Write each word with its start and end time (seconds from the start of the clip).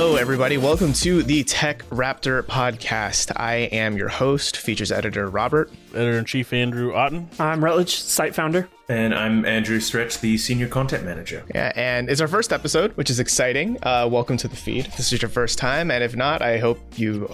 Hello, 0.00 0.16
everybody. 0.16 0.56
Welcome 0.56 0.94
to 0.94 1.22
the 1.22 1.44
TechRaptor 1.44 2.42
podcast. 2.44 3.32
I 3.36 3.68
am 3.70 3.98
your 3.98 4.08
host, 4.08 4.56
features 4.56 4.90
editor 4.90 5.28
Robert. 5.28 5.70
Editor 5.90 6.16
in 6.16 6.24
chief 6.24 6.54
Andrew 6.54 6.94
Otten. 6.94 7.28
I'm 7.38 7.62
Rutledge, 7.62 7.96
site 7.96 8.34
founder. 8.34 8.66
And 8.88 9.14
I'm 9.14 9.44
Andrew 9.44 9.78
Stretch, 9.78 10.18
the 10.20 10.38
senior 10.38 10.68
content 10.68 11.04
manager. 11.04 11.44
Yeah, 11.54 11.70
and 11.76 12.08
it's 12.08 12.22
our 12.22 12.28
first 12.28 12.50
episode, 12.50 12.96
which 12.96 13.10
is 13.10 13.20
exciting. 13.20 13.76
Uh, 13.82 14.08
welcome 14.10 14.38
to 14.38 14.48
the 14.48 14.56
feed. 14.56 14.86
If 14.86 14.96
this 14.96 15.12
is 15.12 15.20
your 15.20 15.28
first 15.28 15.58
time, 15.58 15.90
and 15.90 16.02
if 16.02 16.16
not, 16.16 16.40
I 16.40 16.56
hope 16.56 16.80
you 16.96 17.30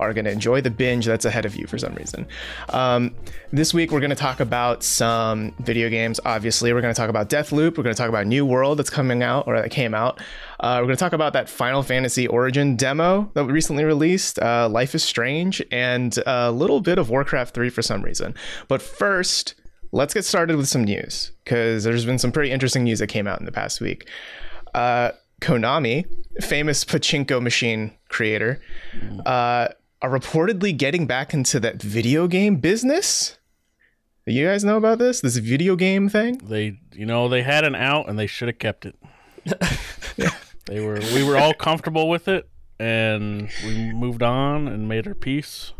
are 0.00 0.12
going 0.12 0.24
to 0.24 0.30
enjoy 0.30 0.60
the 0.60 0.70
binge 0.70 1.06
that's 1.06 1.24
ahead 1.24 1.44
of 1.44 1.56
you 1.56 1.66
for 1.66 1.78
some 1.78 1.94
reason. 1.94 2.26
Um, 2.70 3.14
this 3.52 3.72
week, 3.72 3.90
we're 3.90 4.00
going 4.00 4.10
to 4.10 4.16
talk 4.16 4.40
about 4.40 4.82
some 4.82 5.54
video 5.60 5.88
games. 5.88 6.20
Obviously, 6.24 6.72
we're 6.72 6.80
going 6.80 6.94
to 6.94 6.98
talk 6.98 7.10
about 7.10 7.28
Deathloop. 7.28 7.76
We're 7.76 7.84
going 7.84 7.94
to 7.94 8.00
talk 8.00 8.08
about 8.08 8.26
New 8.26 8.44
World 8.44 8.78
that's 8.78 8.90
coming 8.90 9.22
out 9.22 9.46
or 9.46 9.60
that 9.60 9.70
came 9.70 9.94
out. 9.94 10.20
Uh, 10.60 10.78
we're 10.80 10.86
going 10.86 10.96
to 10.96 11.00
talk 11.00 11.12
about 11.12 11.32
that 11.34 11.48
Final 11.48 11.82
Fantasy 11.82 12.26
Origin 12.26 12.76
demo 12.76 13.30
that 13.34 13.44
we 13.44 13.52
recently 13.52 13.84
released, 13.84 14.38
uh, 14.40 14.68
Life 14.68 14.94
is 14.94 15.04
Strange, 15.04 15.62
and 15.70 16.18
a 16.26 16.50
little 16.50 16.80
bit 16.80 16.98
of 16.98 17.10
Warcraft 17.10 17.54
3 17.54 17.70
for 17.70 17.82
some 17.82 18.02
reason. 18.02 18.34
But 18.68 18.82
first, 18.82 19.54
let's 19.92 20.14
get 20.14 20.24
started 20.24 20.56
with 20.56 20.68
some 20.68 20.84
news 20.84 21.32
because 21.44 21.84
there's 21.84 22.04
been 22.04 22.18
some 22.18 22.32
pretty 22.32 22.50
interesting 22.50 22.84
news 22.84 22.98
that 22.98 23.08
came 23.08 23.26
out 23.26 23.38
in 23.40 23.46
the 23.46 23.52
past 23.52 23.80
week. 23.80 24.08
Uh, 24.74 25.12
Konami, 25.40 26.06
famous 26.42 26.84
pachinko 26.84 27.42
machine 27.42 27.92
creator, 28.08 28.60
uh, 29.26 29.68
are 30.02 30.10
reportedly 30.10 30.76
getting 30.76 31.06
back 31.06 31.32
into 31.34 31.58
that 31.60 31.82
video 31.82 32.26
game 32.28 32.56
business. 32.56 33.38
You 34.26 34.46
guys 34.46 34.64
know 34.64 34.76
about 34.76 34.98
this? 34.98 35.20
This 35.20 35.36
video 35.36 35.76
game 35.76 36.08
thing? 36.08 36.38
They, 36.38 36.80
you 36.92 37.06
know, 37.06 37.28
they 37.28 37.42
had 37.42 37.64
an 37.64 37.74
out 37.74 38.08
and 38.08 38.18
they 38.18 38.26
should 38.26 38.48
have 38.48 38.58
kept 38.58 38.86
it. 38.86 38.96
They 40.66 40.80
were, 40.80 40.98
we 41.14 41.22
were 41.22 41.36
all 41.36 41.54
comfortable 41.54 42.08
with 42.08 42.26
it, 42.26 42.48
and 42.80 43.48
we 43.64 43.92
moved 43.92 44.22
on 44.22 44.66
and 44.66 44.88
made 44.88 45.06
our 45.06 45.14
peace. 45.14 45.72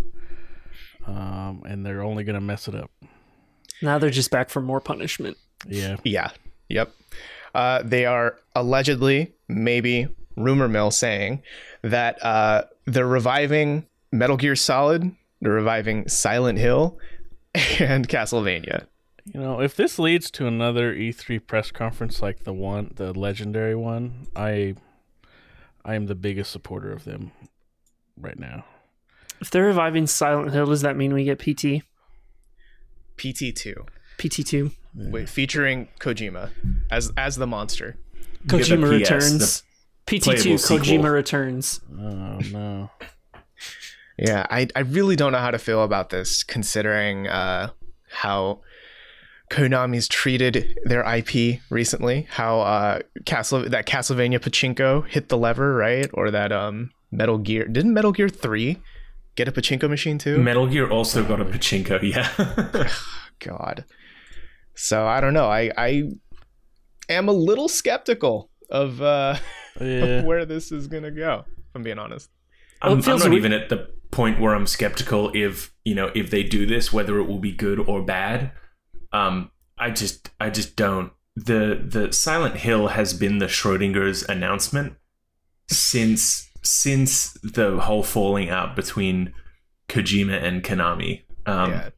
Um, 1.07 1.63
and 1.67 1.85
they're 1.85 2.03
only 2.03 2.25
gonna 2.25 2.41
mess 2.41 2.69
it 2.69 2.75
up. 2.75 2.91
Now 3.83 3.99
they're 3.99 4.11
just 4.11 4.31
back 4.31 4.49
for 4.49 4.61
more 4.61 4.81
punishment. 4.81 5.37
Yeah, 5.67 5.97
Yeah. 6.05 6.31
Yep. 6.69 6.93
Uh, 7.55 7.83
they 7.85 8.07
are 8.07 8.39
allegedly, 8.55 9.33
maybe 9.49 10.09
rumor 10.37 10.69
mill 10.69 10.91
saying 10.91 11.43
that 11.83 12.25
uh, 12.25 12.65
they're 12.87 13.07
reviving 13.07 13.87
Metal 14.19 14.37
Gear 14.37 14.57
Solid, 14.57 15.15
they're 15.41 15.53
reviving 15.53 16.09
Silent 16.09 16.59
Hill, 16.59 16.99
and 17.79 18.09
Castlevania. 18.09 18.87
you 19.25 19.41
know, 19.41 19.61
if 19.61 19.77
this 19.77 19.99
leads 19.99 20.31
to 20.33 20.47
another 20.47 20.95
E3 20.95 21.47
press 21.47 21.71
conference 21.71 22.21
like 22.23 22.45
the 22.45 22.53
one, 22.53 22.93
the 22.97 23.13
legendary 23.13 23.75
one, 23.75 24.27
I, 24.37 24.75
I 25.85 25.95
am 25.95 26.07
the 26.07 26.15
biggest 26.15 26.51
supporter 26.51 26.93
of 26.93 27.05
them 27.05 27.33
right 28.19 28.39
now. 28.39 28.65
If 29.41 29.51
they're 29.51 29.65
reviving 29.65 30.07
Silent 30.07 30.53
Hill, 30.53 30.67
does 30.67 30.83
that 30.83 30.97
mean 30.97 31.13
we 31.13 31.25
get 31.25 31.39
PT? 31.39 31.83
PT2, 33.17 33.87
PT2? 34.19 34.73
wait, 34.95 35.29
featuring 35.29 35.89
Kojima 36.01 36.51
as 36.91 37.13
as 37.17 37.37
the 37.37 37.47
monster. 37.47 37.97
Yeah, 38.15 38.21
the 38.45 38.57
Kojima 38.59 38.85
PS, 38.85 38.91
returns. 38.91 39.63
PT2 40.07 40.23
playable 40.23 40.59
sequel. 40.59 40.79
Kojima 40.79 41.13
returns. 41.13 41.81
Oh 41.93 42.39
no. 42.53 42.91
Yeah, 44.19 44.47
I, 44.49 44.69
I 44.75 44.81
really 44.81 45.15
don't 45.17 45.33
know 45.33 45.39
how 45.39 45.51
to 45.51 45.59
feel 45.59 45.83
about 45.83 46.11
this, 46.11 46.43
considering 46.43 47.27
uh, 47.29 47.71
how 48.11 48.61
Konami's 49.51 50.09
treated 50.09 50.77
their 50.85 51.03
IP 51.05 51.61
recently. 51.71 52.27
How 52.31 52.61
uh, 52.61 52.99
Castle 53.27 53.69
that 53.69 53.87
Castlevania 53.87 54.39
Pachinko 54.39 55.07
hit 55.07 55.29
the 55.29 55.37
lever, 55.37 55.75
right? 55.75 56.09
Or 56.15 56.31
that 56.31 56.51
um 56.51 56.91
Metal 57.13 57.39
Gear 57.39 57.69
didn't 57.69 57.93
Metal 57.95 58.13
Gear 58.13 58.29
Three 58.29 58.79
get 59.37 59.49
a 59.49 59.53
pachinko 59.53 59.89
machine 59.89 60.19
too? 60.19 60.39
Metal 60.39 60.67
Gear 60.67 60.89
also 60.91 61.23
got 61.23 61.41
a 61.41 61.45
pachinko, 61.45 62.01
yeah. 62.03 62.89
God. 63.39 63.85
So 64.75 65.07
I 65.07 65.21
don't 65.21 65.35
know. 65.35 65.47
I 65.47 65.71
I 65.77 66.05
am 67.09 67.29
a 67.29 67.33
little 67.33 67.69
skeptical 67.69 68.51
of 68.71 69.01
uh, 69.03 69.37
Yeah. 69.81 70.23
where 70.25 70.47
this 70.47 70.73
is 70.73 70.87
gonna 70.89 71.11
go. 71.11 71.45
If 71.47 71.65
I'm 71.75 71.83
being 71.83 71.99
honest. 71.99 72.31
Well, 72.83 72.93
it 72.93 73.07
I'm, 73.07 73.13
I'm 73.13 73.19
not 73.19 73.29
weird- 73.31 73.39
even 73.39 73.53
at 73.53 73.69
the 73.69 73.89
point 74.11 74.41
where 74.41 74.55
I'm 74.55 74.67
skeptical 74.67 75.31
if 75.35 75.75
you 75.85 75.95
know 75.95 76.11
if 76.15 76.31
they 76.31 76.43
do 76.43 76.67
this, 76.67 76.93
whether 76.93 77.19
it 77.19 77.25
will 77.25 77.39
be 77.39 77.53
good 77.53 77.79
or 77.79 78.03
bad. 78.03 78.53
Um, 79.13 79.51
I 79.79 79.91
just 79.91 80.31
I 80.41 80.51
just 80.51 80.77
don't. 80.77 81.13
The 81.35 81.83
the 81.85 82.13
Silent 82.13 82.57
Hill 82.57 82.89
has 82.89 83.13
been 83.13 83.39
the 83.39 83.47
Schrodinger's 83.47 84.23
announcement 84.29 84.95
since 85.69 86.51
since 86.63 87.33
the 87.43 87.79
whole 87.81 88.03
falling 88.03 88.49
out 88.51 88.75
between 88.75 89.33
Kojima 89.89 90.43
and 90.43 90.63
Konami. 90.63 91.23
Um, 91.47 91.71
yeah. 91.71 91.91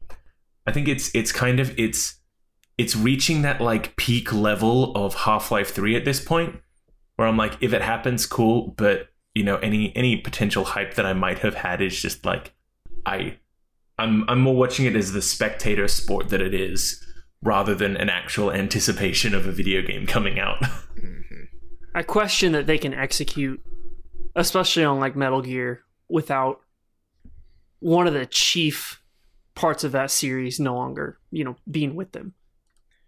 I 0.67 0.71
think 0.71 0.87
it's 0.87 1.13
it's 1.15 1.31
kind 1.31 1.59
of 1.59 1.77
it's 1.79 2.19
it's 2.77 2.95
reaching 2.95 3.41
that 3.41 3.59
like 3.61 3.95
peak 3.95 4.31
level 4.31 4.93
of 4.95 5.13
Half-Life 5.15 5.73
3 5.73 5.95
at 5.95 6.05
this 6.05 6.23
point 6.23 6.55
where 7.15 7.27
I'm 7.27 7.35
like 7.35 7.57
if 7.61 7.73
it 7.73 7.81
happens 7.81 8.25
cool 8.25 8.73
but 8.77 9.09
you 9.39 9.45
know 9.45 9.55
any 9.59 9.95
any 9.95 10.17
potential 10.17 10.65
hype 10.65 10.95
that 10.95 11.05
I 11.05 11.13
might 11.13 11.39
have 11.39 11.55
had 11.55 11.81
is 11.81 11.97
just 11.97 12.25
like 12.25 12.51
I 13.05 13.37
I'm 13.97 14.29
I'm 14.29 14.41
more 14.41 14.53
watching 14.53 14.85
it 14.85 14.97
as 14.97 15.13
the 15.13 15.21
spectator 15.21 15.87
sport 15.87 16.27
that 16.27 16.41
it 16.41 16.53
is 16.53 17.01
rather 17.41 17.73
than 17.73 17.95
an 17.95 18.09
actual 18.09 18.51
anticipation 18.51 19.33
of 19.33 19.47
a 19.47 19.53
video 19.53 19.81
game 19.81 20.05
coming 20.05 20.41
out. 20.41 20.61
I 21.95 22.03
question 22.03 22.51
that 22.51 22.67
they 22.67 22.77
can 22.77 22.93
execute, 22.93 23.63
especially 24.35 24.83
on 24.83 24.99
like 24.99 25.15
Metal 25.15 25.41
Gear, 25.41 25.85
without 26.09 26.59
one 27.79 28.05
of 28.05 28.13
the 28.13 28.25
chief 28.25 29.01
parts 29.55 29.85
of 29.85 29.93
that 29.93 30.11
series 30.11 30.59
no 30.59 30.75
longer, 30.75 31.17
you 31.31 31.45
know, 31.45 31.55
being 31.71 31.95
with 31.95 32.11
them. 32.11 32.33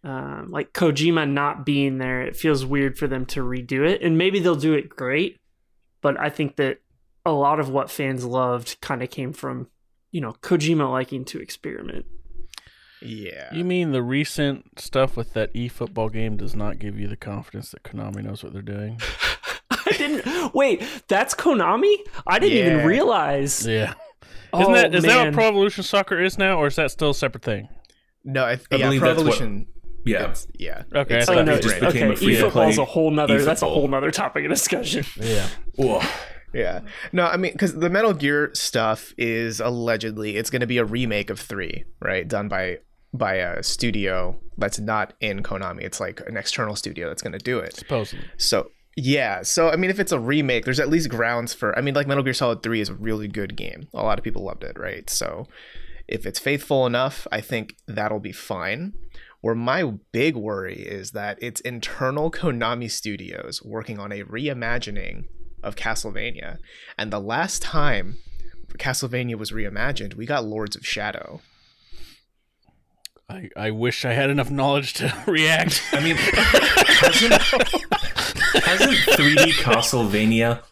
Um, 0.06 0.50
like 0.50 0.72
Kojima 0.72 1.30
not 1.30 1.66
being 1.66 1.98
there, 1.98 2.22
it 2.22 2.38
feels 2.38 2.66
weird 2.66 2.98
for 2.98 3.08
them 3.08 3.26
to 3.28 3.42
redo 3.42 3.86
it, 3.86 4.02
and 4.02 4.18
maybe 4.18 4.40
they'll 4.40 4.56
do 4.56 4.74
it 4.74 4.88
great. 4.88 5.41
But 6.02 6.20
I 6.20 6.30
think 6.30 6.56
that 6.58 6.80
a 7.26 7.32
lot 7.32 7.60
of 7.60 7.70
what 7.70 7.92
fans 7.92 8.26
loved 8.26 8.78
kind 8.82 9.04
of 9.04 9.10
came 9.10 9.34
from, 9.34 9.68
you 10.12 10.22
know, 10.22 10.32
Kojima 10.42 10.90
liking 10.90 11.24
to 11.26 11.40
experiment. 11.40 12.06
Yeah. 13.02 13.54
You 13.54 13.64
mean 13.66 13.92
the 13.92 14.04
recent 14.04 14.80
stuff 14.80 15.18
with 15.18 15.34
that 15.34 15.50
e-football 15.54 16.10
game 16.10 16.38
does 16.38 16.56
not 16.56 16.78
give 16.80 17.00
you 17.00 17.08
the 17.08 17.16
confidence 17.18 17.72
that 17.72 17.84
Konami 17.84 18.24
knows 18.24 18.44
what 18.44 18.54
they're 18.54 18.62
doing? 18.62 19.00
I 19.72 19.92
didn't 19.98 20.54
wait. 20.54 20.84
That's 21.08 21.34
Konami. 21.34 21.96
I 22.28 22.38
didn't 22.40 22.58
Yeah. 22.58 22.74
even 22.76 22.86
realize. 22.86 23.66
Yeah. 23.66 23.94
Oh, 24.54 24.62
Isn't 24.62 24.74
that 24.74 24.96
is 24.96 25.04
that 25.04 25.08
man. 25.08 25.26
what 25.28 25.34
Pro 25.34 25.48
Evolution 25.48 25.84
Soccer 25.84 26.20
is 26.22 26.38
now, 26.38 26.58
or 26.58 26.68
is 26.68 26.76
that 26.76 26.92
still 26.92 27.12
a 27.12 27.16
separate 27.16 27.44
thing? 27.44 27.70
No, 28.24 28.44
I, 28.44 28.52
I 28.52 28.58
yeah, 28.72 28.78
believe 28.86 29.00
Pro 29.02 29.14
that's 29.14 29.24
what- 29.24 29.34
Evolution. 29.36 29.68
Yeah. 30.06 30.22
it's- 30.24 30.48
yeah. 30.58 30.84
Okay, 30.94 31.20
It's 31.20 31.30
I 31.30 31.34
Oh 31.34 31.36
thought 31.38 31.46
no! 31.46 31.54
it 31.54 31.62
just 31.62 31.82
right. 31.82 31.92
became 31.94 32.08
Okay, 32.10 32.14
a 32.14 32.18
free 32.18 32.28
to 32.28 32.40
e-football's 32.40 32.76
play 32.76 32.84
a 32.84 32.86
whole 32.86 33.12
nother. 33.12 33.36
That's 33.44 33.62
a 33.62 33.66
e-football. 33.66 33.74
whole 33.74 33.88
nother 33.88 34.12
topic 34.12 34.46
of 34.46 34.50
discussion. 34.52 35.06
Yeah. 35.20 35.48
Whoa. 35.76 36.02
Yeah. 36.54 36.82
No, 37.14 37.26
I 37.28 37.38
mean, 37.38 37.54
because 37.54 37.76
the 37.76 37.90
Metal 37.90 38.14
Gear 38.14 38.52
stuff 38.54 39.14
is 39.18 39.60
allegedly 39.62 40.36
it's 40.36 40.50
going 40.50 40.60
to 40.60 40.68
be 40.68 40.78
a 40.80 40.86
remake 40.86 41.30
of 41.30 41.40
three, 41.40 41.86
right? 42.02 42.28
Done 42.28 42.48
by 42.50 42.80
by 43.14 43.36
a 43.36 43.62
studio 43.64 44.40
that's 44.58 44.80
not 44.80 45.14
in 45.22 45.44
Konami. 45.44 45.82
It's 45.84 46.00
like 46.00 46.22
an 46.28 46.36
external 46.38 46.76
studio 46.76 47.08
that's 47.08 47.22
going 47.22 47.34
to 47.34 47.40
do 47.40 47.60
it. 47.60 47.76
Supposedly. 47.78 48.26
So 48.38 48.72
yeah. 48.98 49.44
So 49.44 49.70
I 49.70 49.78
mean, 49.78 49.90
if 49.90 50.00
it's 50.00 50.12
a 50.12 50.20
remake, 50.20 50.66
there's 50.66 50.80
at 50.82 50.90
least 50.90 51.10
grounds 51.10 51.54
for. 51.54 51.78
I 51.78 51.82
mean, 51.82 51.94
like 51.94 52.08
Metal 52.08 52.24
Gear 52.24 52.34
Solid 52.34 52.64
Three 52.64 52.82
is 52.82 52.90
a 52.90 52.96
really 52.96 53.30
good 53.30 53.56
game. 53.56 53.88
A 53.94 54.04
lot 54.04 54.18
of 54.20 54.24
people 54.26 54.44
loved 54.44 54.64
it, 54.66 54.78
right? 54.78 55.10
So 55.10 55.48
if 56.10 56.26
it's 56.26 56.40
faithful 56.40 56.86
enough, 56.86 57.26
I 57.32 57.40
think 57.40 57.76
that'll 57.88 58.20
be 58.20 58.34
fine. 58.34 58.94
Where 59.42 59.56
my 59.56 59.84
big 60.12 60.36
worry 60.36 60.82
is 60.82 61.12
that 61.12 61.38
it's 61.42 61.62
internal 61.62 62.32
Konami 62.32 62.90
studios 62.90 63.62
working 63.64 64.00
on 64.00 64.12
a 64.12 64.24
reimagining 64.24 65.26
of 65.64 65.76
Castlevania. 65.76 66.58
And 66.98 67.12
the 67.12 67.20
last 67.20 67.62
time 67.62 68.18
Castlevania 68.78 69.36
was 69.36 69.52
reimagined, 69.52 70.16
we 70.16 70.26
got 70.26 70.46
Lords 70.46 70.76
of 70.76 70.86
Shadow. 70.86 71.42
I, 73.30 73.50
I 73.56 73.72
wish 73.72 74.04
I 74.06 74.14
had 74.14 74.30
enough 74.30 74.52
knowledge 74.52 74.94
to 74.96 75.24
react. 75.28 75.82
I 75.94 76.02
mean, 76.02 76.16
hasn't, 76.20 77.34
hasn't 78.64 78.98
3D 79.18 79.54
Castlevania 79.54 80.64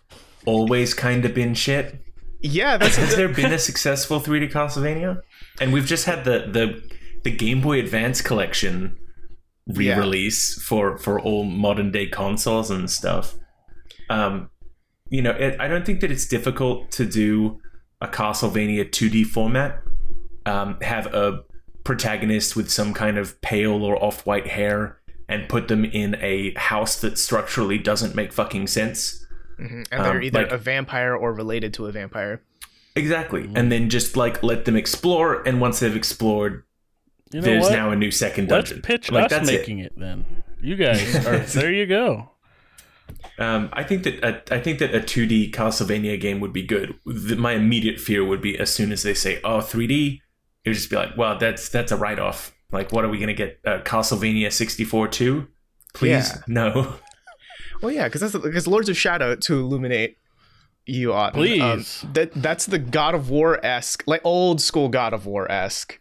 always 0.46 0.94
kind 0.94 1.26
of 1.26 1.34
been 1.34 1.54
shit? 1.54 2.04
Yeah, 2.42 2.78
that's 2.78 2.96
Has 2.96 3.16
there 3.16 3.30
been 3.30 3.52
a 3.52 3.60
successful 3.60 4.20
3D 4.20 4.52
Castlevania? 4.52 5.22
And 5.60 5.74
we've 5.74 5.86
just 5.86 6.06
had 6.06 6.24
the 6.24 6.48
the, 6.52 6.82
the 7.24 7.32
Game 7.32 7.62
Boy 7.62 7.80
Advance 7.80 8.22
collection 8.22 8.98
re-release 9.68 10.62
for 10.64 10.98
for 10.98 11.20
all 11.20 11.44
modern 11.44 11.92
day 11.92 12.08
consoles 12.08 12.72
and 12.72 12.90
stuff. 12.90 13.36
Um, 14.10 14.50
you 15.10 15.22
know, 15.22 15.32
it, 15.32 15.60
I 15.60 15.68
don't 15.68 15.86
think 15.86 16.02
that 16.02 16.12
it's 16.12 16.26
difficult 16.28 16.92
to 16.92 17.06
do 17.06 17.60
a 18.02 18.08
Castlevania 18.08 18.90
2D 18.90 19.26
format. 19.26 19.82
Um, 20.46 20.78
have 20.82 21.08
a 21.14 21.44
protagonist 21.84 22.56
with 22.56 22.72
some 22.72 22.94
kind 22.94 23.18
of 23.18 23.40
pale 23.42 23.84
or 23.84 24.02
off-white 24.04 24.48
hair 24.48 25.00
and 25.28 25.48
put 25.48 25.68
them 25.68 25.86
in 25.86 26.16
a 26.22 26.54
house 26.56 27.00
that 27.02 27.18
structurally 27.18 27.78
doesn't 27.78 28.16
make 28.16 28.32
fucking 28.34 28.68
sense. 28.68 29.26
Mhm. 29.60 29.86
And 29.92 30.06
they're 30.06 30.18
Um, 30.18 30.24
either 30.24 30.42
like- 30.44 30.52
a 30.52 30.58
vampire 30.58 31.16
or 31.16 31.34
related 31.34 31.74
to 31.76 31.86
a 31.88 31.92
vampire. 31.92 32.42
Exactly. 32.96 33.50
And 33.56 33.72
then 33.72 33.90
just 33.90 34.18
like 34.18 34.42
let 34.42 34.66
them 34.66 34.76
explore, 34.76 35.44
and 35.48 35.62
once 35.62 35.80
they've 35.80 35.96
explored, 35.96 36.64
You 37.32 37.42
know 37.42 37.46
there's 37.46 37.64
what? 37.64 37.72
now 37.74 37.92
a 37.92 37.96
new 37.96 38.12
second 38.12 38.50
dungeon. 38.50 38.78
Let's 38.78 38.88
pitch 38.88 39.12
like 39.12 39.26
us 39.26 39.32
that's 39.32 39.50
it. 39.50 39.60
making 39.60 39.80
it. 39.80 39.94
then. 39.98 40.26
You 40.62 40.76
guys 40.76 41.16
are 41.26 41.40
there. 41.60 41.72
You 41.72 41.86
go. 41.86 42.32
Um, 43.38 43.70
I 43.74 43.84
think 43.84 44.04
that 44.04 44.24
a, 44.24 44.54
I 44.54 44.60
think 44.60 44.80
that 44.80 44.94
a 44.94 45.00
2D 45.00 45.52
Castlevania 45.54 46.20
game 46.20 46.40
would 46.40 46.54
be 46.54 46.64
good. 46.64 46.96
The, 47.06 47.36
my 47.36 47.54
immediate 47.54 48.00
fear 48.00 48.24
would 48.26 48.42
be 48.42 48.58
as 48.58 48.74
soon 48.74 48.92
as 48.92 49.04
they 49.04 49.14
say, 49.14 49.40
"Oh, 49.44 49.60
3D," 49.60 50.20
it 50.66 50.70
would 50.70 50.76
just 50.76 50.90
be 50.90 50.96
like, 50.96 51.16
"Well, 51.18 51.38
that's 51.38 51.70
that's 51.70 51.92
a 51.92 51.98
write 51.98 52.20
off." 52.20 52.54
Like, 52.72 52.92
what 52.92 53.04
are 53.06 53.10
we 53.10 53.18
gonna 53.20 53.34
get? 53.34 53.60
Uh, 53.66 53.80
Castlevania 53.80 54.52
64 54.52 55.08
too? 55.08 55.48
Please, 55.94 56.10
Yeah. 56.32 56.42
no. 56.48 56.96
Well, 57.82 57.94
yeah, 57.94 58.10
because 58.10 58.20
that's 58.20 58.36
because 58.44 58.68
Lords 58.68 58.90
of 58.90 58.98
Shadow 58.98 59.36
to 59.38 59.54
illuminate 59.58 60.18
you 60.86 61.14
on 61.14 61.32
Please. 61.32 62.04
that 62.12 62.32
that's 62.36 62.66
the 62.66 62.78
God 62.78 63.16
of 63.16 63.30
War 63.30 63.64
esque, 63.66 64.04
like 64.06 64.20
old 64.26 64.60
school 64.60 64.90
God 64.90 65.14
of 65.14 65.26
War 65.26 65.50
esque 65.50 65.98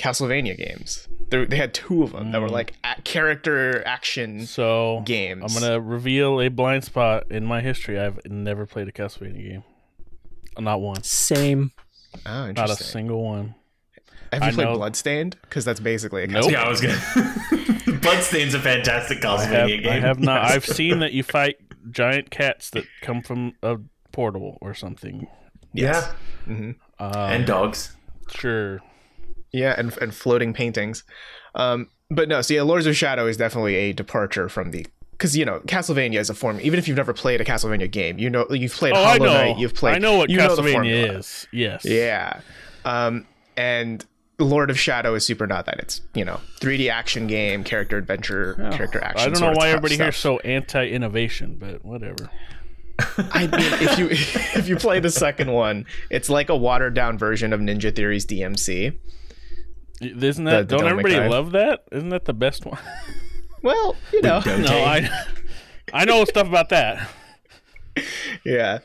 Castlevania 0.00 0.56
games. 0.56 1.06
They 1.28 1.44
they 1.44 1.56
had 1.56 1.74
two 1.74 2.02
of 2.02 2.12
them 2.12 2.32
that 2.32 2.40
were 2.40 2.48
Mm. 2.48 2.52
like 2.52 2.72
a- 2.82 3.00
character 3.02 3.86
action 3.86 4.46
So 4.46 5.02
games. 5.04 5.44
I'm 5.54 5.60
gonna 5.60 5.78
reveal 5.80 6.40
a 6.40 6.48
blind 6.48 6.84
spot 6.84 7.24
in 7.30 7.44
my 7.44 7.60
history. 7.60 8.00
I've 8.00 8.18
never 8.24 8.64
played 8.66 8.88
a 8.88 8.92
Castlevania 8.92 9.42
game. 9.50 9.62
Not 10.58 10.80
one. 10.80 11.02
Same. 11.02 11.72
Oh, 12.26 12.50
Not 12.52 12.70
a 12.70 12.76
single 12.76 13.22
one. 13.22 13.54
Have 14.32 14.42
you 14.42 14.48
I 14.48 14.52
played 14.52 14.64
know- 14.68 14.74
Bloodstained? 14.76 15.36
Because 15.42 15.64
that's 15.64 15.80
basically 15.80 16.22
a 16.24 16.28
Castlevania. 16.28 16.32
Nope. 16.32 16.44
Castlevania. 16.44 16.52
Yeah, 16.52 16.64
I 16.64 16.68
was 16.68 16.80
gonna. 16.80 18.00
Bloodstain's 18.00 18.54
a 18.54 18.60
fantastic 18.60 19.24
I 19.24 19.28
Castlevania 19.36 19.50
have, 19.50 19.68
game. 19.68 19.86
I 19.88 20.00
have 20.00 20.18
not. 20.20 20.42
I've 20.50 20.64
seen 20.66 21.00
that 21.00 21.12
you 21.12 21.22
fight 21.22 21.56
giant 21.90 22.30
cats 22.30 22.70
that 22.70 22.84
come 23.02 23.22
from 23.22 23.52
a 23.62 23.78
portal 24.12 24.56
or 24.60 24.72
something. 24.74 25.26
yeah, 25.74 26.12
hmm 26.46 26.70
Um, 26.98 27.12
and 27.14 27.46
dogs. 27.46 27.96
sure. 28.30 28.80
Yeah, 29.52 29.74
and 29.76 29.96
and 29.98 30.14
floating 30.14 30.52
paintings. 30.52 31.02
Um, 31.54 31.88
but 32.10 32.28
no, 32.28 32.40
so 32.42 32.54
yeah, 32.54 32.62
Lords 32.62 32.86
of 32.86 32.96
Shadow 32.96 33.26
is 33.26 33.36
definitely 33.36 33.74
a 33.76 33.92
departure 33.92 34.48
from 34.48 34.70
the 34.70 34.86
because 35.12 35.36
you 35.36 35.44
know 35.44 35.60
Castlevania 35.60 36.18
is 36.18 36.30
a 36.30 36.34
form. 36.34 36.58
Even 36.60 36.78
if 36.78 36.88
you've 36.88 36.96
never 36.96 37.12
played 37.12 37.40
a 37.40 37.44
Castlevania 37.44 37.90
game, 37.90 38.18
you 38.18 38.30
know 38.30 38.46
you've 38.50 38.72
played 38.72 38.94
Oh, 38.94 39.02
I 39.02 39.16
Hollow 39.18 39.26
know. 39.26 39.32
Knight. 39.32 39.58
You've 39.58 39.74
played. 39.74 39.94
I 39.94 39.98
know 39.98 40.16
what 40.18 40.30
know 40.30 40.48
Castlevania 40.48 40.72
formula. 40.72 41.12
is. 41.18 41.46
Yes. 41.52 41.84
Yeah, 41.84 42.40
um, 42.84 43.26
and 43.56 44.04
Lord 44.38 44.70
of 44.70 44.78
Shadow 44.78 45.14
is 45.14 45.24
super 45.26 45.46
not 45.46 45.66
that. 45.66 45.78
It's 45.80 46.00
you 46.14 46.24
know 46.24 46.40
3D 46.60 46.90
action 46.90 47.26
game, 47.26 47.62
character 47.64 47.96
adventure, 47.98 48.54
character 48.72 49.02
action. 49.02 49.30
I 49.30 49.32
don't 49.32 49.40
know 49.40 49.52
why 49.58 49.68
everybody 49.68 49.96
here's 49.96 50.16
so 50.16 50.38
anti-innovation, 50.40 51.56
but 51.58 51.84
whatever. 51.84 52.30
I 53.18 53.42
mean, 53.46 53.50
if 53.82 53.98
you 53.98 54.06
if 54.60 54.68
you 54.68 54.76
play 54.76 55.00
the 55.00 55.10
second 55.10 55.52
one, 55.52 55.86
it's 56.10 56.28
like 56.28 56.48
a 56.48 56.56
watered 56.56 56.94
down 56.94 57.18
version 57.18 57.52
of 57.52 57.60
Ninja 57.60 57.94
Theory's 57.94 58.26
DMC. 58.26 58.96
Isn't 60.00 60.44
that? 60.44 60.68
the 60.68 60.76
don't 60.76 60.84
Devil 60.84 60.84
May 60.84 60.90
everybody 60.90 61.14
Cry. 61.16 61.26
love 61.28 61.52
that? 61.52 61.84
Isn't 61.92 62.08
that 62.10 62.24
the 62.24 62.34
best 62.34 62.64
one? 62.66 62.78
Well, 63.62 63.94
you 64.10 64.22
know, 64.22 64.40
no, 64.46 64.84
I. 64.84 65.06
I 65.92 66.06
know 66.06 66.24
stuff 66.24 66.46
about 66.48 66.70
that. 66.70 67.10
yeah. 68.44 68.78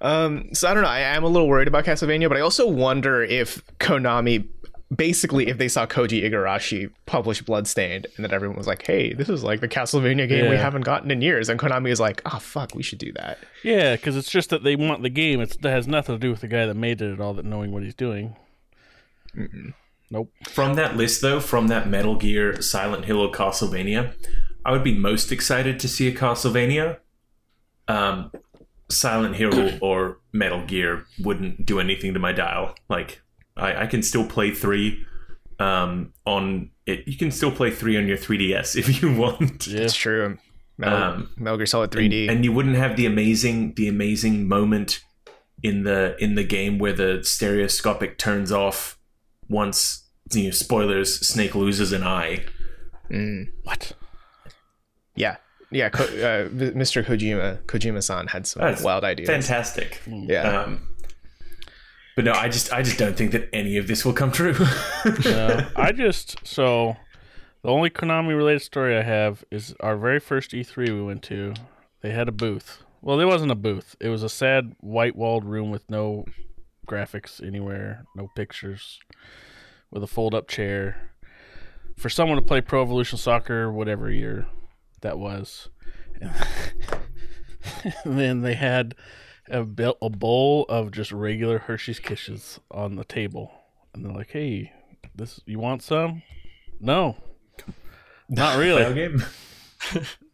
Um, 0.00 0.54
so 0.54 0.68
I 0.68 0.74
don't 0.74 0.84
know. 0.84 0.88
I 0.88 1.00
am 1.00 1.24
a 1.24 1.28
little 1.28 1.48
worried 1.48 1.66
about 1.66 1.84
Castlevania, 1.84 2.28
but 2.28 2.36
I 2.36 2.40
also 2.40 2.68
wonder 2.68 3.24
if 3.24 3.66
Konami, 3.78 4.46
basically, 4.94 5.48
if 5.48 5.58
they 5.58 5.66
saw 5.66 5.86
Koji 5.86 6.22
Igarashi 6.22 6.90
publish 7.06 7.42
Bloodstained, 7.42 8.06
and 8.16 8.24
that 8.24 8.32
everyone 8.32 8.56
was 8.56 8.68
like, 8.68 8.86
"Hey, 8.86 9.12
this 9.12 9.28
is 9.28 9.42
like 9.42 9.60
the 9.60 9.66
Castlevania 9.66 10.28
game 10.28 10.48
we 10.48 10.56
haven't 10.56 10.82
gotten 10.82 11.10
in 11.10 11.20
years," 11.20 11.48
and 11.48 11.58
Konami 11.58 11.90
is 11.90 11.98
like, 11.98 12.22
"Oh 12.24 12.38
fuck, 12.38 12.76
we 12.76 12.82
should 12.84 12.98
do 13.00 13.12
that." 13.14 13.38
Yeah, 13.64 13.96
because 13.96 14.16
it's 14.16 14.30
just 14.30 14.50
that 14.50 14.62
they 14.62 14.76
want 14.76 15.02
the 15.02 15.10
game. 15.10 15.40
It's, 15.40 15.56
it 15.56 15.64
has 15.64 15.88
nothing 15.88 16.14
to 16.14 16.20
do 16.20 16.30
with 16.30 16.42
the 16.42 16.48
guy 16.48 16.66
that 16.66 16.74
made 16.74 17.00
it 17.02 17.12
at 17.12 17.20
all. 17.20 17.34
That 17.34 17.44
knowing 17.44 17.72
what 17.72 17.82
he's 17.82 17.94
doing. 17.96 18.36
Nope. 20.12 20.30
From 20.50 20.74
that 20.74 20.94
list, 20.96 21.22
though, 21.22 21.40
from 21.40 21.68
that 21.68 21.88
Metal 21.88 22.16
Gear, 22.16 22.60
Silent 22.60 23.06
Hill, 23.06 23.18
or 23.20 23.30
Castlevania, 23.32 24.12
I 24.64 24.70
would 24.72 24.84
be 24.84 24.94
most 24.96 25.32
excited 25.32 25.80
to 25.80 25.88
see 25.88 26.06
a 26.06 26.12
Castlevania. 26.12 26.98
Um, 27.88 28.30
Silent 28.90 29.36
Hill 29.36 29.78
or 29.80 30.18
Metal 30.32 30.64
Gear 30.66 31.06
wouldn't 31.18 31.64
do 31.64 31.80
anything 31.80 32.12
to 32.12 32.20
my 32.20 32.32
dial. 32.32 32.74
Like, 32.90 33.22
I, 33.56 33.84
I 33.84 33.86
can 33.86 34.02
still 34.02 34.26
play 34.26 34.50
three 34.50 35.04
um, 35.58 36.12
on 36.26 36.70
it. 36.84 37.08
You 37.08 37.16
can 37.16 37.30
still 37.30 37.50
play 37.50 37.70
three 37.70 37.96
on 37.96 38.06
your 38.06 38.18
3DS 38.18 38.76
if 38.82 39.00
you 39.02 39.16
want. 39.16 39.66
Yeah. 39.66 39.80
It's 39.80 39.94
true. 39.96 40.36
Metal, 40.76 40.98
Um, 40.98 41.30
Metal 41.38 41.56
Gear 41.56 41.66
Solid 41.66 41.90
3D. 41.90 42.30
and 42.30 42.44
you 42.44 42.52
wouldn't 42.52 42.76
have 42.76 42.96
the 42.96 43.06
amazing 43.06 43.74
the 43.74 43.88
amazing 43.88 44.46
moment 44.48 45.02
in 45.62 45.84
the 45.84 46.16
in 46.18 46.34
the 46.34 46.44
game 46.44 46.78
where 46.78 46.92
the 46.94 47.20
stereoscopic 47.22 48.18
turns 48.18 48.50
off 48.50 48.98
once 49.48 50.01
you 50.34 50.44
know, 50.44 50.50
spoilers 50.50 51.26
snake 51.26 51.54
loses 51.54 51.92
an 51.92 52.02
eye 52.02 52.44
Mm. 53.10 53.48
What? 53.64 53.92
yeah, 55.14 55.36
yeah. 55.70 55.90
Ko- 55.90 56.04
uh, 56.04 56.48
Mr. 56.48 57.04
Kojima, 57.04 57.62
Kojima-san 57.64 58.28
had 58.28 58.46
some 58.46 58.62
That's 58.62 58.82
wild 58.82 59.04
ideas. 59.04 59.28
fantastic 59.28 60.00
Yeah. 60.06 60.62
um 60.62 60.88
but 62.14 62.24
no 62.26 62.32
i 62.32 62.48
just 62.48 62.72
i 62.72 62.82
just 62.82 62.98
don't 62.98 63.16
think 63.16 63.32
that 63.32 63.48
any 63.54 63.76
of 63.78 63.86
this 63.86 64.04
will 64.04 64.12
come 64.12 64.30
true 64.32 64.54
No, 65.24 65.66
I 65.76 65.92
just 65.92 66.36
so 66.46 66.96
the 67.62 67.68
only 67.70 67.90
Konami 67.90 68.36
related 68.36 68.62
story 68.62 68.96
I 68.96 69.02
have 69.02 69.44
is 69.50 69.74
our 69.80 69.96
very 69.96 70.18
first 70.20 70.50
E3 70.50 70.76
we 70.88 71.02
went 71.02 71.22
to. 71.24 71.54
They 72.00 72.10
had 72.10 72.28
a 72.28 72.32
booth. 72.32 72.82
Well, 73.02 73.16
there 73.16 73.28
wasn't 73.28 73.52
a 73.52 73.56
booth. 73.56 73.94
It 74.00 74.08
was 74.08 74.24
a 74.24 74.28
sad 74.28 74.74
white 74.80 75.14
walled 75.14 75.44
room 75.44 75.70
with 75.70 75.88
no 75.88 76.24
graphics 76.88 77.40
anywhere, 77.46 78.04
no 78.16 78.28
pictures, 78.34 78.98
with 79.92 80.02
a 80.02 80.08
fold 80.08 80.34
up 80.34 80.48
chair 80.48 81.10
for 81.96 82.08
someone 82.08 82.36
to 82.36 82.42
play 82.42 82.60
Pro 82.60 82.82
Evolution 82.82 83.18
Soccer, 83.18 83.70
whatever 83.70 84.10
year 84.10 84.46
that 85.02 85.18
was. 85.18 85.68
and 86.20 88.18
then 88.18 88.40
they 88.40 88.54
had 88.54 88.94
a, 89.48 89.60
a 89.60 90.10
bowl 90.10 90.66
of 90.68 90.90
just 90.90 91.12
regular 91.12 91.58
Hershey's 91.58 92.00
Kisses 92.00 92.58
on 92.70 92.96
the 92.96 93.04
table, 93.04 93.52
and 93.92 94.04
they're 94.04 94.12
like, 94.12 94.30
"Hey, 94.30 94.72
this 95.14 95.40
you 95.46 95.58
want 95.58 95.82
some?" 95.82 96.22
No, 96.80 97.16
not 98.28 98.58
really. 98.58 99.14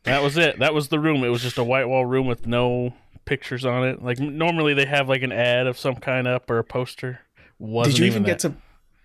That 0.04 0.22
was 0.22 0.38
it. 0.38 0.60
That 0.60 0.72
was 0.72 0.88
the 0.88 0.98
room. 0.98 1.22
It 1.22 1.28
was 1.28 1.42
just 1.42 1.58
a 1.58 1.64
white 1.64 1.86
wall 1.86 2.06
room 2.06 2.26
with 2.26 2.46
no 2.46 2.94
pictures 3.26 3.66
on 3.66 3.86
it. 3.86 4.02
Like 4.02 4.18
normally 4.18 4.72
they 4.72 4.86
have 4.86 5.06
like 5.06 5.22
an 5.22 5.32
ad 5.32 5.66
of 5.66 5.78
some 5.78 5.96
kind 5.96 6.26
up 6.26 6.48
or 6.48 6.58
a 6.58 6.64
poster. 6.64 7.20
Wasn't 7.58 7.96
Did 7.96 8.00
you 8.00 8.06
even 8.06 8.22
that. 8.22 8.28
get 8.28 8.38
to? 8.40 8.54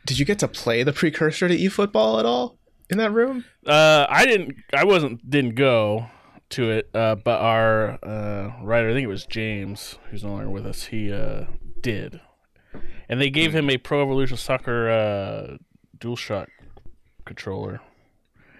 Did 0.05 0.19
you 0.19 0.25
get 0.25 0.39
to 0.39 0.47
play 0.47 0.83
the 0.83 0.93
precursor 0.93 1.47
to 1.47 1.57
eFootball 1.57 2.19
at 2.19 2.25
all 2.25 2.57
in 2.89 2.97
that 2.97 3.11
room? 3.11 3.45
Uh, 3.65 4.05
I 4.09 4.25
didn't. 4.25 4.55
I 4.73 4.83
wasn't. 4.83 5.29
Didn't 5.29 5.55
go 5.55 6.07
to 6.49 6.69
it. 6.71 6.89
Uh, 6.93 7.15
but 7.15 7.39
our 7.39 7.99
uh, 8.03 8.51
writer, 8.61 8.89
I 8.89 8.93
think 8.93 9.05
it 9.05 9.07
was 9.07 9.25
James, 9.25 9.97
who's 10.09 10.23
no 10.23 10.31
longer 10.31 10.49
with 10.49 10.65
us. 10.65 10.85
He 10.85 11.11
uh 11.11 11.45
did, 11.81 12.19
and 13.07 13.21
they 13.21 13.29
gave 13.29 13.53
him 13.55 13.69
a 13.69 13.77
Pro 13.77 14.01
Evolution 14.01 14.35
Soccer 14.37 14.89
uh 14.89 15.57
DualShock 15.97 16.47
controller. 17.25 17.79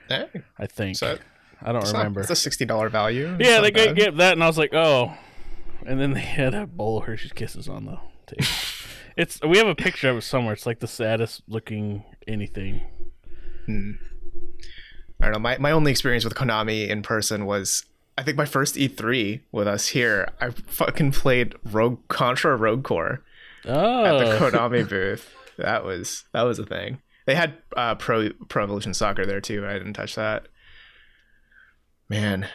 Eh, 0.09 0.25
I 0.57 0.65
think. 0.67 0.95
So 0.97 1.17
I 1.61 1.71
don't 1.73 1.81
it's 1.81 1.91
not- 1.93 1.99
remember. 1.99 2.21
It's 2.21 2.29
a 2.29 2.35
sixty 2.37 2.63
dollar 2.65 2.87
value. 2.89 3.35
It's 3.39 3.49
Yeah, 3.49 3.59
they 3.61 3.71
bad. 3.71 3.95
gave 3.97 4.15
that, 4.17 4.33
and 4.33 4.43
I 4.43 4.47
was 4.47 4.57
like, 4.57 4.73
oh. 4.73 5.13
And 5.85 5.99
then 5.99 6.13
they 6.13 6.21
had 6.21 6.53
a 6.53 6.65
bowl 6.65 6.99
of 6.99 7.03
Hershey's 7.03 7.33
Kisses 7.33 7.67
on 7.67 7.83
the 7.85 7.97
table. 8.27 8.47
It's 9.15 9.39
we 9.41 9.57
have 9.57 9.67
a 9.67 9.75
picture 9.75 10.09
of 10.09 10.17
it 10.17 10.21
somewhere. 10.21 10.53
It's 10.53 10.65
like 10.65 10.79
the 10.79 10.87
saddest 10.87 11.43
looking 11.47 12.03
anything. 12.27 12.81
I 13.67 15.25
don't 15.25 15.33
know. 15.33 15.39
My, 15.39 15.57
my 15.57 15.71
only 15.71 15.91
experience 15.91 16.25
with 16.25 16.35
Konami 16.35 16.89
in 16.89 17.01
person 17.01 17.45
was 17.45 17.85
I 18.17 18.23
think 18.23 18.37
my 18.37 18.45
first 18.45 18.75
E3 18.75 19.41
with 19.51 19.67
us 19.67 19.87
here. 19.87 20.29
I 20.41 20.49
fucking 20.49 21.11
played 21.13 21.55
Rogue 21.63 21.99
Contra 22.09 22.55
Rogue 22.55 22.83
Corps 22.83 23.23
at 23.65 24.17
the 24.17 24.37
Oh, 24.37 24.39
Konami 24.51 24.87
booth. 24.87 25.33
That 25.57 25.83
was 25.83 26.25
that 26.33 26.43
was 26.43 26.59
a 26.59 26.65
thing. 26.65 27.01
They 27.25 27.35
had 27.35 27.55
uh, 27.77 27.95
Pro 27.95 28.29
Pro 28.49 28.63
Evolution 28.63 28.93
Soccer 28.93 29.25
there 29.25 29.41
too. 29.41 29.65
I 29.65 29.73
didn't 29.73 29.93
touch 29.93 30.15
that. 30.15 30.47
Man, 32.09 32.47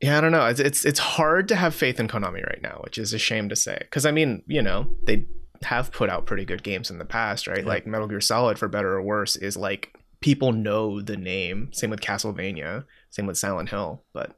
yeah, 0.00 0.18
I 0.18 0.20
don't 0.20 0.32
know. 0.32 0.46
It's 0.46 0.60
it's 0.60 0.84
it's 0.84 1.00
hard 1.00 1.48
to 1.48 1.56
have 1.56 1.74
faith 1.74 1.98
in 1.98 2.06
Konami 2.06 2.46
right 2.46 2.62
now, 2.62 2.80
which 2.84 2.96
is 2.98 3.12
a 3.12 3.18
shame 3.18 3.48
to 3.48 3.56
say. 3.56 3.78
Because 3.80 4.06
I 4.06 4.12
mean, 4.12 4.42
you 4.46 4.62
know, 4.62 4.86
they 5.04 5.26
have 5.62 5.92
put 5.92 6.08
out 6.10 6.26
pretty 6.26 6.44
good 6.44 6.62
games 6.62 6.90
in 6.90 6.98
the 6.98 7.04
past, 7.04 7.46
right? 7.46 7.64
Like 7.64 7.86
Metal 7.86 8.06
Gear 8.06 8.20
Solid, 8.20 8.58
for 8.58 8.68
better 8.68 8.92
or 8.94 9.02
worse, 9.02 9.36
is 9.36 9.56
like 9.56 9.94
people 10.20 10.52
know 10.52 11.00
the 11.00 11.16
name. 11.16 11.70
Same 11.72 11.90
with 11.90 12.00
Castlevania. 12.00 12.84
Same 13.10 13.26
with 13.26 13.38
Silent 13.38 13.68
Hill. 13.68 14.04
But 14.12 14.36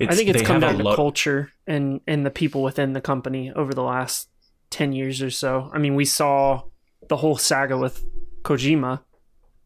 I 0.00 0.14
think 0.14 0.28
it's 0.28 0.42
come 0.42 0.60
have 0.60 0.62
a 0.62 0.66
down 0.72 0.78
to 0.78 0.84
lot- 0.84 0.96
culture 0.96 1.50
and 1.66 2.00
and 2.06 2.26
the 2.26 2.30
people 2.30 2.62
within 2.62 2.92
the 2.92 3.00
company 3.00 3.52
over 3.52 3.72
the 3.72 3.82
last 3.82 4.28
ten 4.70 4.92
years 4.92 5.22
or 5.22 5.30
so. 5.30 5.70
I 5.72 5.78
mean, 5.78 5.94
we 5.94 6.04
saw 6.04 6.62
the 7.08 7.16
whole 7.16 7.36
saga 7.36 7.78
with 7.78 8.04
Kojima, 8.42 9.00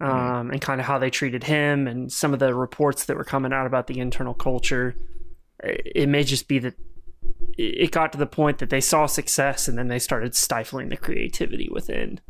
um, 0.01 0.51
and 0.51 0.61
kind 0.61 0.81
of 0.81 0.87
how 0.87 0.99
they 0.99 1.11
treated 1.11 1.45
him, 1.45 1.87
and 1.89 2.13
some 2.13 2.33
of 2.33 2.39
the 2.41 2.55
reports 2.55 3.07
that 3.07 3.17
were 3.17 3.25
coming 3.25 3.53
out 3.53 3.67
about 3.67 3.87
the 3.87 3.99
internal 4.01 4.35
culture. 4.35 4.95
it 5.65 6.09
may 6.09 6.23
just 6.23 6.47
be 6.47 6.61
that 6.61 6.75
it 7.57 7.91
got 7.91 8.13
to 8.13 8.19
the 8.19 8.27
point 8.27 8.59
that 8.59 8.71
they 8.71 8.81
saw 8.81 9.07
success 9.07 9.69
and 9.69 9.77
then 9.77 9.89
they 9.89 9.99
started 9.99 10.35
stifling 10.35 10.89
the 10.89 10.97
creativity 10.97 11.69
within. 11.71 12.21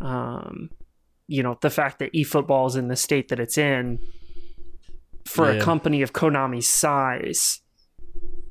Um, 0.00 0.70
you 1.26 1.42
know, 1.42 1.58
the 1.60 1.70
fact 1.70 1.98
that 1.98 2.12
eFootball 2.12 2.68
is 2.68 2.76
in 2.76 2.88
the 2.88 2.96
state 2.96 3.28
that 3.28 3.40
it's 3.40 3.58
in 3.58 3.98
for 5.24 5.50
Yeah. 5.52 5.58
a 5.58 5.62
company 5.62 6.02
of 6.02 6.12
Konami's 6.12 6.68
size 6.68 7.60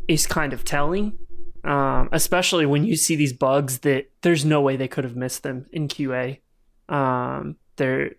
is 0.07 0.27
kind 0.27 0.51
of 0.53 0.63
telling. 0.65 1.17
Um, 1.63 2.09
especially 2.11 2.65
when 2.67 2.83
you 2.85 2.95
see 2.95 3.15
these 3.15 3.33
bugs 3.33 3.79
that 3.79 4.11
there's 4.21 4.45
no 4.45 4.61
way 4.61 4.75
they 4.75 4.87
could 4.87 5.03
have 5.03 5.15
missed 5.15 5.41
them 5.41 5.65
in 5.71 5.87
QA. 5.87 6.39
Um, 6.89 7.55
they're 7.77 8.11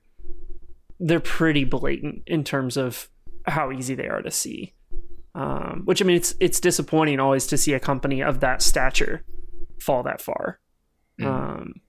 they're 0.99 1.21
pretty 1.21 1.65
blatant 1.65 2.23
in 2.27 2.43
terms 2.43 2.77
of 2.79 3.09
how 3.47 3.71
easy 3.71 3.95
they 3.95 4.09
are 4.09 4.23
to 4.23 4.31
see. 4.31 4.73
Um, 5.37 5.83
which 5.85 6.01
I 6.01 6.07
mean, 6.07 6.17
it's 6.17 6.35
it's 6.41 6.61
disappointing 6.61 7.21
always 7.21 7.47
to 7.49 7.59
see 7.59 7.75
a 7.75 7.81
company 7.81 8.23
of 8.23 8.41
that 8.41 8.63
stature 8.63 9.23
fall 9.79 10.03
that 10.05 10.23
far. 10.23 10.61
Um, 11.23 11.81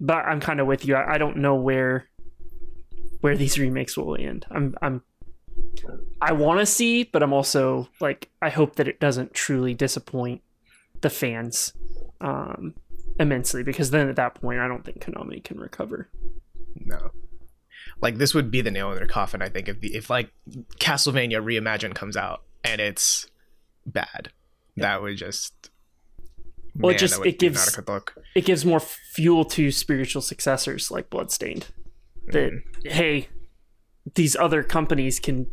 but 0.00 0.24
I'm 0.24 0.40
kind 0.40 0.60
of 0.60 0.66
with 0.66 0.86
you. 0.86 0.96
I, 0.96 1.14
I 1.14 1.18
don't 1.18 1.36
know 1.36 1.56
where 1.56 2.08
where 3.20 3.36
these 3.36 3.58
remakes 3.58 3.98
will 3.98 4.16
end. 4.16 4.46
I'm 4.50 4.74
I'm 4.80 5.02
I 6.22 6.32
want 6.32 6.60
to 6.60 6.66
see, 6.66 7.04
but 7.04 7.22
I'm 7.22 7.34
also 7.34 7.88
like 8.00 8.30
I 8.40 8.48
hope 8.48 8.76
that 8.76 8.88
it 8.88 8.98
doesn't 8.98 9.34
truly 9.34 9.74
disappoint 9.74 10.40
the 11.02 11.10
fans 11.10 11.74
um, 12.22 12.74
immensely 13.18 13.62
because 13.62 13.90
then 13.90 14.08
at 14.08 14.16
that 14.16 14.36
point 14.36 14.58
I 14.58 14.68
don't 14.68 14.86
think 14.86 15.04
Konami 15.04 15.44
can 15.44 15.58
recover. 15.60 16.08
No. 16.76 17.10
Like 18.00 18.16
this 18.18 18.34
would 18.34 18.50
be 18.50 18.60
the 18.60 18.70
nail 18.70 18.90
in 18.90 18.96
their 18.96 19.06
coffin, 19.06 19.42
I 19.42 19.48
think, 19.48 19.68
if 19.68 19.80
the 19.80 19.94
if 19.94 20.08
like 20.10 20.32
Castlevania 20.78 21.42
Reimagined 21.42 21.94
comes 21.94 22.16
out 22.16 22.42
and 22.64 22.80
it's 22.80 23.26
bad. 23.86 24.30
That 24.76 25.02
would 25.02 25.16
just 25.16 25.70
Well, 26.74 26.94
it 26.94 26.98
just- 26.98 27.24
it 27.24 27.38
gives- 27.38 27.58
not 27.66 27.72
a 27.74 27.82
good 27.82 27.92
look. 27.92 28.14
it 28.34 28.44
gives 28.44 28.64
more 28.64 28.80
fuel 28.80 29.44
to 29.46 29.70
spiritual 29.70 30.22
successors 30.22 30.90
like 30.90 31.10
Bloodstained. 31.10 31.66
That 32.28 32.52
mm. 32.52 32.62
hey, 32.90 33.28
these 34.14 34.36
other 34.36 34.62
companies 34.62 35.18
can 35.20 35.48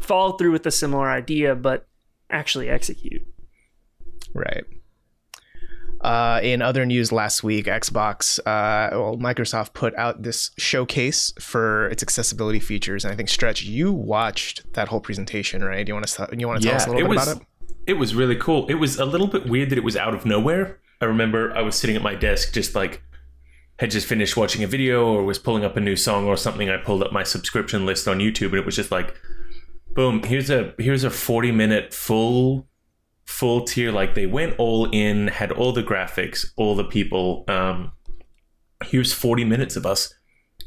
follow 0.00 0.32
through 0.36 0.52
with 0.52 0.66
a 0.66 0.70
similar 0.70 1.10
idea, 1.10 1.54
but 1.54 1.86
actually 2.30 2.68
execute. 2.68 3.22
Right. 4.34 4.64
Uh, 6.00 6.38
in 6.42 6.62
other 6.62 6.86
news 6.86 7.10
last 7.10 7.42
week, 7.42 7.66
Xbox, 7.66 8.38
uh, 8.40 8.90
well, 8.92 9.16
Microsoft 9.16 9.72
put 9.72 9.94
out 9.96 10.22
this 10.22 10.52
showcase 10.56 11.32
for 11.40 11.88
its 11.88 12.02
accessibility 12.02 12.60
features, 12.60 13.04
and 13.04 13.12
I 13.12 13.16
think 13.16 13.28
Stretch, 13.28 13.62
you 13.64 13.92
watched 13.92 14.72
that 14.74 14.88
whole 14.88 15.00
presentation, 15.00 15.64
right? 15.64 15.84
Do 15.84 15.90
you 15.90 15.94
want 15.94 16.06
to 16.06 16.28
you 16.36 16.46
want 16.46 16.62
to 16.62 16.68
tell 16.68 16.76
us 16.76 16.86
a 16.86 16.90
little 16.90 17.02
bit 17.02 17.08
was 17.08 17.28
about 17.28 17.42
it? 17.42 17.48
it 17.88 17.94
was 17.94 18.14
really 18.14 18.36
cool. 18.36 18.66
It 18.68 18.74
was 18.74 18.98
a 18.98 19.04
little 19.04 19.26
bit 19.26 19.46
weird 19.46 19.70
that 19.70 19.78
it 19.78 19.84
was 19.84 19.96
out 19.96 20.14
of 20.14 20.26
nowhere. 20.26 20.78
I 21.00 21.06
remember 21.06 21.56
I 21.56 21.62
was 21.62 21.74
sitting 21.74 21.96
at 21.96 22.02
my 22.02 22.14
desk, 22.14 22.52
just 22.52 22.74
like 22.74 23.02
had 23.78 23.90
just 23.90 24.06
finished 24.06 24.36
watching 24.36 24.62
a 24.62 24.66
video 24.66 25.06
or 25.06 25.24
was 25.24 25.38
pulling 25.38 25.64
up 25.64 25.76
a 25.76 25.80
new 25.80 25.96
song 25.96 26.26
or 26.26 26.36
something. 26.36 26.68
I 26.68 26.76
pulled 26.76 27.02
up 27.02 27.12
my 27.12 27.22
subscription 27.22 27.86
list 27.86 28.06
on 28.06 28.18
YouTube, 28.18 28.48
and 28.48 28.56
it 28.56 28.66
was 28.66 28.76
just 28.76 28.92
like, 28.92 29.16
boom! 29.94 30.22
Here's 30.22 30.50
a 30.50 30.74
here's 30.78 31.02
a 31.02 31.10
forty 31.10 31.50
minute 31.50 31.94
full 31.94 32.68
full 33.28 33.64
tier. 33.64 33.92
Like 33.92 34.14
they 34.14 34.26
went 34.26 34.54
all 34.58 34.88
in, 34.90 35.28
had 35.28 35.52
all 35.52 35.72
the 35.72 35.82
graphics, 35.82 36.46
all 36.56 36.74
the 36.74 36.84
people. 36.84 37.44
Um, 37.46 37.92
here's 38.82 39.12
forty 39.12 39.44
minutes 39.44 39.76
of 39.76 39.84
us 39.84 40.14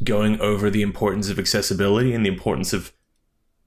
going 0.03 0.39
over 0.39 0.69
the 0.69 0.83
importance 0.83 1.29
of 1.29 1.39
accessibility 1.39 2.13
and 2.13 2.23
the 2.23 2.29
importance 2.29 2.71
of 2.71 2.93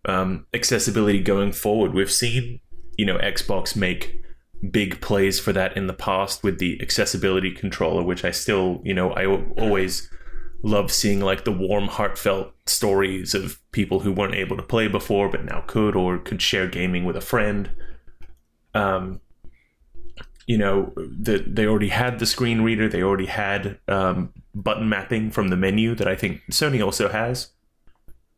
um, 0.06 0.46
accessibility 0.54 1.20
going 1.20 1.52
forward. 1.52 1.92
We've 1.92 2.10
seen, 2.10 2.60
you 2.96 3.04
know, 3.04 3.18
Xbox 3.18 3.76
make 3.76 4.20
big 4.70 5.00
plays 5.00 5.40
for 5.40 5.52
that 5.52 5.76
in 5.76 5.86
the 5.88 5.92
past 5.92 6.42
with 6.42 6.58
the 6.58 6.80
accessibility 6.80 7.50
controller, 7.50 8.02
which 8.02 8.24
I 8.24 8.30
still, 8.30 8.80
you 8.84 8.94
know, 8.94 9.12
I 9.12 9.26
always 9.26 10.08
love 10.62 10.90
seeing 10.90 11.20
like 11.20 11.44
the 11.44 11.52
warm, 11.52 11.88
heartfelt 11.88 12.54
stories 12.66 13.34
of 13.34 13.60
people 13.72 14.00
who 14.00 14.12
weren't 14.12 14.34
able 14.34 14.56
to 14.56 14.62
play 14.62 14.88
before 14.88 15.28
but 15.28 15.44
now 15.44 15.62
could 15.66 15.94
or 15.94 16.18
could 16.18 16.40
share 16.40 16.68
gaming 16.68 17.04
with 17.04 17.16
a 17.16 17.20
friend. 17.20 17.70
Um, 18.74 19.20
you 20.46 20.58
know, 20.58 20.92
the, 20.96 21.44
they 21.46 21.66
already 21.66 21.88
had 21.88 22.18
the 22.18 22.26
screen 22.26 22.60
reader, 22.60 22.88
they 22.88 23.02
already 23.02 23.26
had 23.26 23.78
um, 23.88 24.32
button 24.54 24.88
mapping 24.88 25.30
from 25.30 25.48
the 25.48 25.56
menu 25.56 25.94
that 25.94 26.06
I 26.08 26.14
think 26.14 26.42
Sony 26.50 26.84
also 26.84 27.08
has. 27.08 27.50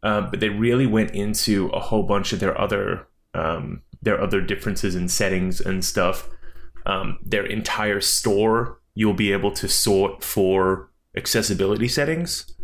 Um, 0.02 0.30
but 0.30 0.40
they 0.40 0.50
really 0.50 0.86
went 0.86 1.12
into 1.12 1.66
a 1.68 1.80
whole 1.80 2.04
bunch 2.04 2.32
of 2.32 2.38
their 2.38 2.58
other 2.60 3.08
um, 3.34 3.82
their 4.02 4.20
other 4.20 4.40
differences 4.40 4.94
in 4.94 5.08
settings 5.08 5.60
and 5.60 5.84
stuff. 5.84 6.28
Um, 6.84 7.18
their 7.24 7.44
entire 7.44 8.00
store 8.00 8.78
you'll 8.94 9.14
be 9.14 9.32
able 9.32 9.52
to 9.52 9.68
sort 9.68 10.24
for 10.24 10.90
accessibility 11.16 11.88
settings. 11.88 12.54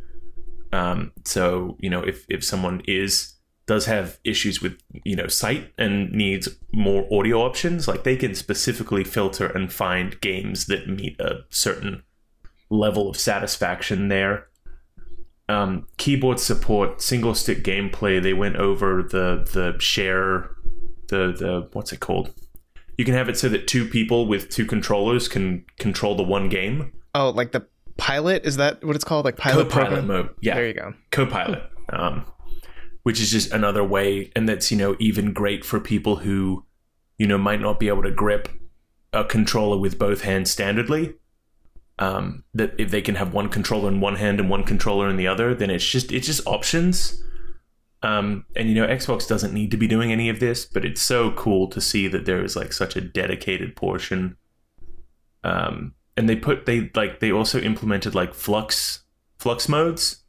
Um, 0.73 1.12
so 1.25 1.76
you 1.81 1.91
know 1.91 2.02
if 2.02 2.25
if 2.29 2.45
someone 2.45 2.83
is 2.87 3.35
does 3.73 3.87
have 3.87 4.19
issues 4.25 4.61
with 4.62 4.75
you 5.05 5.17
know 5.17 5.29
sight 5.29 5.73
and 5.79 6.11
needs 6.12 6.49
more 6.73 7.07
audio 7.12 7.38
options, 7.41 7.88
like 7.88 8.02
they 8.05 8.17
can 8.17 8.35
specifically 8.35 9.05
filter 9.05 9.47
and 9.47 9.73
find 9.73 10.21
games 10.21 10.67
that 10.67 10.88
meet 10.88 11.19
a 11.21 11.41
certain 11.50 12.02
level 12.71 13.09
of 13.11 13.17
satisfaction 13.17 14.09
there 14.09 14.49
um, 15.49 15.87
keyboard 15.97 16.41
support, 16.41 17.02
single 17.02 17.35
stick 17.35 17.62
gameplay. 17.64 18.23
They 18.23 18.33
went 18.33 18.57
over 18.57 19.02
the 19.02 19.47
the 19.52 19.79
share, 19.79 20.50
the 21.09 21.33
the 21.33 21.69
what's 21.73 21.93
it 21.93 22.00
called? 22.00 22.33
You 22.99 23.05
can 23.05 23.14
have 23.14 23.29
it 23.29 23.37
so 23.38 23.49
that 23.49 23.67
two 23.67 23.87
people 23.88 24.26
with 24.26 24.49
two 24.50 24.67
controllers 24.67 25.29
can 25.29 25.64
control 25.79 26.14
the 26.14 26.23
one 26.23 26.49
game. 26.49 26.93
Oh, 27.14 27.31
like 27.31 27.52
the 27.52 27.67
pilot 27.97 28.45
is 28.45 28.57
that 28.57 28.85
what 28.85 28.97
it's 28.97 29.05
called? 29.05 29.25
Like 29.25 29.37
pilot 29.37 29.64
Co-pilot 29.69 29.88
program? 29.88 30.07
mode, 30.07 30.29
yeah, 30.41 30.55
There 30.55 30.67
you 30.67 30.75
go. 30.75 30.95
co-pilot, 31.11 31.62
um, 31.91 32.25
which 33.03 33.21
is 33.21 33.31
just 33.31 33.53
another 33.53 33.85
way, 33.85 34.31
and 34.35 34.49
that's 34.49 34.71
you 34.71 34.77
know 34.77 34.97
even 34.99 35.33
great 35.33 35.65
for 35.65 35.81
people 35.81 36.17
who 36.17 36.65
you 37.19 37.27
know 37.27 37.39
might 37.39 37.61
not 37.61 37.81
be 37.81 37.89
able 37.89 38.03
to 38.03 38.11
grip 38.11 38.49
a 39.13 39.25
controller 39.25 39.79
with 39.79 39.99
both 39.99 40.23
hands 40.23 40.55
standardly. 40.55 41.15
Um, 41.99 42.45
that 42.55 42.75
if 42.79 42.91
they 42.91 43.03
can 43.03 43.17
have 43.17 43.35
one 43.35 43.49
controller 43.49 43.89
in 43.89 44.01
one 44.01 44.17
hand 44.17 44.41
and 44.41 44.49
one 44.49 44.65
controller 44.65 45.09
in 45.09 45.17
the 45.17 45.27
other, 45.27 45.55
then 45.55 45.71
it's 45.71 45.87
just 45.87 46.11
it's 46.11 46.27
just 46.27 46.47
options. 46.47 47.23
Um, 48.03 48.47
and 48.57 48.69
you 48.69 48.75
know, 48.75 48.87
Xbox 48.87 49.29
doesn't 49.29 49.55
need 49.55 49.71
to 49.71 49.77
be 49.77 49.87
doing 49.87 50.11
any 50.11 50.29
of 50.29 50.41
this, 50.41 50.65
but 50.65 50.85
it's 50.85 51.01
so 51.01 51.31
cool 51.33 51.69
to 51.69 51.81
see 51.81 52.09
that 52.09 52.25
there 52.25 52.43
is 52.43 52.57
like 52.57 52.73
such 52.73 52.97
a 52.97 53.01
dedicated 53.01 53.77
portion. 53.77 54.37
Um, 55.45 55.95
and 56.17 56.29
they 56.29 56.37
put 56.37 56.67
they 56.67 56.91
like 56.95 57.21
they 57.21 57.31
also 57.31 57.61
implemented 57.61 58.15
like 58.15 58.35
flux 58.35 59.05
flux 59.39 59.69
modes. 59.69 60.22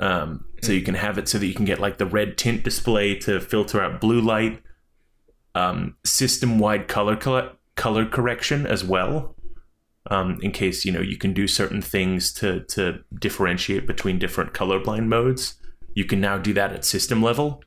Um, 0.00 0.44
so 0.62 0.72
you 0.72 0.82
can 0.82 0.94
have 0.94 1.18
it 1.18 1.28
so 1.28 1.38
that 1.38 1.46
you 1.46 1.54
can 1.54 1.64
get 1.64 1.78
like 1.78 1.98
the 1.98 2.06
red 2.06 2.36
tint 2.36 2.64
display 2.64 3.14
to 3.20 3.40
filter 3.40 3.80
out 3.80 4.00
blue 4.00 4.20
light. 4.20 4.62
Um, 5.54 5.96
system 6.04 6.58
wide 6.58 6.88
color 6.88 7.16
color 7.16 7.52
color 7.76 8.06
correction 8.06 8.66
as 8.66 8.82
well. 8.84 9.36
Um, 10.10 10.38
in 10.42 10.50
case 10.52 10.84
you 10.86 10.92
know 10.92 11.00
you 11.02 11.18
can 11.18 11.32
do 11.34 11.46
certain 11.46 11.82
things 11.82 12.32
to 12.34 12.60
to 12.68 13.00
differentiate 13.18 13.86
between 13.86 14.18
different 14.18 14.54
colorblind 14.54 15.06
modes 15.06 15.56
you 15.94 16.06
can 16.06 16.20
now 16.22 16.38
do 16.38 16.54
that 16.54 16.72
at 16.72 16.86
system 16.86 17.22
level 17.22 17.62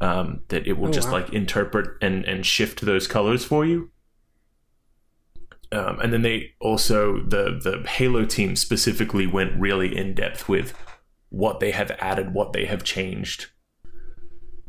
um, 0.00 0.42
that 0.48 0.68
it 0.68 0.74
will 0.74 0.88
Oh, 0.88 0.92
just 0.92 1.08
wow. 1.08 1.14
like 1.14 1.32
interpret 1.32 1.96
and 2.00 2.24
and 2.24 2.46
shift 2.46 2.82
those 2.82 3.08
colors 3.08 3.44
for 3.44 3.66
you 3.66 3.90
um, 5.72 5.98
and 5.98 6.12
then 6.12 6.22
they 6.22 6.52
also 6.60 7.18
the 7.24 7.58
the 7.60 7.84
halo 7.88 8.24
team 8.24 8.54
specifically 8.54 9.26
went 9.26 9.58
really 9.60 9.94
in 9.96 10.14
depth 10.14 10.48
with 10.48 10.72
what 11.30 11.60
they 11.60 11.70
have 11.70 11.90
added 11.98 12.32
what 12.32 12.52
they 12.52 12.64
have 12.64 12.82
changed 12.82 13.46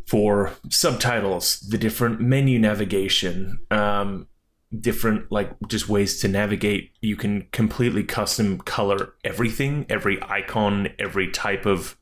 for 0.07 0.53
subtitles 0.69 1.59
the 1.69 1.77
different 1.77 2.19
menu 2.19 2.57
navigation 2.57 3.59
um, 3.69 4.27
different 4.77 5.31
like 5.31 5.51
just 5.67 5.89
ways 5.89 6.19
to 6.19 6.27
navigate. 6.27 6.91
You 7.01 7.15
can 7.15 7.47
completely 7.51 8.03
custom 8.03 8.59
color 8.59 9.13
everything 9.23 9.85
every 9.89 10.21
icon 10.21 10.89
every 10.99 11.31
type 11.31 11.65
of 11.65 11.97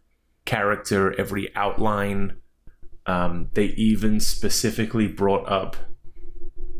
character 0.45 1.17
every 1.19 1.55
outline. 1.55 2.37
Um, 3.05 3.49
they 3.53 3.67
even 3.77 4.19
specifically 4.19 5.07
brought 5.07 5.49
up 5.49 5.77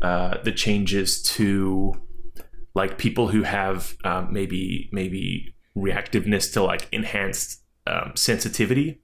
uh, 0.02 0.38
the 0.42 0.52
changes 0.52 1.22
to 1.22 1.94
like 2.74 2.98
people 2.98 3.28
who 3.28 3.42
have 3.42 3.96
um, 4.04 4.32
maybe 4.32 4.90
maybe 4.92 5.54
reactiveness 5.76 6.52
to 6.52 6.62
like 6.62 6.86
enhanced 6.92 7.62
um, 7.88 8.12
sensitivity. 8.14 9.00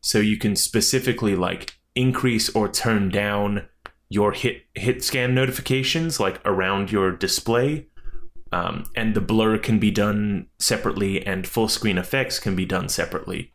So 0.00 0.18
you 0.18 0.38
can 0.38 0.56
specifically 0.56 1.34
like 1.36 1.78
increase 1.94 2.48
or 2.50 2.68
turn 2.68 3.10
down 3.10 3.66
your 4.08 4.32
hit 4.32 4.62
hit 4.74 5.04
scan 5.04 5.34
notifications 5.34 6.18
like 6.18 6.40
around 6.44 6.90
your 6.90 7.12
display. 7.12 7.86
Um, 8.52 8.84
and 8.96 9.14
the 9.14 9.20
blur 9.20 9.58
can 9.58 9.78
be 9.78 9.92
done 9.92 10.46
separately 10.58 11.24
and 11.24 11.46
full 11.46 11.68
screen 11.68 11.98
effects 11.98 12.40
can 12.40 12.56
be 12.56 12.64
done 12.64 12.88
separately. 12.88 13.54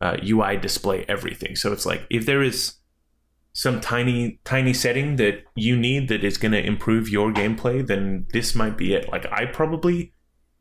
Uh, 0.00 0.16
ui 0.28 0.56
display 0.56 1.04
everything. 1.08 1.54
So 1.54 1.72
it's 1.72 1.86
like 1.86 2.02
if 2.10 2.26
there 2.26 2.42
is 2.42 2.74
some 3.52 3.80
tiny 3.80 4.40
tiny 4.44 4.72
setting 4.72 5.16
that 5.16 5.44
you 5.54 5.76
need 5.76 6.08
that 6.08 6.24
is 6.24 6.38
going 6.38 6.52
to 6.52 6.66
improve 6.66 7.08
your 7.08 7.32
gameplay, 7.32 7.86
then 7.86 8.26
this 8.32 8.54
might 8.54 8.76
be 8.76 8.94
it. 8.94 9.08
Like 9.10 9.30
I 9.30 9.44
probably 9.46 10.12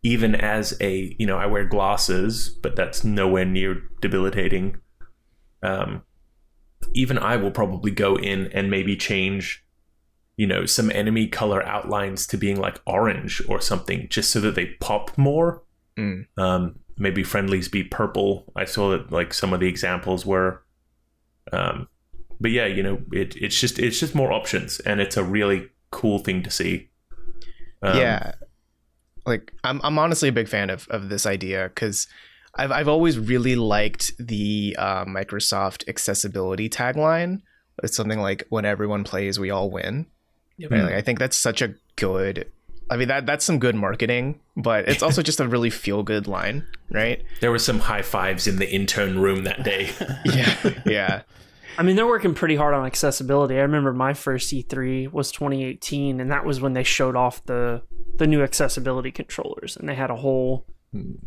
even 0.04 0.36
as 0.36 0.78
a 0.82 1.16
you 1.20 1.26
know 1.26 1.38
I 1.38 1.46
wear 1.46 1.66
glasses, 1.66 2.50
but 2.50 2.76
that's 2.76 3.04
nowhere 3.04 3.46
near 3.46 3.84
debilitating. 4.02 4.78
Um, 5.64 6.04
even 6.94 7.18
I 7.18 7.36
will 7.38 7.52
probably 7.52 7.92
go 7.92 8.16
in 8.16 8.48
and 8.48 8.72
maybe 8.72 8.96
change, 8.96 9.64
you 10.38 10.48
know, 10.48 10.66
some 10.66 10.90
enemy 10.90 11.28
color 11.28 11.64
outlines 11.64 12.26
to 12.28 12.38
being 12.38 12.60
like 12.60 12.82
orange 12.88 13.42
or 13.48 13.62
something, 13.62 14.08
just 14.10 14.32
so 14.32 14.40
that 14.42 14.56
they 14.56 14.68
pop 14.80 15.16
more. 15.18 15.64
Mm. 15.98 16.26
Um, 16.38 16.80
maybe 16.98 17.24
friendlies 17.24 17.68
be 17.68 17.84
purple. 17.84 18.52
I 18.56 18.66
saw 18.66 18.90
that 18.92 19.12
like 19.12 19.34
some 19.34 19.54
of 19.54 19.60
the 19.60 19.68
examples 19.68 20.26
were. 20.26 20.64
Um, 21.54 21.88
but 22.40 22.50
yeah, 22.50 22.66
you 22.66 22.82
know, 22.82 23.04
it, 23.12 23.36
it's 23.36 23.60
just 23.60 23.78
it's 23.78 24.00
just 24.00 24.16
more 24.16 24.32
options, 24.32 24.80
and 24.80 25.00
it's 25.00 25.18
a 25.18 25.24
really 25.24 25.70
cool 25.92 26.18
thing 26.18 26.42
to 26.42 26.50
see. 26.50 26.90
Um, 27.84 27.98
yeah 27.98 28.32
like 29.26 29.54
I'm 29.64 29.82
I'm 29.84 30.00
honestly 30.00 30.30
a 30.30 30.34
big 30.34 30.48
fan 30.48 30.70
of 30.70 30.88
of 30.90 31.10
this 31.10 31.26
idea 31.26 31.70
because 31.74 32.08
I've 32.56 32.72
I've 32.72 32.88
always 32.88 33.18
really 33.20 33.56
liked 33.56 34.14
the 34.18 34.76
uh, 34.78 35.06
Microsoft 35.06 35.88
accessibility 35.88 36.70
tagline. 36.70 37.42
It's 37.84 37.96
something 37.96 38.20
like 38.20 38.46
when 38.50 38.66
everyone 38.66 39.04
plays, 39.04 39.40
we 39.40 39.50
all 39.50 39.72
win. 39.72 40.06
Yep. 40.58 40.72
Right? 40.72 40.84
Like, 40.84 40.94
I 40.94 41.02
think 41.02 41.20
that's 41.20 41.38
such 41.38 41.62
a 41.62 41.74
good. 41.96 42.52
I 42.90 42.98
mean 42.98 43.08
that 43.08 43.26
that's 43.26 43.46
some 43.46 43.58
good 43.58 43.76
marketing, 43.76 44.42
but 44.58 44.90
it's 44.90 45.02
also 45.02 45.22
just 45.22 45.40
a 45.40 45.48
really 45.48 45.70
feel 45.70 46.04
good 46.04 46.28
line, 46.28 46.68
right? 46.90 47.24
There 47.40 47.50
were 47.50 47.60
some 47.60 47.80
high 47.80 48.02
fives 48.02 48.48
in 48.48 48.58
the 48.58 48.70
intern 48.70 49.18
room 49.20 49.46
that 49.46 49.64
day. 49.64 49.92
Yeah, 50.26 50.74
yeah. 50.86 51.22
I 51.78 51.84
mean, 51.84 51.96
they're 51.96 52.08
working 52.08 52.34
pretty 52.34 52.56
hard 52.56 52.74
on 52.74 52.86
accessibility. 52.86 53.56
I 53.56 53.62
remember 53.62 53.94
my 53.94 54.14
first 54.14 54.52
E3 54.54 55.12
was 55.12 55.32
2018, 55.32 56.20
and 56.20 56.32
that 56.32 56.46
was 56.46 56.62
when 56.62 56.74
they 56.74 56.84
showed 56.84 57.16
off 57.16 57.44
the 57.46 57.82
the 58.18 58.28
new 58.28 58.44
accessibility 58.44 59.12
controllers, 59.12 59.78
and 59.78 59.88
they 59.88 59.96
had 59.96 60.12
a 60.12 60.16
whole 60.16 60.68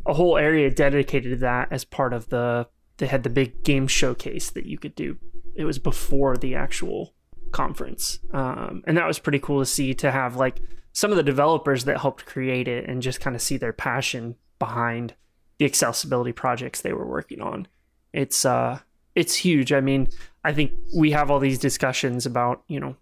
a 0.07 0.15
whole 0.15 0.37
area 0.37 0.71
dedicated 0.71 1.33
to 1.33 1.37
that 1.39 1.69
as 1.71 1.85
part 1.85 2.13
of 2.13 2.29
the. 2.29 2.69
They 2.99 3.07
had 3.07 3.25
the 3.25 3.31
big 3.31 3.65
game 3.65 3.89
showcase 3.89 4.51
that 4.51 4.67
you 4.67 4.79
could 4.79 4.95
do. 4.95 5.19
It 5.57 5.65
was 5.65 5.79
before 5.79 6.37
the 6.37 6.55
actual 6.55 7.15
conference, 7.51 8.21
um, 8.33 8.85
and 8.87 8.97
that 8.97 9.07
was 9.07 9.19
pretty 9.19 9.41
cool 9.41 9.61
to 9.61 9.67
see. 9.67 9.95
To 9.95 10.13
have 10.13 10.37
like 10.37 10.61
some 10.93 11.11
of 11.11 11.17
the 11.17 11.23
developers 11.23 11.85
that 11.85 12.01
helped 12.01 12.27
create 12.27 12.69
it, 12.69 12.89
and 12.89 13.03
just 13.03 13.21
kind 13.21 13.35
of 13.35 13.43
see 13.43 13.57
their 13.57 13.73
passion 13.73 14.37
behind 14.59 15.15
the 15.59 15.65
accessibility 15.65 16.33
projects 16.33 16.81
they 16.81 16.93
were 16.93 17.07
working 17.07 17.41
on. 17.41 17.67
It's 18.13 18.45
uh, 18.45 18.81
it's 19.15 19.35
huge. 19.35 19.73
I 19.73 19.81
mean, 19.81 20.09
I 20.45 20.53
think 20.53 20.73
we 20.95 21.13
have 21.13 21.31
all 21.31 21.39
these 21.39 21.59
discussions 21.59 22.27
about, 22.27 22.63
you 22.69 22.81
know, 22.81 22.97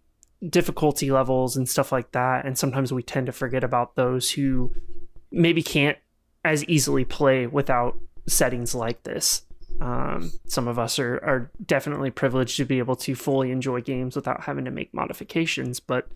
difficulty 0.49 1.11
levels 1.11 1.57
and 1.57 1.69
stuff 1.69 1.93
like 1.93 2.13
that. 2.13 2.45
And 2.45 2.59
sometimes 2.59 2.93
we 2.93 3.03
tend 3.03 3.27
to 3.27 3.33
forget 3.33 3.65
about 3.65 3.97
those 3.97 4.31
who 4.31 4.73
maybe 5.31 5.63
can't 5.63 5.99
as 6.45 6.65
easily 6.65 7.05
play 7.05 7.47
without 7.47 7.99
settings 8.27 8.75
like 8.75 9.03
this. 9.05 9.43
Um, 9.81 10.33
some 10.47 10.69
of 10.69 10.79
us 10.79 10.99
are, 10.99 11.17
are 11.25 11.51
definitely 11.65 12.11
privileged 12.11 12.57
to 12.59 12.65
be 12.65 12.79
able 12.79 12.97
to 12.97 13.15
fully 13.15 13.51
enjoy 13.51 13.81
games 13.81 14.15
without 14.15 14.43
having 14.43 14.65
to 14.67 14.71
make 14.71 14.93
modifications, 14.93 15.81
but 15.81 16.09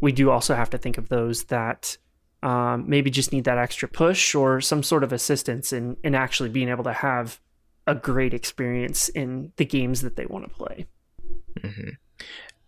we 0.00 0.12
do 0.12 0.30
also 0.30 0.54
have 0.54 0.70
to 0.70 0.78
think 0.78 0.96
of 0.96 1.08
those 1.08 1.44
that 1.44 1.98
um, 2.42 2.88
maybe 2.88 3.10
just 3.10 3.32
need 3.32 3.44
that 3.44 3.58
extra 3.58 3.88
push 3.88 4.34
or 4.34 4.60
some 4.60 4.82
sort 4.82 5.04
of 5.04 5.12
assistance 5.12 5.72
in, 5.72 5.96
in 6.02 6.14
actually 6.14 6.48
being 6.48 6.68
able 6.68 6.84
to 6.84 6.92
have 6.92 7.40
a 7.90 7.94
great 7.96 8.32
experience 8.32 9.08
in 9.08 9.52
the 9.56 9.64
games 9.64 10.00
that 10.02 10.14
they 10.14 10.26
want 10.26 10.44
to 10.44 10.54
play. 10.54 10.86
Mm-hmm. 11.58 11.90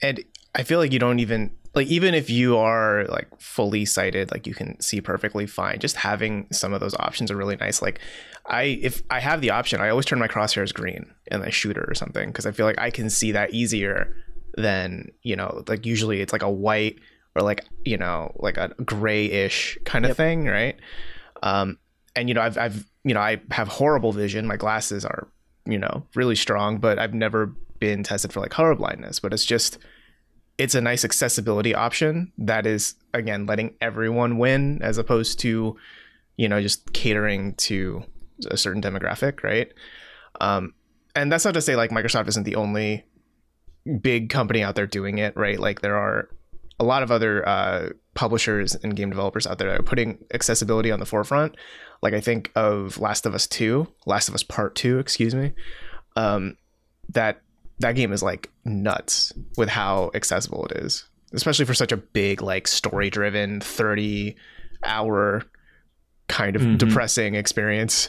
And 0.03 0.25
I 0.55 0.65
feel 0.65 0.81
like 0.81 0.93
you 0.93 0.99
don't 0.99 1.21
even 1.21 1.53
like 1.75 1.87
even 1.87 2.13
if 2.13 2.29
you 2.29 2.59
are 2.59 3.05
like 3.05 3.29
fully 3.41 3.85
sighted, 3.85 4.33
like 4.33 4.47
you 4.47 4.53
can 4.53 4.79
see 4.81 5.01
perfectly 5.01 5.47
fine. 5.47 5.79
Just 5.79 5.97
having 5.97 6.49
some 6.51 6.73
of 6.73 6.81
those 6.81 6.95
options 6.97 7.31
are 7.31 7.37
really 7.37 7.57
nice. 7.57 7.81
Like 7.81 8.01
I 8.47 8.81
if 8.83 9.03
I 9.11 9.21
have 9.21 9.41
the 9.41 9.51
option, 9.51 9.81
I 9.81 9.89
always 9.89 10.07
turn 10.07 10.19
my 10.19 10.29
crosshairs 10.29 10.75
green 10.75 11.07
in 11.31 11.41
a 11.43 11.53
shooter 11.53 11.85
or 11.89 11.95
something 11.95 12.29
because 12.29 12.45
I 12.45 12.51
feel 12.51 12.67
like 12.67 12.81
I 12.81 12.91
can 12.91 13.09
see 13.09 13.31
that 13.33 13.55
easier 13.55 14.15
than 14.57 15.09
you 15.23 15.37
know 15.37 15.63
like 15.69 15.87
usually 15.87 16.21
it's 16.21 16.33
like 16.33 16.43
a 16.43 16.51
white 16.51 16.99
or 17.35 17.43
like 17.43 17.65
you 17.85 17.97
know 17.97 18.33
like 18.37 18.57
a 18.57 18.75
grayish 18.85 19.79
kind 19.85 20.05
of 20.05 20.11
yep. 20.11 20.17
thing, 20.17 20.47
right? 20.47 20.77
Um, 21.45 21.79
and 22.17 22.29
you 22.29 22.35
know 22.35 22.43
I've 22.43 22.59
I've 22.59 22.87
you 23.05 23.15
know 23.15 23.21
I 23.21 23.41
have 23.51 23.69
horrible 23.69 24.13
vision. 24.13 24.47
My 24.47 24.57
glasses 24.57 25.05
are 25.05 25.29
you 25.67 25.79
know 25.79 26.05
really 26.15 26.37
strong, 26.37 26.79
but 26.79 26.99
I've 26.99 27.15
never 27.15 27.55
been 27.79 28.03
tested 28.03 28.33
for 28.33 28.41
like 28.41 28.51
color 28.51 28.75
blindness. 28.75 29.21
But 29.21 29.33
it's 29.33 29.45
just 29.45 29.79
it's 30.59 30.75
a 30.75 30.81
nice 30.81 31.05
accessibility 31.05 31.75
option 31.75 32.33
that 32.39 32.67
is 32.67 32.95
again 33.15 33.47
letting 33.47 33.75
everyone 33.81 34.39
win 34.39 34.81
as 34.83 34.99
opposed 34.99 35.39
to 35.41 35.77
you 36.37 36.49
know 36.49 36.61
just 36.61 36.93
catering 36.93 37.55
to 37.55 38.05
a 38.51 38.57
certain 38.57 38.83
demographic, 38.83 39.43
right? 39.43 39.73
Um, 40.41 40.75
and 41.15 41.31
that's 41.31 41.45
not 41.45 41.55
to 41.55 41.61
say 41.61 41.77
like 41.77 41.91
Microsoft 41.91 42.29
isn't 42.29 42.45
the 42.45 42.57
only 42.57 43.05
big 44.01 44.31
company 44.31 44.63
out 44.63 44.75
there 44.75 44.87
doing 44.87 45.19
it, 45.19 45.37
right? 45.37 45.59
Like 45.59 45.81
there 45.81 45.97
are 45.97 46.29
a 46.79 46.85
lot 46.85 47.03
of 47.03 47.11
other 47.11 47.47
uh, 47.49 47.91
publishers 48.15 48.75
and 48.77 48.97
game 48.97 49.11
developers 49.11 49.47
out 49.47 49.59
there 49.59 49.71
that 49.71 49.81
are 49.81 49.85
putting 49.85 50.19
accessibility 50.33 50.91
on 50.91 51.01
the 51.01 51.07
forefront. 51.07 51.57
Like 52.03 52.15
I 52.15 52.21
think 52.21 52.51
of 52.55 52.99
Last 52.99 53.27
of 53.27 53.35
Us 53.35 53.47
Two, 53.47 53.87
Last 54.07 54.29
of 54.29 54.35
Us 54.35 54.43
Part 54.43 54.75
Two, 54.75 54.99
excuse 54.99 55.35
me. 55.35 55.53
Um, 56.17 56.57
that 57.11 57.41
that 57.79 57.95
game 57.95 58.13
is 58.13 58.23
like 58.23 58.51
nuts 58.65 59.33
with 59.57 59.69
how 59.69 60.11
accessible 60.15 60.67
it 60.67 60.73
is, 60.79 61.05
especially 61.33 61.65
for 61.65 61.75
such 61.75 61.93
a 61.93 61.97
big 61.97 62.43
like 62.43 62.67
story 62.67 63.11
driven 63.11 63.61
thirty 63.61 64.37
hour 64.85 65.45
kind 66.29 66.57
of 66.57 66.63
mm-hmm. 66.63 66.77
depressing 66.77 67.35
experience. 67.35 68.09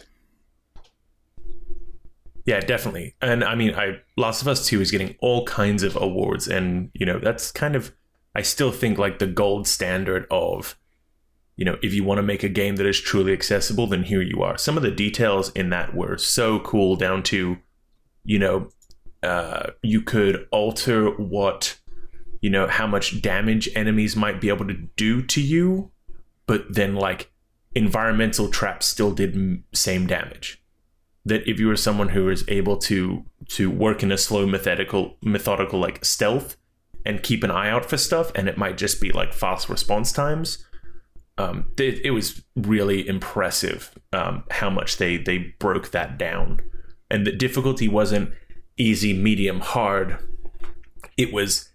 Yeah, 2.45 2.60
definitely. 2.60 3.15
And 3.21 3.43
I 3.43 3.56
mean, 3.56 3.73
I 3.76 4.02
Last 4.17 4.41
of 4.41 4.47
Us 4.47 4.65
2 4.65 4.82
is 4.82 4.91
getting 4.91 5.15
all 5.19 5.45
kinds 5.45 5.84
of 5.84 5.95
awards 5.95 6.47
and, 6.47 6.89
you 6.93 7.06
know, 7.06 7.19
that's 7.19 7.52
kind 7.52 7.76
of 7.76 7.93
I 8.36 8.41
still 8.41 8.72
think 8.72 8.98
like 8.98 9.19
the 9.19 9.28
gold 9.28 9.67
standard 9.67 10.26
of 10.32 10.78
you 11.56 11.65
know, 11.65 11.78
if 11.82 11.93
you 11.93 12.04
want 12.04 12.17
to 12.17 12.24
make 12.24 12.43
a 12.43 12.50
game 12.50 12.78
that 12.78 12.86
is 12.86 13.00
truly 13.00 13.32
accessible, 13.32 13.88
then 13.88 14.04
here 14.04 14.22
you 14.22 14.41
are. 14.41 14.58
Some 14.58 14.78
of 14.78 14.84
the 14.84 14.91
details 14.91 15.52
in 15.52 15.69
that 15.69 15.93
were 15.93 16.17
so 16.17 16.60
cool 16.60 16.96
down 16.96 17.22
to, 17.24 17.58
you 18.24 18.39
know, 18.39 18.69
uh, 19.22 19.72
you 19.82 20.02
could 20.02 20.48
alter 20.52 21.12
what, 21.12 21.80
you 22.41 22.50
know, 22.50 22.67
how 22.67 22.88
much 22.88 23.22
damage 23.22 23.69
enemies 23.76 24.15
might 24.15 24.41
be 24.41 24.50
able 24.50 24.67
to 24.67 24.74
do 24.96 25.22
to 25.22 25.41
you, 25.41 25.91
but 26.48 26.65
then 26.74 26.96
like 26.96 27.32
environmental 27.76 28.50
traps 28.50 28.88
still 28.88 29.12
did 29.12 29.63
same 29.74 30.08
damage. 30.08 30.62
That 31.26 31.48
if 31.48 31.60
you 31.60 31.67
were 31.67 31.78
someone 31.78 32.10
who 32.10 32.26
was 32.26 32.43
able 32.50 32.78
to 32.80 33.24
to 33.50 33.69
work 33.69 34.04
in 34.04 34.12
a 34.12 34.17
slow 34.17 34.46
methodical 34.46 35.17
methodical 35.22 35.80
like 35.80 36.04
stealth, 36.04 36.58
and 37.05 37.23
keep 37.23 37.43
an 37.43 37.51
eye 37.51 37.69
out 37.69 37.85
for 37.85 37.97
stuff, 37.97 38.31
and 38.35 38.47
it 38.47 38.57
might 38.57 38.77
just 38.77 39.01
be 39.01 39.11
like 39.11 39.33
fast 39.33 39.69
response 39.69 40.11
times. 40.11 40.63
Um, 41.37 41.71
it, 41.77 41.99
it 42.05 42.11
was 42.11 42.43
really 42.55 43.07
impressive 43.07 43.97
um, 44.13 44.43
how 44.51 44.69
much 44.69 44.97
they 44.97 45.17
they 45.17 45.53
broke 45.59 45.91
that 45.91 46.17
down, 46.17 46.61
and 47.09 47.25
the 47.25 47.31
difficulty 47.31 47.87
wasn't 47.87 48.31
easy, 48.77 49.13
medium, 49.13 49.59
hard. 49.59 50.17
It 51.17 51.33
was 51.33 51.69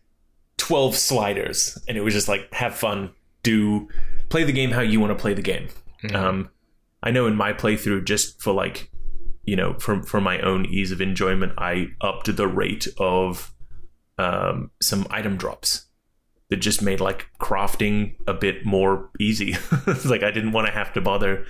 twelve 0.57 0.97
sliders, 0.97 1.79
and 1.89 1.97
it 1.97 2.03
was 2.03 2.15
just 2.15 2.29
like 2.29 2.53
have 2.55 2.75
fun, 2.75 3.13
do 3.43 3.89
play 4.29 4.45
the 4.45 4.53
game 4.53 4.71
how 4.71 4.83
you 4.83 5.01
want 5.01 5.17
to 5.17 5.21
play 5.21 5.35
the 5.35 5.43
game. 5.43 5.69
Mm-hmm. 6.05 6.17
Um, 6.17 6.51
I 7.03 7.11
know 7.11 7.27
in 7.27 7.35
my 7.35 7.53
playthrough, 7.53 8.05
just 8.05 8.41
for 8.41 8.53
like 8.53 8.91
you 9.49 9.57
know, 9.57 9.75
for 9.79 10.03
for 10.03 10.21
my 10.21 10.39
own 10.41 10.67
ease 10.67 10.93
of 10.93 11.01
enjoyment, 11.01 11.53
I 11.57 11.89
upped 12.03 12.37
the 12.37 12.47
rate 12.47 12.87
of 12.99 13.53
um, 14.19 14.71
some 14.81 15.07
item 15.11 15.37
drops 15.37 15.87
that 16.51 16.57
just 16.57 16.83
made 16.83 17.01
like 17.01 17.29
crafting 17.41 18.15
a 18.27 18.35
bit 18.35 18.65
more 18.65 19.11
easy. 19.21 19.57
like 20.05 20.23
I 20.23 20.31
didn't 20.31 20.53
want 20.53 20.67
to 20.67 20.73
have 20.73 20.93
to 20.95 21.01
bother 21.01 21.45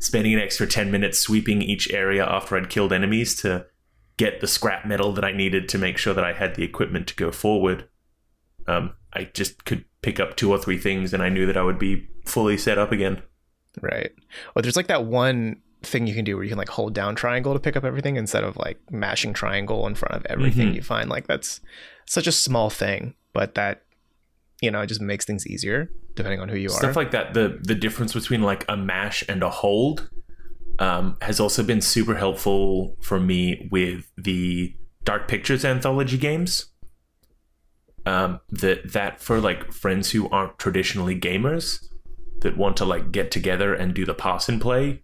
spending 0.00 0.34
an 0.34 0.40
extra 0.40 0.66
10 0.66 0.90
minutes 0.90 1.18
sweeping 1.18 1.60
each 1.60 1.90
area 1.90 2.24
after 2.24 2.56
I'd 2.56 2.70
killed 2.70 2.92
enemies 2.92 3.34
to 3.42 3.66
get 4.16 4.40
the 4.40 4.46
scrap 4.46 4.86
metal 4.86 5.12
that 5.12 5.24
I 5.24 5.32
needed 5.32 5.68
to 5.70 5.78
make 5.78 5.98
sure 5.98 6.14
that 6.14 6.24
I 6.24 6.32
had 6.32 6.54
the 6.54 6.62
equipment 6.62 7.06
to 7.08 7.16
go 7.16 7.30
forward. 7.30 7.88
Um, 8.66 8.94
I 9.12 9.24
just 9.34 9.64
could 9.64 9.84
pick 10.02 10.20
up 10.20 10.36
two 10.36 10.50
or 10.50 10.58
three 10.58 10.78
things 10.78 11.12
and 11.12 11.22
I 11.22 11.28
knew 11.28 11.46
that 11.46 11.56
I 11.56 11.62
would 11.62 11.78
be 11.78 12.08
fully 12.24 12.58
set 12.58 12.78
up 12.78 12.92
again. 12.92 13.22
Right. 13.80 14.12
Well, 14.54 14.62
there's 14.62 14.76
like 14.76 14.86
that 14.88 15.04
one 15.04 15.60
thing 15.82 16.06
you 16.06 16.14
can 16.14 16.24
do 16.24 16.34
where 16.34 16.44
you 16.44 16.50
can 16.50 16.58
like 16.58 16.68
hold 16.68 16.92
down 16.92 17.14
triangle 17.14 17.54
to 17.54 17.60
pick 17.60 17.76
up 17.76 17.84
everything 17.84 18.16
instead 18.16 18.44
of 18.44 18.56
like 18.56 18.78
mashing 18.90 19.32
triangle 19.32 19.86
in 19.86 19.94
front 19.94 20.14
of 20.14 20.26
everything 20.26 20.68
mm-hmm. 20.68 20.76
you 20.76 20.82
find. 20.82 21.08
Like 21.08 21.26
that's 21.26 21.60
such 22.08 22.26
a 22.26 22.32
small 22.32 22.70
thing, 22.70 23.14
but 23.32 23.54
that 23.54 23.82
you 24.60 24.70
know, 24.70 24.80
it 24.80 24.88
just 24.88 25.00
makes 25.00 25.24
things 25.24 25.46
easier 25.46 25.90
depending 26.16 26.40
on 26.40 26.48
who 26.48 26.56
you 26.56 26.68
Stuff 26.68 26.78
are. 26.78 26.84
Stuff 26.86 26.96
like 26.96 27.10
that. 27.12 27.34
The 27.34 27.58
the 27.62 27.74
difference 27.74 28.12
between 28.14 28.42
like 28.42 28.64
a 28.68 28.76
mash 28.76 29.24
and 29.28 29.42
a 29.42 29.50
hold 29.50 30.10
um, 30.80 31.16
has 31.22 31.38
also 31.40 31.62
been 31.62 31.80
super 31.80 32.16
helpful 32.16 32.96
for 33.00 33.20
me 33.20 33.68
with 33.70 34.10
the 34.16 34.74
Dark 35.04 35.28
Pictures 35.28 35.64
anthology 35.64 36.18
games. 36.18 36.66
um, 38.06 38.40
that 38.50 38.92
that 38.92 39.20
for 39.20 39.38
like 39.40 39.72
friends 39.72 40.10
who 40.12 40.28
aren't 40.30 40.58
traditionally 40.58 41.18
gamers 41.18 41.84
that 42.40 42.56
want 42.56 42.76
to 42.78 42.84
like 42.84 43.12
get 43.12 43.30
together 43.30 43.74
and 43.74 43.94
do 43.94 44.06
the 44.06 44.14
pass 44.14 44.48
and 44.48 44.60
play 44.60 45.02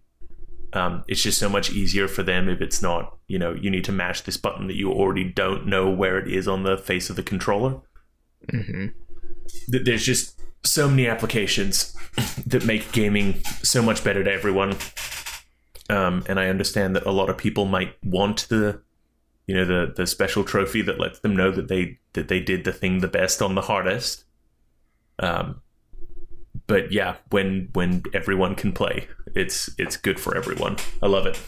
um, 0.75 1.03
it's 1.07 1.21
just 1.21 1.39
so 1.39 1.49
much 1.49 1.71
easier 1.71 2.07
for 2.07 2.23
them 2.23 2.49
if 2.49 2.61
it's 2.61 2.81
not 2.81 3.17
you 3.27 3.39
know 3.39 3.53
you 3.53 3.69
need 3.69 3.85
to 3.85 3.91
mash 3.91 4.21
this 4.21 4.37
button 4.37 4.67
that 4.67 4.75
you 4.75 4.91
already 4.91 5.23
don't 5.23 5.65
know 5.65 5.89
where 5.89 6.17
it 6.17 6.31
is 6.31 6.47
on 6.47 6.63
the 6.63 6.77
face 6.77 7.09
of 7.09 7.15
the 7.15 7.23
controller. 7.23 7.81
Hmm 8.49 8.87
there's 9.67 10.03
just 10.03 10.39
so 10.63 10.89
many 10.89 11.07
applications 11.07 11.95
that 12.47 12.65
make 12.65 12.91
gaming 12.91 13.43
so 13.63 13.81
much 13.81 14.03
better 14.03 14.23
to 14.23 14.31
everyone. 14.31 14.75
Um, 15.87 16.23
and 16.27 16.39
i 16.39 16.47
understand 16.47 16.95
that 16.95 17.05
a 17.05 17.11
lot 17.11 17.29
of 17.29 17.37
people 17.37 17.65
might 17.65 17.95
want 18.03 18.47
the 18.49 18.81
you 19.45 19.53
know 19.53 19.65
the 19.65 19.93
the 19.95 20.07
special 20.07 20.43
trophy 20.43 20.81
that 20.81 20.99
lets 20.99 21.19
them 21.19 21.35
know 21.35 21.51
that 21.51 21.67
they 21.67 21.99
that 22.13 22.27
they 22.27 22.39
did 22.39 22.63
the 22.63 22.73
thing 22.73 23.01
the 23.01 23.07
best 23.07 23.39
on 23.39 23.53
the 23.53 23.61
hardest. 23.61 24.23
Um 25.19 25.61
but 26.65 26.91
yeah 26.91 27.17
when 27.29 27.69
when 27.73 28.01
everyone 28.15 28.55
can 28.55 28.71
play 28.71 29.07
it's 29.35 29.69
it's 29.77 29.97
good 29.97 30.19
for 30.19 30.35
everyone 30.35 30.77
i 31.03 31.07
love 31.07 31.25
it 31.25 31.39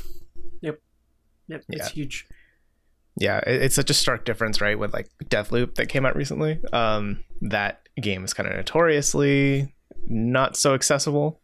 Yep, 0.61 0.79
Yep. 1.47 1.63
it's 1.69 1.87
huge. 1.91 2.27
Yeah, 3.19 3.39
it's 3.47 3.73
such 3.75 3.89
a 3.89 3.93
stark 3.95 4.25
difference, 4.25 4.59
right? 4.61 4.77
With 4.77 4.93
like 4.93 5.07
Deathloop 5.25 5.75
that 5.75 5.87
came 5.87 6.05
out 6.05 6.15
recently. 6.15 6.59
Um, 6.73 7.23
that 7.41 7.87
game 8.01 8.23
is 8.25 8.33
kind 8.33 8.47
of 8.49 8.55
notoriously 8.55 9.73
not 10.07 10.55
so 10.57 10.73
accessible. 10.73 11.39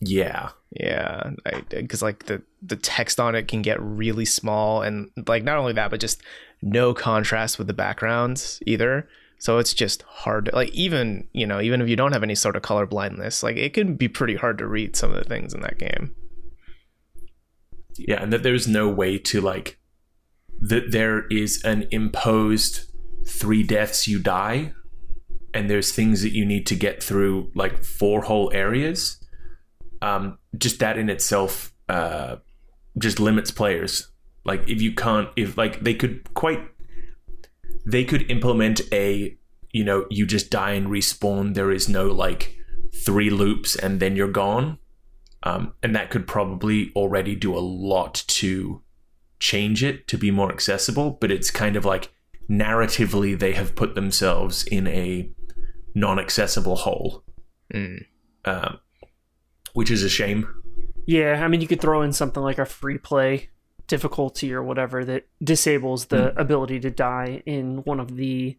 yeah 0.00 0.50
Yeah, 0.78 1.30
because 1.70 2.02
like 2.02 2.26
the 2.26 2.42
the 2.60 2.76
text 2.76 3.18
on 3.20 3.34
it 3.36 3.46
can 3.48 3.62
get 3.62 3.80
really 3.80 4.24
small, 4.26 4.82
and 4.82 5.10
like 5.28 5.44
not 5.44 5.56
only 5.58 5.72
that, 5.74 5.90
but 5.90 6.00
just 6.00 6.20
no 6.60 6.92
contrast 6.92 7.56
with 7.56 7.66
the 7.68 7.72
backgrounds 7.74 8.60
either. 8.66 9.08
So 9.38 9.58
it's 9.58 9.74
just 9.74 10.02
hard. 10.02 10.50
Like 10.52 10.70
even 10.70 11.28
you 11.32 11.46
know 11.46 11.60
even 11.60 11.80
if 11.80 11.88
you 11.88 11.96
don't 11.96 12.12
have 12.12 12.22
any 12.22 12.34
sort 12.34 12.56
of 12.56 12.62
color 12.62 12.86
blindness, 12.86 13.42
like 13.42 13.56
it 13.56 13.74
can 13.74 13.94
be 13.94 14.08
pretty 14.08 14.36
hard 14.36 14.58
to 14.58 14.66
read 14.66 14.96
some 14.96 15.10
of 15.10 15.18
the 15.18 15.24
things 15.24 15.54
in 15.54 15.60
that 15.60 15.78
game. 15.78 16.14
Yeah, 17.98 18.22
and 18.22 18.32
that 18.32 18.42
there's 18.42 18.68
no 18.68 18.88
way 18.88 19.18
to 19.18 19.40
like 19.40 19.78
that 20.60 20.90
there 20.90 21.26
is 21.28 21.62
an 21.64 21.86
imposed 21.90 22.90
three 23.26 23.62
deaths 23.62 24.08
you 24.08 24.18
die, 24.18 24.72
and 25.52 25.68
there's 25.68 25.92
things 25.92 26.22
that 26.22 26.32
you 26.32 26.44
need 26.44 26.66
to 26.66 26.76
get 26.76 27.02
through 27.02 27.50
like 27.54 27.84
four 27.84 28.22
whole 28.22 28.50
areas. 28.52 29.18
Um, 30.02 30.38
just 30.56 30.78
that 30.80 30.98
in 30.98 31.08
itself 31.08 31.72
uh, 31.88 32.36
just 32.98 33.20
limits 33.20 33.50
players. 33.50 34.08
Like 34.44 34.68
if 34.68 34.80
you 34.80 34.94
can't, 34.94 35.28
if 35.36 35.56
like 35.58 35.80
they 35.80 35.94
could 35.94 36.32
quite, 36.34 36.60
they 37.86 38.04
could 38.04 38.30
implement 38.30 38.80
a 38.92 39.36
you 39.72 39.84
know 39.84 40.06
you 40.10 40.26
just 40.26 40.50
die 40.50 40.72
and 40.72 40.88
respawn. 40.88 41.54
There 41.54 41.70
is 41.70 41.88
no 41.88 42.06
like 42.08 42.56
three 43.04 43.30
loops 43.30 43.76
and 43.76 44.00
then 44.00 44.16
you're 44.16 44.28
gone 44.30 44.78
um, 45.42 45.72
and 45.82 45.94
that 45.94 46.10
could 46.10 46.26
probably 46.26 46.90
already 46.96 47.34
do 47.36 47.54
a 47.56 47.60
lot 47.60 48.24
to 48.26 48.82
change 49.38 49.84
it 49.84 50.08
to 50.08 50.16
be 50.16 50.30
more 50.30 50.50
accessible 50.50 51.10
but 51.20 51.30
it's 51.30 51.50
kind 51.50 51.76
of 51.76 51.84
like 51.84 52.10
narratively 52.50 53.38
they 53.38 53.52
have 53.52 53.74
put 53.74 53.94
themselves 53.94 54.64
in 54.64 54.86
a 54.86 55.30
non-accessible 55.94 56.76
hole 56.76 57.22
Mm. 57.74 58.04
um, 58.44 58.78
which 59.74 59.90
is 59.90 60.02
a 60.02 60.08
shame 60.08 60.48
Yeah, 61.04 61.44
I 61.44 61.48
mean, 61.48 61.60
you 61.60 61.66
could 61.66 61.80
throw 61.80 62.02
in 62.02 62.12
something 62.12 62.42
like 62.42 62.58
a 62.58 62.64
free 62.64 62.96
play 62.98 63.50
difficulty 63.86 64.52
or 64.52 64.62
whatever 64.62 65.04
that 65.04 65.26
disables 65.42 66.06
the 66.06 66.38
ability 66.38 66.80
to 66.80 66.90
die 66.90 67.42
in 67.46 67.78
one 67.78 68.00
of 68.00 68.16
the 68.16 68.56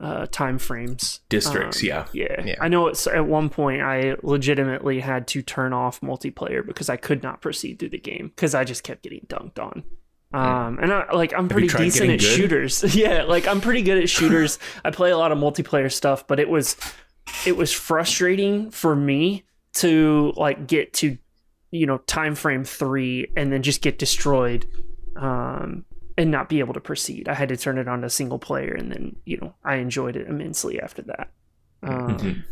uh, 0.00 0.26
time 0.26 0.58
frames. 0.58 1.20
districts 1.28 1.82
Um, 1.82 1.86
yeah 1.86 2.06
Yeah. 2.12 2.42
Yeah. 2.44 2.56
I 2.60 2.68
know 2.68 2.86
it's 2.86 3.06
at 3.06 3.26
one 3.26 3.50
point 3.50 3.82
I 3.82 4.16
legitimately 4.22 5.00
had 5.00 5.26
to 5.28 5.42
turn 5.42 5.72
off 5.72 6.00
multiplayer 6.00 6.66
because 6.66 6.88
I 6.88 6.96
could 6.96 7.22
not 7.22 7.40
proceed 7.42 7.78
through 7.78 7.90
the 7.90 7.98
game 7.98 8.32
because 8.34 8.54
I 8.54 8.64
just 8.64 8.82
kept 8.82 9.02
getting 9.02 9.26
dunked 9.28 9.58
on. 9.58 9.84
Um, 10.32 10.78
and 10.80 10.92
I, 10.92 11.12
like 11.12 11.34
I'm 11.34 11.48
pretty 11.48 11.66
decent 11.66 12.10
at 12.10 12.20
good? 12.20 12.22
shooters. 12.22 12.94
yeah, 12.94 13.24
like 13.24 13.48
I'm 13.48 13.60
pretty 13.60 13.82
good 13.82 13.98
at 13.98 14.08
shooters. 14.08 14.58
I 14.84 14.90
play 14.90 15.10
a 15.10 15.18
lot 15.18 15.32
of 15.32 15.38
multiplayer 15.38 15.92
stuff, 15.92 16.26
but 16.26 16.38
it 16.38 16.48
was 16.48 16.76
it 17.44 17.56
was 17.56 17.72
frustrating 17.72 18.70
for 18.70 18.94
me 18.94 19.44
to 19.72 20.32
like 20.36 20.66
get 20.66 20.92
to 20.94 21.18
you 21.70 21.86
know 21.86 21.98
time 21.98 22.34
frame 22.34 22.64
3 22.64 23.32
and 23.36 23.52
then 23.52 23.62
just 23.62 23.80
get 23.82 23.98
destroyed 23.98 24.66
um 25.16 25.84
and 26.18 26.30
not 26.30 26.48
be 26.50 26.58
able 26.58 26.74
to 26.74 26.80
proceed. 26.80 27.28
I 27.28 27.34
had 27.34 27.48
to 27.48 27.56
turn 27.56 27.78
it 27.78 27.88
on 27.88 28.02
to 28.02 28.10
single 28.10 28.38
player 28.38 28.74
and 28.74 28.92
then, 28.92 29.16
you 29.24 29.38
know, 29.38 29.54
I 29.64 29.76
enjoyed 29.76 30.16
it 30.16 30.26
immensely 30.28 30.78
after 30.80 31.00
that. 31.02 31.30
Um, 31.82 32.18
Mhm. 32.18 32.42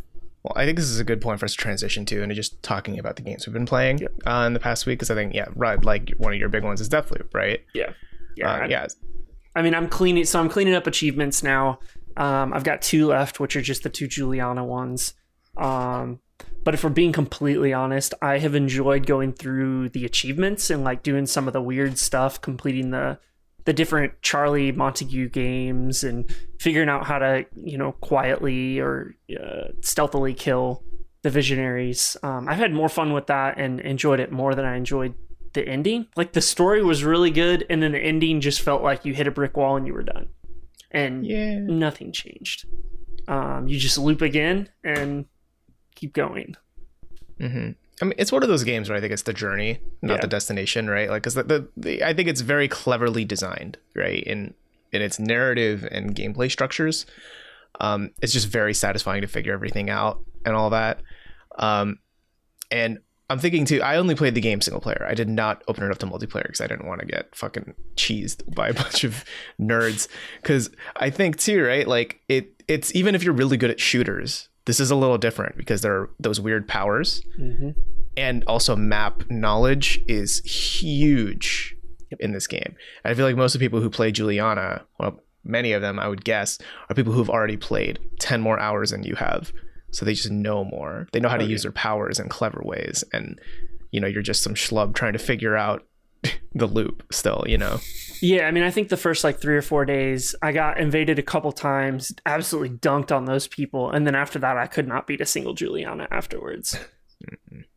Well, 0.42 0.52
I 0.56 0.64
think 0.64 0.78
this 0.78 0.88
is 0.88 1.00
a 1.00 1.04
good 1.04 1.20
point 1.20 1.38
for 1.40 1.44
us 1.44 1.52
to 1.52 1.58
transition 1.58 2.06
to 2.06 2.22
and 2.22 2.32
just 2.32 2.62
talking 2.62 2.98
about 2.98 3.16
the 3.16 3.22
games 3.22 3.46
we've 3.46 3.52
been 3.52 3.66
playing 3.66 3.98
Yep. 3.98 4.12
uh, 4.26 4.44
in 4.46 4.54
the 4.54 4.60
past 4.60 4.86
week. 4.86 4.98
Because 5.00 5.10
I 5.10 5.14
think, 5.16 5.34
yeah, 5.34 5.48
right, 5.54 5.84
like 5.84 6.12
one 6.16 6.32
of 6.32 6.38
your 6.38 6.48
big 6.48 6.62
ones 6.64 6.80
is 6.80 6.88
Deathloop, 6.88 7.34
right? 7.34 7.60
Yeah. 7.74 7.90
Yeah. 8.36 8.50
Uh, 8.50 8.56
I- 8.60 8.66
yeah. 8.68 8.86
I 9.54 9.60
mean, 9.62 9.74
I'm 9.74 9.88
cleaning, 9.88 10.24
so 10.24 10.40
I'm 10.40 10.48
cleaning 10.48 10.74
up 10.74 10.86
achievements 10.86 11.42
now. 11.42 11.80
Um, 12.16 12.54
I've 12.54 12.64
got 12.64 12.80
two 12.80 13.06
left, 13.08 13.38
which 13.40 13.54
are 13.56 13.60
just 13.60 13.82
the 13.82 13.90
two 13.90 14.06
Juliana 14.06 14.64
ones. 14.64 15.12
Um, 15.58 16.20
but 16.68 16.74
if 16.74 16.84
we're 16.84 16.90
being 16.90 17.12
completely 17.12 17.72
honest, 17.72 18.12
I 18.20 18.36
have 18.40 18.54
enjoyed 18.54 19.06
going 19.06 19.32
through 19.32 19.88
the 19.88 20.04
achievements 20.04 20.68
and 20.68 20.84
like 20.84 21.02
doing 21.02 21.24
some 21.24 21.46
of 21.46 21.54
the 21.54 21.62
weird 21.62 21.96
stuff, 21.96 22.42
completing 22.42 22.90
the 22.90 23.18
the 23.64 23.72
different 23.72 24.20
Charlie 24.20 24.70
Montague 24.70 25.30
games 25.30 26.04
and 26.04 26.30
figuring 26.60 26.90
out 26.90 27.06
how 27.06 27.20
to, 27.20 27.46
you 27.56 27.78
know, 27.78 27.92
quietly 27.92 28.80
or 28.80 29.14
uh, 29.34 29.68
stealthily 29.80 30.34
kill 30.34 30.84
the 31.22 31.30
visionaries. 31.30 32.18
Um, 32.22 32.46
I've 32.46 32.58
had 32.58 32.74
more 32.74 32.90
fun 32.90 33.14
with 33.14 33.28
that 33.28 33.56
and 33.58 33.80
enjoyed 33.80 34.20
it 34.20 34.30
more 34.30 34.54
than 34.54 34.66
I 34.66 34.76
enjoyed 34.76 35.14
the 35.54 35.66
ending. 35.66 36.08
Like 36.16 36.34
the 36.34 36.42
story 36.42 36.84
was 36.84 37.02
really 37.02 37.30
good, 37.30 37.64
and 37.70 37.82
then 37.82 37.92
the 37.92 37.98
ending 37.98 38.42
just 38.42 38.60
felt 38.60 38.82
like 38.82 39.06
you 39.06 39.14
hit 39.14 39.26
a 39.26 39.30
brick 39.30 39.56
wall 39.56 39.78
and 39.78 39.86
you 39.86 39.94
were 39.94 40.02
done, 40.02 40.28
and 40.90 41.24
Yeah. 41.26 41.60
nothing 41.60 42.12
changed. 42.12 42.66
Um, 43.26 43.68
you 43.68 43.78
just 43.78 43.96
loop 43.96 44.20
again 44.20 44.68
and 44.84 45.24
keep 45.98 46.12
going. 46.12 46.54
hmm 47.38 47.70
I 48.00 48.04
mean, 48.04 48.14
it's 48.16 48.30
one 48.30 48.44
of 48.44 48.48
those 48.48 48.62
games 48.62 48.88
where 48.88 48.96
I 48.96 49.00
think 49.00 49.12
it's 49.12 49.22
the 49.24 49.32
journey, 49.32 49.80
not 50.02 50.16
Yeah. 50.16 50.20
the 50.20 50.28
destination, 50.28 50.88
right? 50.88 51.10
Like, 51.10 51.22
because 51.22 51.34
the, 51.34 51.42
the, 51.42 51.68
the 51.76 52.04
I 52.04 52.14
think 52.14 52.28
it's 52.28 52.42
very 52.42 52.68
cleverly 52.68 53.24
designed, 53.24 53.76
right? 53.96 54.22
In 54.22 54.54
in 54.92 55.02
its 55.02 55.18
narrative 55.18 55.86
and 55.90 56.14
gameplay 56.14 56.48
structures, 56.50 57.06
um, 57.80 58.10
it's 58.22 58.32
just 58.32 58.46
very 58.48 58.72
satisfying 58.72 59.20
to 59.22 59.26
figure 59.26 59.52
everything 59.52 59.90
out 59.90 60.20
and 60.46 60.54
all 60.54 60.70
that. 60.70 61.02
Um, 61.58 61.98
and 62.70 62.98
I'm 63.28 63.38
thinking 63.40 63.64
too. 63.64 63.82
I 63.82 63.96
only 63.96 64.14
played 64.14 64.34
the 64.36 64.40
game 64.40 64.60
single 64.60 64.80
player. 64.80 65.04
I 65.08 65.14
did 65.14 65.28
not 65.28 65.62
open 65.68 65.82
it 65.84 65.90
up 65.90 65.98
to 65.98 66.06
multiplayer 66.06 66.44
because 66.44 66.60
I 66.60 66.66
didn't 66.68 66.86
want 66.86 67.00
to 67.00 67.06
get 67.06 67.34
fucking 67.34 67.74
cheesed 67.96 68.54
by 68.54 68.68
a 68.68 68.74
bunch 68.82 69.02
of 69.04 69.24
nerds. 69.60 70.06
Because 70.40 70.70
I 70.96 71.10
think 71.10 71.36
too, 71.36 71.64
right? 71.64 71.86
Like 71.86 72.20
it, 72.28 72.62
it's 72.68 72.94
even 72.94 73.14
if 73.16 73.22
you're 73.24 73.34
really 73.34 73.56
good 73.56 73.70
at 73.70 73.80
shooters, 73.80 74.48
this 74.68 74.78
is 74.80 74.90
a 74.90 74.94
little 74.96 75.18
different 75.18 75.56
because 75.56 75.80
there 75.82 75.94
are 75.94 76.10
those 76.20 76.40
weird 76.40 76.68
powers 76.68 77.22
Mm-hmm. 77.40 77.70
and 78.16 78.44
also 78.46 78.76
map 78.76 79.22
knowledge 79.30 80.00
is 80.06 80.40
huge 80.44 81.74
in 82.20 82.32
this 82.32 82.46
game. 82.46 82.74
And 83.04 83.10
I 83.12 83.14
feel 83.14 83.26
like 83.26 83.36
most 83.36 83.54
of 83.54 83.58
the 83.60 83.64
people 83.66 83.80
who 83.80 83.90
play 83.90 84.12
Juliana, 84.12 84.84
well, 84.98 85.20
many 85.44 85.72
of 85.72 85.82
them 85.82 85.98
I 85.98 86.08
would 86.08 86.24
guess, 86.24 86.58
are 86.88 86.94
people 86.94 87.12
who've 87.12 87.30
already 87.30 87.56
played 87.56 87.98
10 88.20 88.40
more 88.40 88.58
hours 88.58 88.90
than 88.90 89.02
you 89.02 89.14
have. 89.16 89.52
So 89.90 90.04
they 90.04 90.14
just 90.14 90.30
know 90.30 90.64
more. 90.64 91.08
They 91.12 91.20
know 91.20 91.28
how 91.30 91.36
to 91.38 91.44
Okay. 91.44 91.50
use 91.52 91.62
their 91.62 91.72
powers 91.72 92.18
in 92.18 92.28
clever 92.28 92.60
ways. 92.62 93.04
And, 93.12 93.40
you 93.90 94.00
know, 94.00 94.06
you're 94.06 94.20
just 94.22 94.42
some 94.42 94.54
schlub 94.54 94.94
trying 94.94 95.14
to 95.14 95.18
figure 95.18 95.56
out 95.56 95.86
the 96.54 96.66
loop 96.66 97.04
still, 97.12 97.44
you 97.46 97.58
know? 97.58 97.80
Yeah, 98.20 98.46
I 98.48 98.50
mean, 98.50 98.64
I 98.64 98.70
think 98.70 98.88
the 98.88 98.96
first 98.96 99.22
like 99.22 99.40
three 99.40 99.56
or 99.56 99.62
four 99.62 99.84
days, 99.84 100.34
I 100.42 100.52
got 100.52 100.78
invaded 100.78 101.18
a 101.18 101.22
couple 101.22 101.52
times, 101.52 102.12
absolutely 102.26 102.76
dunked 102.76 103.14
on 103.14 103.26
those 103.26 103.46
people, 103.46 103.90
and 103.90 104.06
then 104.06 104.14
after 104.14 104.38
that, 104.40 104.56
I 104.56 104.66
could 104.66 104.88
not 104.88 105.06
beat 105.06 105.20
a 105.20 105.26
single 105.26 105.54
Juliana 105.54 106.08
afterwards. 106.10 106.78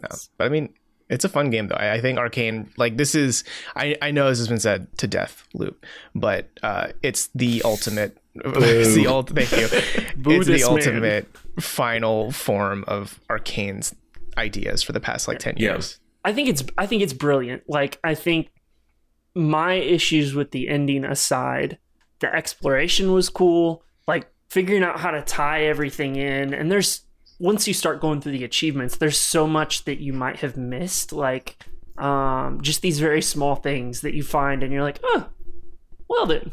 No, 0.00 0.16
but 0.36 0.44
I 0.44 0.48
mean, 0.48 0.72
it's 1.10 1.24
a 1.24 1.28
fun 1.28 1.50
game 1.50 1.68
though. 1.68 1.74
I, 1.76 1.94
I 1.94 2.00
think 2.00 2.18
Arkane, 2.18 2.68
like 2.76 2.96
this 2.96 3.14
is, 3.14 3.44
I 3.74 3.96
I 4.02 4.10
know 4.10 4.28
this 4.28 4.38
has 4.38 4.48
been 4.48 4.60
said 4.60 4.96
to 4.98 5.06
death, 5.06 5.44
Loop, 5.54 5.84
but 6.14 6.48
uh, 6.62 6.88
it's 7.02 7.28
the 7.34 7.62
ultimate. 7.64 8.16
it's 8.34 8.94
the 8.94 9.06
ult. 9.06 9.30
Thank 9.30 9.50
you. 9.52 9.68
It's 9.72 10.46
the 10.46 10.52
this 10.52 10.62
man. 10.62 10.70
ultimate 10.70 11.36
final 11.58 12.30
form 12.30 12.84
of 12.86 13.18
Arkane's 13.28 13.94
ideas 14.36 14.82
for 14.82 14.92
the 14.92 15.00
past 15.00 15.26
like 15.26 15.40
ten 15.40 15.54
Yeah. 15.56 15.80
I 16.28 16.32
think 16.34 16.50
it's 16.50 16.62
I 16.76 16.84
think 16.84 17.00
it's 17.00 17.14
brilliant. 17.14 17.62
Like 17.68 17.98
I 18.04 18.14
think 18.14 18.50
my 19.34 19.72
issues 19.72 20.34
with 20.34 20.50
the 20.50 20.68
ending 20.68 21.02
aside, 21.06 21.78
the 22.18 22.30
exploration 22.34 23.12
was 23.12 23.30
cool. 23.30 23.82
Like 24.06 24.30
figuring 24.50 24.82
out 24.82 25.00
how 25.00 25.10
to 25.10 25.22
tie 25.22 25.64
everything 25.64 26.16
in, 26.16 26.52
and 26.52 26.70
there's 26.70 27.06
once 27.40 27.66
you 27.66 27.72
start 27.72 28.02
going 28.02 28.20
through 28.20 28.32
the 28.32 28.44
achievements, 28.44 28.98
there's 28.98 29.18
so 29.18 29.46
much 29.46 29.86
that 29.86 30.00
you 30.00 30.12
might 30.12 30.40
have 30.40 30.58
missed. 30.58 31.14
Like 31.14 31.64
um, 31.96 32.60
just 32.60 32.82
these 32.82 33.00
very 33.00 33.22
small 33.22 33.54
things 33.54 34.02
that 34.02 34.12
you 34.12 34.22
find, 34.22 34.62
and 34.62 34.70
you're 34.70 34.82
like, 34.82 35.00
oh, 35.02 35.30
well 36.08 36.26
then, 36.26 36.52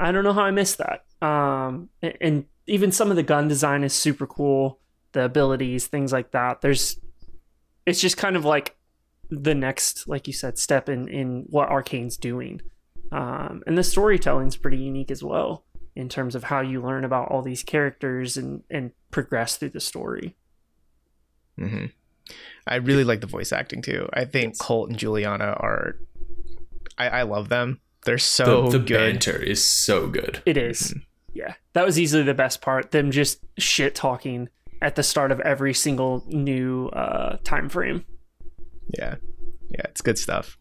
I 0.00 0.10
don't 0.10 0.24
know 0.24 0.32
how 0.32 0.42
I 0.42 0.50
missed 0.50 0.78
that. 0.78 1.04
Um, 1.24 1.90
a- 2.02 2.20
and 2.20 2.46
even 2.66 2.90
some 2.90 3.10
of 3.10 3.16
the 3.16 3.22
gun 3.22 3.46
design 3.46 3.84
is 3.84 3.92
super 3.92 4.26
cool. 4.26 4.80
The 5.12 5.26
abilities, 5.26 5.86
things 5.86 6.12
like 6.12 6.32
that. 6.32 6.60
There's, 6.60 6.98
it's 7.86 8.00
just 8.00 8.16
kind 8.16 8.34
of 8.34 8.44
like 8.44 8.76
the 9.30 9.54
next, 9.54 10.08
like 10.08 10.26
you 10.26 10.32
said, 10.32 10.58
step 10.58 10.88
in 10.88 11.08
in 11.08 11.44
what 11.48 11.68
Arkane's 11.68 12.16
doing. 12.16 12.60
Um, 13.12 13.62
and 13.66 13.78
the 13.78 13.84
storytelling's 13.84 14.56
pretty 14.56 14.78
unique 14.78 15.10
as 15.10 15.22
well 15.22 15.64
in 15.94 16.08
terms 16.08 16.34
of 16.34 16.44
how 16.44 16.60
you 16.60 16.82
learn 16.82 17.04
about 17.04 17.30
all 17.30 17.42
these 17.42 17.62
characters 17.62 18.36
and 18.36 18.62
and 18.70 18.92
progress 19.10 19.56
through 19.56 19.70
the 19.70 19.80
story. 19.80 20.36
Mm-hmm. 21.58 21.86
I 22.66 22.76
really 22.76 23.04
like 23.04 23.20
the 23.20 23.26
voice 23.26 23.52
acting 23.52 23.82
too. 23.82 24.08
I 24.12 24.24
think 24.24 24.58
Colt 24.58 24.90
and 24.90 24.98
Juliana 24.98 25.56
are. 25.58 25.96
I, 26.98 27.08
I 27.08 27.22
love 27.22 27.48
them. 27.48 27.80
They're 28.04 28.18
so 28.18 28.64
the, 28.64 28.78
the 28.78 28.84
good. 28.84 29.12
banter 29.12 29.36
is 29.36 29.64
so 29.64 30.06
good. 30.06 30.42
It 30.46 30.56
is. 30.56 30.94
Yeah. 31.34 31.54
That 31.74 31.84
was 31.84 31.98
easily 31.98 32.22
the 32.22 32.34
best 32.34 32.60
part. 32.60 32.92
Them 32.92 33.10
just 33.10 33.40
shit 33.58 33.94
talking 33.94 34.48
at 34.80 34.96
the 34.96 35.02
start 35.02 35.32
of 35.32 35.40
every 35.40 35.74
single 35.74 36.24
new 36.26 36.88
uh 36.88 37.38
time 37.44 37.68
frame. 37.68 38.04
Yeah, 38.88 39.16
yeah, 39.70 39.82
it's 39.84 40.00
good 40.02 40.18
stuff. 40.18 40.58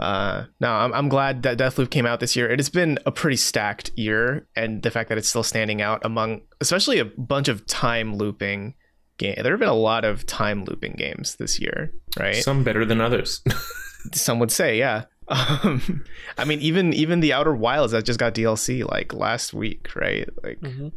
Uh, 0.00 0.44
no, 0.60 0.72
I'm 0.72 0.92
I'm 0.92 1.08
glad 1.08 1.42
that 1.44 1.56
Deathloop 1.58 1.90
came 1.90 2.04
out 2.06 2.18
this 2.20 2.34
year. 2.34 2.50
It 2.50 2.58
has 2.58 2.68
been 2.68 2.98
a 3.06 3.12
pretty 3.12 3.36
stacked 3.36 3.90
year, 3.96 4.46
and 4.56 4.82
the 4.82 4.90
fact 4.90 5.08
that 5.08 5.18
it's 5.18 5.28
still 5.28 5.44
standing 5.44 5.80
out 5.82 6.04
among, 6.04 6.40
especially 6.60 6.98
a 6.98 7.04
bunch 7.04 7.46
of 7.48 7.64
time 7.66 8.16
looping 8.16 8.74
game. 9.18 9.36
There 9.40 9.52
have 9.52 9.60
been 9.60 9.68
a 9.68 9.74
lot 9.74 10.04
of 10.04 10.26
time 10.26 10.64
looping 10.64 10.94
games 10.98 11.36
this 11.36 11.60
year, 11.60 11.92
right? 12.18 12.34
Some, 12.34 12.58
Some 12.58 12.64
better 12.64 12.84
than 12.84 13.00
others. 13.00 13.40
Some 14.12 14.38
would 14.40 14.50
say, 14.50 14.78
yeah. 14.78 15.04
Um, 15.28 16.04
I 16.36 16.44
mean, 16.44 16.58
even 16.60 16.92
even 16.92 17.20
the 17.20 17.32
Outer 17.32 17.54
Wilds 17.54 17.92
that 17.92 18.04
just 18.04 18.18
got 18.18 18.34
DLC 18.34 18.84
like 18.90 19.14
last 19.14 19.54
week, 19.54 19.94
right? 19.94 20.28
Like 20.42 20.60
Mm-hmm. 20.60 20.88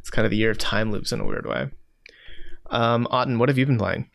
it's 0.00 0.08
kind 0.10 0.24
of 0.24 0.30
the 0.30 0.36
year 0.38 0.50
of 0.50 0.56
time 0.58 0.90
loops 0.90 1.12
in 1.12 1.20
a 1.20 1.26
weird 1.26 1.46
way. 1.46 1.68
Um, 2.70 3.06
Otten, 3.10 3.38
what 3.38 3.48
have 3.50 3.58
you 3.58 3.66
been 3.66 3.78
playing? 3.78 4.10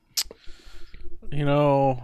You 1.34 1.46
know, 1.46 2.04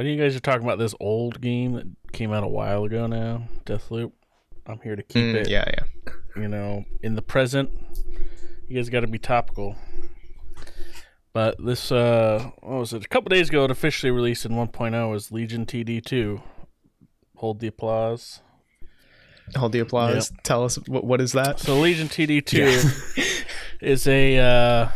you 0.00 0.16
guys 0.16 0.34
are 0.34 0.40
talking 0.40 0.62
about 0.64 0.78
this 0.78 0.94
old 0.98 1.40
game 1.42 1.74
that 1.74 1.86
came 2.12 2.32
out 2.32 2.42
a 2.42 2.48
while 2.48 2.84
ago 2.84 3.06
now, 3.06 3.46
Deathloop. 3.66 4.12
I'm 4.66 4.80
here 4.80 4.96
to 4.96 5.02
keep 5.02 5.22
Mm, 5.24 5.34
it, 5.34 5.50
yeah, 5.50 5.64
yeah. 5.68 6.12
you 6.40 6.48
know, 6.48 6.84
in 7.02 7.14
the 7.14 7.20
present. 7.20 7.70
You 8.68 8.76
guys 8.76 8.88
got 8.88 9.00
to 9.00 9.06
be 9.08 9.18
topical. 9.18 9.76
But 11.34 11.62
this, 11.62 11.92
uh, 11.92 12.50
what 12.62 12.78
was 12.78 12.92
it? 12.94 13.04
A 13.04 13.08
couple 13.08 13.28
days 13.28 13.50
ago, 13.50 13.64
it 13.66 13.70
officially 13.70 14.10
released 14.10 14.46
in 14.46 14.52
1.0 14.52 15.14
as 15.14 15.30
Legion 15.30 15.66
TD2. 15.66 16.40
Hold 17.36 17.60
the 17.60 17.66
applause. 17.66 18.40
Hold 19.56 19.72
the 19.72 19.80
applause. 19.80 20.32
Tell 20.44 20.64
us 20.64 20.76
what 20.86 21.04
what 21.04 21.20
is 21.20 21.32
that? 21.32 21.58
So 21.60 21.78
Legion 21.78 22.08
TD2 22.08 23.44
is 23.82 24.06
a 24.06 24.38
uh, 24.38 24.88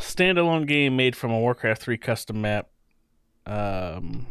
standalone 0.00 0.66
game 0.66 0.96
made 0.96 1.16
from 1.16 1.30
a 1.30 1.38
Warcraft 1.38 1.80
3 1.80 1.96
custom 1.96 2.40
map. 2.42 2.68
Um, 3.46 4.26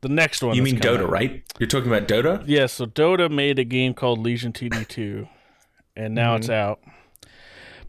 the 0.00 0.08
next 0.08 0.42
one. 0.42 0.54
you 0.54 0.62
mean 0.62 0.78
Dota, 0.78 1.02
out- 1.04 1.10
right? 1.10 1.42
You're 1.58 1.66
talking 1.68 1.90
about 1.92 2.06
Dota? 2.08 2.42
Yeah, 2.46 2.66
so 2.66 2.86
Dota 2.86 3.30
made 3.30 3.58
a 3.58 3.64
game 3.64 3.94
called 3.94 4.18
Legion 4.20 4.52
TD2, 4.52 5.28
and 5.96 6.14
now 6.14 6.36
it's 6.36 6.48
out. 6.48 6.80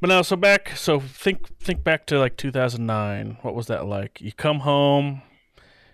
But 0.02 0.08
now, 0.08 0.22
so 0.22 0.36
back, 0.38 0.72
so 0.78 1.00
think 1.00 1.48
think 1.60 1.84
back 1.84 2.06
to 2.08 2.20
like 2.20 2.38
2009. 2.38 3.38
What 3.42 3.54
was 3.54 3.68
that 3.68 3.86
like? 3.86 4.22
You 4.22 4.32
come 4.32 4.60
home, 4.62 5.22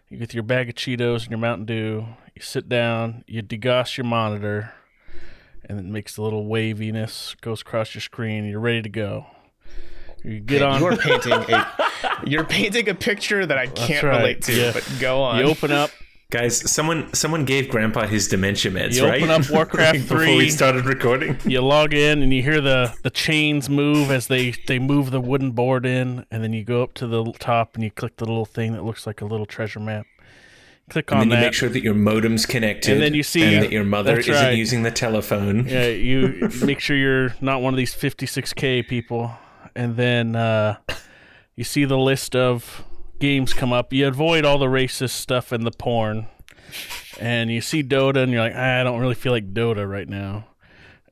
you 0.09 0.17
get 0.17 0.33
your 0.33 0.43
bag 0.43 0.69
of 0.69 0.75
Cheetos 0.75 1.23
and 1.23 1.31
your 1.31 1.39
Mountain 1.39 1.65
Dew. 1.65 2.05
You 2.35 2.41
sit 2.41 2.69
down, 2.69 3.23
you 3.27 3.41
degauss 3.41 3.97
your 3.97 4.05
monitor, 4.05 4.73
and 5.67 5.79
it 5.79 5.85
makes 5.85 6.15
the 6.15 6.21
little 6.21 6.45
waviness 6.45 7.35
goes 7.41 7.61
across 7.61 7.95
your 7.95 8.01
screen. 8.01 8.45
You're 8.45 8.59
ready 8.59 8.83
to 8.83 8.89
go. 8.89 9.25
You 10.25 10.39
get 10.39 10.61
on. 10.61 10.81
You're 10.81 10.97
painting 10.97 11.33
a 11.33 11.67
you're 12.25 12.43
painting 12.45 12.89
a 12.89 12.95
picture 12.95 13.45
that 13.45 13.57
I 13.57 13.67
can't 13.67 14.03
right, 14.03 14.17
relate 14.17 14.41
to. 14.43 14.53
yeah. 14.53 14.71
But 14.73 14.89
go 14.99 15.21
on. 15.21 15.39
You 15.39 15.45
open 15.45 15.71
up. 15.71 15.91
Guys, 16.31 16.69
someone 16.69 17.13
someone 17.13 17.45
gave 17.45 17.69
Grandpa 17.69 18.07
his 18.07 18.27
dementia 18.27 18.71
meds, 18.71 18.95
You 18.95 19.05
right? 19.05 19.21
open 19.21 19.29
up 19.29 19.49
Warcraft 19.49 19.93
Before 19.93 20.17
we 20.25 20.49
started 20.49 20.85
recording. 20.85 21.37
you 21.45 21.61
log 21.61 21.93
in 21.93 22.23
and 22.23 22.33
you 22.33 22.41
hear 22.41 22.59
the 22.59 22.93
the 23.03 23.11
chains 23.11 23.69
move 23.69 24.09
as 24.09 24.27
they 24.27 24.51
they 24.67 24.79
move 24.79 25.11
the 25.11 25.21
wooden 25.21 25.51
board 25.51 25.85
in 25.85 26.25
and 26.31 26.43
then 26.43 26.51
you 26.51 26.63
go 26.63 26.81
up 26.81 26.95
to 26.95 27.07
the 27.07 27.31
top 27.39 27.75
and 27.75 27.83
you 27.83 27.91
click 27.91 28.17
the 28.17 28.25
little 28.25 28.45
thing 28.45 28.73
that 28.73 28.83
looks 28.83 29.05
like 29.05 29.21
a 29.21 29.25
little 29.25 29.45
treasure 29.45 29.79
map 29.79 30.07
click 30.89 31.09
And 31.11 31.21
on 31.21 31.29
then 31.29 31.39
you 31.39 31.45
make 31.45 31.53
sure 31.53 31.69
that 31.69 31.83
your 31.83 31.93
modem's 31.95 32.45
connected. 32.47 32.93
And 32.93 33.01
then 33.01 33.13
you 33.13 33.23
see- 33.23 33.43
and 33.43 33.63
that 33.63 33.71
your 33.71 33.83
mother 33.83 34.19
isn't 34.19 34.33
right. 34.33 34.57
using 34.57 34.81
the 34.83 34.91
telephone. 34.91 35.67
yeah 35.67 35.87
you 35.87 36.49
make 36.65 36.79
sure 36.79 36.97
you're 36.97 37.35
not 37.39 37.61
one 37.61 37.73
of 37.73 37.77
these 37.77 37.93
56k 37.95 38.87
people 38.87 39.31
and 39.75 39.95
then 39.97 40.35
uh 40.35 40.77
you 41.55 41.63
see 41.63 41.85
the 41.85 41.97
list 41.97 42.35
of 42.35 42.83
games 43.19 43.53
come 43.53 43.71
up. 43.73 43.93
You 43.93 44.07
avoid 44.07 44.45
all 44.45 44.57
the 44.57 44.65
racist 44.67 45.11
stuff 45.11 45.51
and 45.51 45.65
the 45.65 45.71
porn 45.71 46.27
and 47.19 47.49
you 47.49 47.61
see 47.61 47.81
dota 47.83 48.17
and 48.17 48.31
you're 48.31 48.41
like 48.41 48.53
"Ah, 48.55 48.81
i 48.81 48.83
don't 48.83 48.99
really 48.99 49.15
feel 49.15 49.31
like 49.31 49.53
dota 49.53 49.89
right 49.89 50.09
now. 50.09 50.47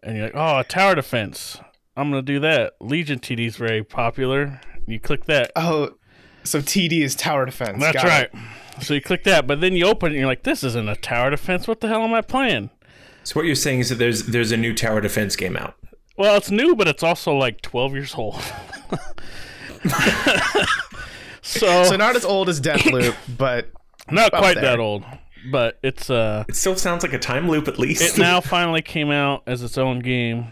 And 0.02 0.18
you're 0.18 0.26
like 0.26 0.36
oh 0.36 0.64
tower 0.64 0.96
defense. 0.96 1.60
I'm 1.96 2.10
gonna 2.10 2.22
do 2.22 2.40
that. 2.40 2.74
Legion 2.82 3.20
td 3.20 3.46
is 3.48 3.56
very 3.56 3.84
popular. 3.84 4.60
You 4.86 5.00
click 5.00 5.26
that. 5.26 5.52
Oh, 5.56 5.92
so 6.44 6.60
TD 6.60 7.02
is 7.04 7.16
tower 7.16 7.46
defense. 7.46 7.80
that's 7.80 7.96
Got 7.96 8.04
right. 8.04 8.30
It. 8.34 8.84
so 8.84 8.94
you 8.94 9.02
click 9.02 9.24
that 9.24 9.48
but 9.48 9.62
then 9.62 9.74
you 9.78 9.86
open 9.86 10.08
it 10.08 10.16
and 10.16 10.20
you're 10.20 10.28
like 10.28 10.44
this 10.44 10.64
isn't 10.64 10.90
a 10.90 10.96
tower 10.98 11.30
defense. 11.30 11.68
What 11.68 11.80
the 11.80 11.88
hell 11.88 12.02
am 12.02 12.14
i 12.14 12.22
playing? 12.22 12.70
So 13.24 13.40
what 13.40 13.46
you're 13.46 13.56
saying 13.56 13.80
is 13.80 13.90
that 13.90 13.96
there's 13.96 14.24
there's 14.28 14.52
a 14.52 14.58
new 14.58 14.74
tower 14.74 15.00
defense 15.00 15.38
game 15.38 15.56
out. 15.56 15.76
Well, 16.16 16.36
it's 16.38 16.52
new, 16.52 16.76
but 16.76 16.88
it's 16.88 17.02
also 17.04 17.34
like 17.36 17.62
12 17.62 17.94
years 17.94 18.16
old. 18.16 18.42
so, 21.42 21.84
So 21.86 21.96
not 21.96 22.16
as 22.16 22.26
old 22.26 22.50
as 22.50 22.62
Deathloop, 22.62 23.16
but 23.38 23.70
not 24.12 24.32
quite 24.32 24.56
there. 24.56 24.64
that 24.64 24.80
old, 24.80 25.04
but 25.52 25.80
it's 25.84 26.10
uh 26.10 26.44
It 26.48 26.56
still 26.56 26.76
sounds 26.76 27.04
like 27.04 27.14
a 27.14 27.20
time 27.20 27.50
loop 27.50 27.68
at 27.68 27.80
least. 27.80 28.02
it 28.02 28.20
now 28.20 28.42
finally 28.42 28.82
came 28.82 29.12
out 29.12 29.44
as 29.48 29.62
its 29.62 29.78
own 29.78 30.00
game. 30.00 30.48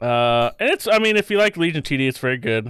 Uh 0.00 0.50
and 0.60 0.70
it's 0.70 0.86
I 0.86 0.98
mean 0.98 1.16
if 1.16 1.30
you 1.30 1.38
like 1.38 1.56
Legion 1.56 1.82
TD 1.82 2.08
it's 2.08 2.18
very 2.18 2.38
good. 2.38 2.68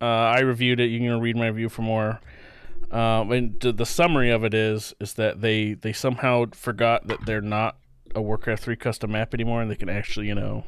Uh 0.00 0.04
I 0.04 0.40
reviewed 0.40 0.80
it, 0.80 0.86
you 0.86 1.00
can 1.00 1.20
read 1.20 1.36
my 1.36 1.48
review 1.48 1.68
for 1.68 1.82
more. 1.82 2.20
Um 2.90 3.30
and 3.32 3.60
the, 3.60 3.72
the 3.72 3.86
summary 3.86 4.30
of 4.30 4.44
it 4.44 4.54
is 4.54 4.94
is 5.00 5.14
that 5.14 5.40
they 5.40 5.74
they 5.74 5.92
somehow 5.92 6.46
forgot 6.52 7.06
that 7.08 7.26
they're 7.26 7.40
not 7.40 7.76
a 8.14 8.22
Warcraft 8.22 8.62
3 8.62 8.76
custom 8.76 9.12
map 9.12 9.34
anymore 9.34 9.60
and 9.60 9.70
they 9.70 9.74
can 9.76 9.90
actually, 9.90 10.28
you 10.28 10.34
know, 10.34 10.64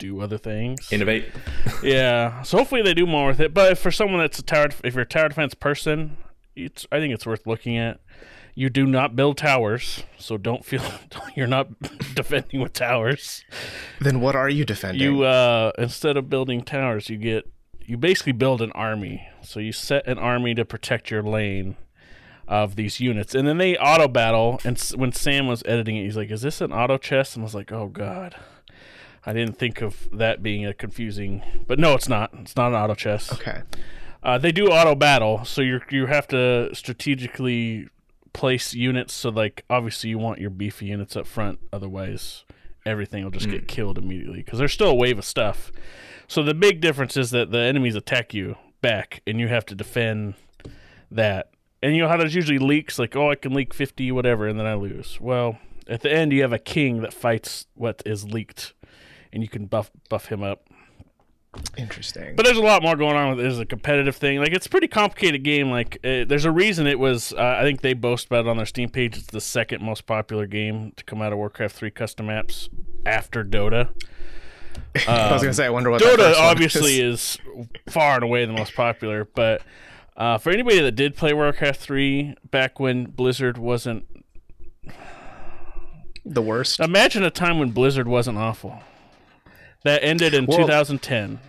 do 0.00 0.20
other 0.20 0.38
things. 0.38 0.92
Innovate. 0.92 1.26
Yeah, 1.82 2.42
so 2.42 2.58
hopefully 2.58 2.82
they 2.82 2.92
do 2.92 3.06
more 3.06 3.28
with 3.28 3.40
it. 3.40 3.54
But 3.54 3.78
for 3.78 3.90
someone 3.90 4.20
that's 4.20 4.38
a 4.38 4.42
tower, 4.42 4.68
if 4.84 4.94
you're 4.94 5.04
a 5.04 5.06
tower 5.06 5.28
defense 5.28 5.54
person, 5.54 6.16
it's 6.54 6.86
I 6.92 6.98
think 6.98 7.14
it's 7.14 7.24
worth 7.24 7.46
looking 7.46 7.78
at. 7.78 8.00
You 8.54 8.68
do 8.68 8.84
not 8.84 9.14
build 9.16 9.38
towers, 9.38 10.02
so 10.18 10.36
don't 10.36 10.64
feel 10.64 10.82
you're 11.36 11.46
not 11.46 11.68
defending 12.14 12.60
with 12.60 12.72
towers. 12.74 13.44
then 14.00 14.20
what 14.20 14.34
are 14.34 14.48
you 14.48 14.64
defending? 14.64 15.00
You 15.00 15.22
uh, 15.22 15.72
instead 15.78 16.16
of 16.16 16.28
building 16.28 16.62
towers, 16.62 17.08
you 17.08 17.16
get 17.16 17.50
you 17.80 17.96
basically 17.96 18.32
build 18.32 18.60
an 18.60 18.72
army. 18.72 19.26
So 19.42 19.60
you 19.60 19.72
set 19.72 20.06
an 20.06 20.18
army 20.18 20.54
to 20.56 20.64
protect 20.64 21.10
your 21.10 21.22
lane 21.22 21.76
of 22.46 22.74
these 22.76 23.00
units, 23.00 23.34
and 23.34 23.46
then 23.48 23.58
they 23.58 23.76
auto 23.78 24.08
battle. 24.08 24.60
And 24.64 24.78
when 24.96 25.12
Sam 25.12 25.46
was 25.46 25.62
editing 25.64 25.96
it, 25.96 26.04
he's 26.04 26.16
like, 26.16 26.30
"Is 26.30 26.42
this 26.42 26.60
an 26.60 26.72
auto 26.72 26.98
chess?" 26.98 27.36
And 27.36 27.42
I 27.42 27.44
was 27.44 27.54
like, 27.54 27.72
"Oh 27.72 27.86
God." 27.86 28.34
I 29.26 29.32
didn't 29.32 29.58
think 29.58 29.82
of 29.82 30.08
that 30.12 30.42
being 30.42 30.64
a 30.64 30.72
confusing, 30.72 31.42
but 31.66 31.78
no, 31.78 31.94
it's 31.94 32.08
not. 32.08 32.30
It's 32.34 32.56
not 32.56 32.68
an 32.68 32.74
auto 32.74 32.94
chess. 32.94 33.32
okay. 33.32 33.62
Uh, 34.22 34.36
they 34.36 34.52
do 34.52 34.68
auto 34.68 34.94
battle, 34.94 35.44
so 35.44 35.62
you 35.62 35.80
you 35.90 36.06
have 36.06 36.26
to 36.28 36.74
strategically 36.74 37.88
place 38.32 38.74
units. 38.74 39.12
So 39.14 39.30
like 39.30 39.64
obviously 39.70 40.10
you 40.10 40.18
want 40.18 40.40
your 40.40 40.50
beefy 40.50 40.86
units 40.86 41.16
up 41.16 41.26
front, 41.26 41.58
otherwise 41.72 42.44
everything 42.86 43.24
will 43.24 43.30
just 43.30 43.50
get 43.50 43.68
killed 43.68 43.98
immediately 43.98 44.42
because 44.42 44.58
there's 44.58 44.72
still 44.72 44.90
a 44.90 44.94
wave 44.94 45.18
of 45.18 45.24
stuff. 45.24 45.70
So 46.28 46.42
the 46.42 46.54
big 46.54 46.80
difference 46.80 47.16
is 47.16 47.30
that 47.30 47.50
the 47.50 47.58
enemies 47.58 47.94
attack 47.96 48.32
you 48.32 48.56
back, 48.80 49.22
and 49.26 49.40
you 49.40 49.48
have 49.48 49.66
to 49.66 49.74
defend 49.74 50.34
that. 51.10 51.50
And 51.82 51.96
you 51.96 52.02
know 52.02 52.08
how 52.08 52.16
there's 52.18 52.34
usually 52.34 52.58
leaks, 52.58 52.98
like 52.98 53.16
oh 53.16 53.30
I 53.30 53.34
can 53.34 53.54
leak 53.54 53.72
fifty 53.74 54.12
whatever, 54.12 54.46
and 54.46 54.58
then 54.58 54.66
I 54.66 54.74
lose. 54.74 55.18
Well, 55.20 55.58
at 55.88 56.02
the 56.02 56.12
end 56.12 56.32
you 56.32 56.42
have 56.42 56.52
a 56.52 56.58
king 56.58 57.00
that 57.00 57.14
fights 57.14 57.66
what 57.74 58.02
is 58.04 58.24
leaked, 58.24 58.74
and 59.32 59.42
you 59.42 59.48
can 59.48 59.66
buff 59.66 59.90
buff 60.08 60.26
him 60.26 60.42
up. 60.42 60.68
Interesting. 61.76 62.36
But 62.36 62.44
there's 62.44 62.58
a 62.58 62.62
lot 62.62 62.82
more 62.82 62.94
going 62.94 63.16
on 63.16 63.30
with 63.30 63.40
it. 63.40 63.42
There's 63.42 63.58
a 63.58 63.66
competitive 63.66 64.14
thing. 64.14 64.38
Like 64.38 64.52
it's 64.52 64.66
a 64.66 64.70
pretty 64.70 64.86
complicated 64.86 65.42
game. 65.42 65.70
Like 65.70 65.96
uh, 66.04 66.24
there's 66.24 66.44
a 66.44 66.50
reason 66.50 66.86
it 66.86 66.98
was. 66.98 67.32
Uh, 67.32 67.56
I 67.58 67.62
think 67.62 67.80
they 67.80 67.92
boast 67.92 68.26
about 68.26 68.46
it 68.46 68.48
on 68.48 68.56
their 68.56 68.66
Steam 68.66 68.88
page. 68.88 69.16
It's 69.16 69.26
the 69.26 69.40
second 69.40 69.82
most 69.82 70.06
popular 70.06 70.46
game 70.46 70.92
to 70.96 71.04
come 71.04 71.20
out 71.20 71.32
of 71.32 71.38
Warcraft 71.38 71.74
3 71.74 71.90
custom 71.90 72.26
apps 72.26 72.68
after 73.04 73.44
Dota. 73.44 73.88
I 75.08 75.32
was 75.32 75.42
gonna 75.42 75.52
say, 75.52 75.66
I 75.66 75.70
wonder 75.70 75.90
what 75.90 76.00
Dota 76.02 76.34
obviously 76.36 77.00
is. 77.00 77.38
is 77.46 77.92
far 77.92 78.14
and 78.14 78.24
away 78.24 78.44
the 78.44 78.52
most 78.52 78.74
popular, 78.74 79.24
but 79.24 79.62
uh, 80.16 80.38
for 80.38 80.50
anybody 80.50 80.80
that 80.80 80.92
did 80.92 81.16
play 81.16 81.32
Warcraft 81.32 81.80
3 81.80 82.34
back 82.50 82.78
when 82.78 83.06
Blizzard 83.06 83.58
wasn't, 83.58 84.04
the 86.24 86.42
worst. 86.42 86.78
imagine 86.78 87.24
a 87.24 87.30
time 87.30 87.58
when 87.58 87.70
Blizzard 87.70 88.06
wasn't 88.06 88.38
awful. 88.38 88.82
That 89.84 90.02
ended 90.04 90.34
in 90.34 90.46
Well- 90.46 90.58
2010, 90.58 91.40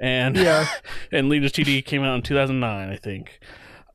and 0.00 0.36
Yeah. 0.36 0.66
and 1.12 1.28
Legion 1.28 1.50
TD 1.50 1.84
came 1.84 2.02
out 2.02 2.14
in 2.16 2.22
2009, 2.22 2.88
I 2.90 2.96
think. 2.96 3.40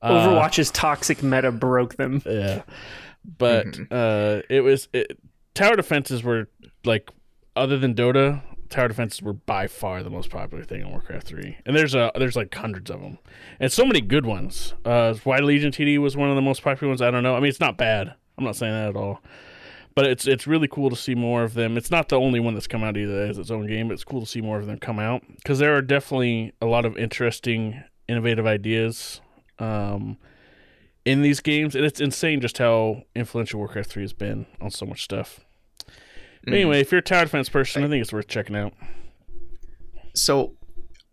Uh, 0.02 0.28
Overwatch's 0.28 0.72
toxic 0.72 1.22
meta 1.24 1.52
broke 1.52 1.96
them. 1.98 2.22
Yeah, 2.26 2.62
but 3.38 3.78
uh, 3.92 4.42
it 4.50 4.62
was 4.62 4.88
it, 4.94 5.18
tower 5.54 5.76
defenses 5.76 6.24
were 6.24 6.48
like 6.86 7.10
other 7.56 7.78
than 7.78 7.94
Dota, 7.96 8.42
tower 8.70 8.88
defenses 8.88 9.22
were 9.22 9.34
by 9.34 9.68
far 9.68 10.02
the 10.02 10.10
most 10.10 10.30
popular 10.30 10.63
thing 10.63 10.82
in 10.82 10.89
Warcraft 10.89 11.28
three, 11.28 11.58
and 11.65 11.76
there's 11.76 11.96
a 11.96 12.12
there's 12.15 12.38
like 12.38 12.54
hundreds 12.56 12.89
of 12.89 13.02
them, 13.02 13.18
and 13.60 13.72
so 13.72 13.84
many 13.86 14.00
good 14.00 14.26
ones. 14.26 14.74
Uh, 14.86 15.13
why 15.26 15.39
Legion 15.39 15.72
TD 15.72 15.98
was 15.98 16.15
one 16.15 16.30
of 16.30 16.36
the 16.38 16.42
most 16.42 16.62
popular 16.62 16.89
ones. 16.89 17.02
I 17.02 17.12
don't 17.12 17.24
know. 17.24 17.36
I 17.36 17.42
mean, 17.42 17.50
it's 17.50 17.60
not 17.60 17.78
bad. 17.78 18.13
I'm 18.38 18.46
not 18.46 18.56
saying 18.56 18.72
that 18.72 18.89
at 18.89 18.96
all. 18.96 19.22
But 19.95 20.06
it's 20.06 20.28
it's 20.28 20.47
really 20.47 20.67
cool 20.67 20.89
to 20.89 20.95
see 20.95 21.15
more 21.15 21.43
of 21.43 21.54
them. 21.56 21.78
It's 21.78 21.91
not 21.91 22.10
the 22.10 22.19
only 22.19 22.39
one 22.39 22.54
that's 22.54 22.67
come 22.67 22.84
out 22.84 22.95
either 22.95 23.21
as 23.23 23.38
its 23.38 23.52
own 23.52 23.67
game, 23.67 23.88
but 23.88 23.95
it's 23.95 24.04
cool 24.04 24.21
to 24.21 24.25
see 24.25 24.41
more 24.41 24.58
of 24.58 24.65
them 24.65 24.78
come 24.78 24.99
out 24.99 25.23
because 25.36 25.60
there 25.60 25.75
are 25.75 25.82
definitely 25.82 26.54
a 26.62 26.65
lot 26.65 26.86
of 26.86 26.97
interesting, 26.97 27.84
innovative 28.08 28.45
ideas 28.45 29.19
um, 29.58 30.17
in 31.06 31.21
these 31.21 31.39
games, 31.41 31.75
and 31.75 31.84
it's 31.84 31.99
insane 31.99 32.39
just 32.39 32.60
how 32.60 33.04
influential 33.15 33.60
Warcraft 33.60 33.89
Three 33.89 34.04
has 34.04 34.13
been 34.13 34.45
on 34.62 34.71
so 34.71 34.86
much 34.86 35.04
stuff. 35.04 35.41
But 36.43 36.54
anyway, 36.54 36.80
if 36.80 36.91
you're 36.91 36.99
a 36.99 37.04
tower 37.04 37.25
defense 37.25 37.49
person, 37.49 37.84
I 37.84 37.89
think 37.89 38.02
it's 38.02 38.13
worth 38.13 38.28
checking 38.28 38.56
out. 38.56 38.73
So, 40.15 40.54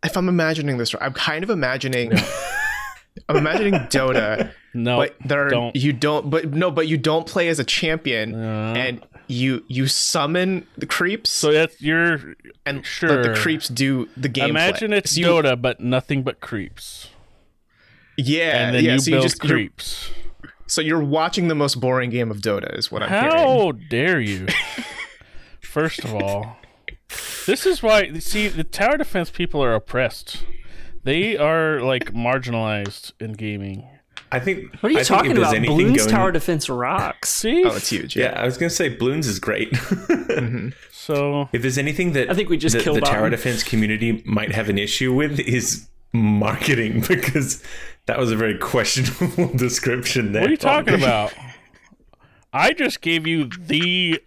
if 0.05 0.17
I'm 0.17 0.29
imagining 0.29 0.79
this, 0.79 0.95
I'm 1.01 1.13
kind 1.13 1.43
of 1.43 1.51
imagining. 1.51 2.13
I'm 3.29 3.37
imagining 3.37 3.75
Dota, 3.75 4.51
No, 4.75 4.99
but 4.99 5.17
there 5.25 5.47
are, 5.47 5.51
don't. 5.51 5.75
you 5.77 5.93
don't. 5.93 6.29
But 6.31 6.53
no, 6.53 6.71
but 6.71 6.87
you 6.89 6.97
don't 6.99 7.27
play 7.27 7.49
as 7.49 7.59
a 7.59 7.65
champion, 7.65 8.35
Uh, 8.35 8.75
and 8.77 9.05
you 9.27 9.65
you 9.69 9.87
summon 9.89 10.67
the 10.77 10.87
creeps, 10.87 11.31
so 11.31 11.51
that's 11.53 11.81
you're 11.81 12.35
and 12.65 12.85
sure. 12.87 13.09
but 13.09 13.23
the 13.23 13.35
creeps 13.41 13.69
do 13.69 14.09
the 14.17 14.29
game. 14.29 14.51
imagine 14.51 14.93
it's 14.93 15.13
so 15.15 15.21
you, 15.21 15.27
Dota, 15.27 15.61
but 15.61 15.81
nothing 15.81 16.23
but 16.23 16.41
creeps, 16.41 17.09
Yeah, 18.17 18.67
and 18.67 18.75
then 18.77 18.85
yeah. 18.85 18.93
you 18.95 18.99
so 19.01 19.11
build 19.13 19.23
you 19.25 19.29
just 19.29 19.43
you're- 19.45 19.55
creeps. 19.63 20.11
so 20.67 20.81
you're 20.81 21.03
watching 21.03 21.49
the 21.49 21.55
most 21.55 21.81
boring 21.81 22.11
game 22.11 22.31
of 22.31 22.39
Dota, 22.39 22.77
is 22.79 22.93
what 22.93 23.03
I'm 23.03 23.09
hearing. 23.09 23.37
How 23.37 23.73
dare 23.73 24.21
you? 24.21 24.47
First 25.61 26.05
of 26.05 26.15
all, 26.15 26.59
this 27.47 27.67
is 27.67 27.83
why 27.83 28.13
see 28.19 28.49
the 28.49 28.65
tower 28.65 28.97
defense 28.97 29.31
people 29.31 29.63
are 29.63 29.75
oppressed. 29.75 30.45
They 31.07 31.37
are 31.37 31.81
like 31.81 32.13
marginalized 32.13 33.13
in 33.21 33.33
gaming. 33.35 33.89
I 34.33 34.41
think. 34.41 34.73
What 34.81 34.91
are 34.91 34.93
you 34.93 34.99
I 34.99 35.03
talking 35.05 35.37
about? 35.39 35.55
anything 35.55 35.77
Balloons 35.77 35.99
going- 35.99 36.11
Tower 36.11 36.33
Defense 36.33 36.69
rocks. 36.69 37.29
See, 37.31 37.63
Oh, 37.65 37.77
it's 37.77 37.89
huge. 37.91 38.17
Yeah, 38.17 38.35
I 38.37 38.45
was 38.45 38.59
gonna 38.59 38.71
say 38.71 38.89
balloons 38.89 39.27
is 39.29 39.39
great. 39.39 39.71
Mm-hmm. 40.37 40.69
so 40.93 41.49
if 41.53 41.63
there's 41.63 41.79
anything 41.79 42.13
that 42.13 42.29
I 42.31 42.35
think 42.35 42.51
we 42.51 42.59
just 42.59 42.77
the, 42.77 42.83
killed 42.83 42.97
the 42.99 43.01
tower 43.03 43.31
defense 43.31 43.63
community 43.63 44.23
might 44.27 44.53
have 44.53 44.69
an 44.69 44.77
issue 44.79 45.15
with 45.15 45.41
is 45.41 45.89
marketing 46.13 47.01
because 47.09 47.63
that 48.05 48.19
was 48.19 48.31
a 48.33 48.37
very 48.37 48.59
questionable 48.59 49.47
description 49.57 50.33
there. 50.33 50.43
what 50.43 50.49
are 50.49 50.53
you 50.53 50.57
talking 50.59 50.95
about? 50.95 51.33
I 52.53 52.73
just 52.73 53.01
gave 53.01 53.27
you 53.27 53.49
the. 53.49 54.21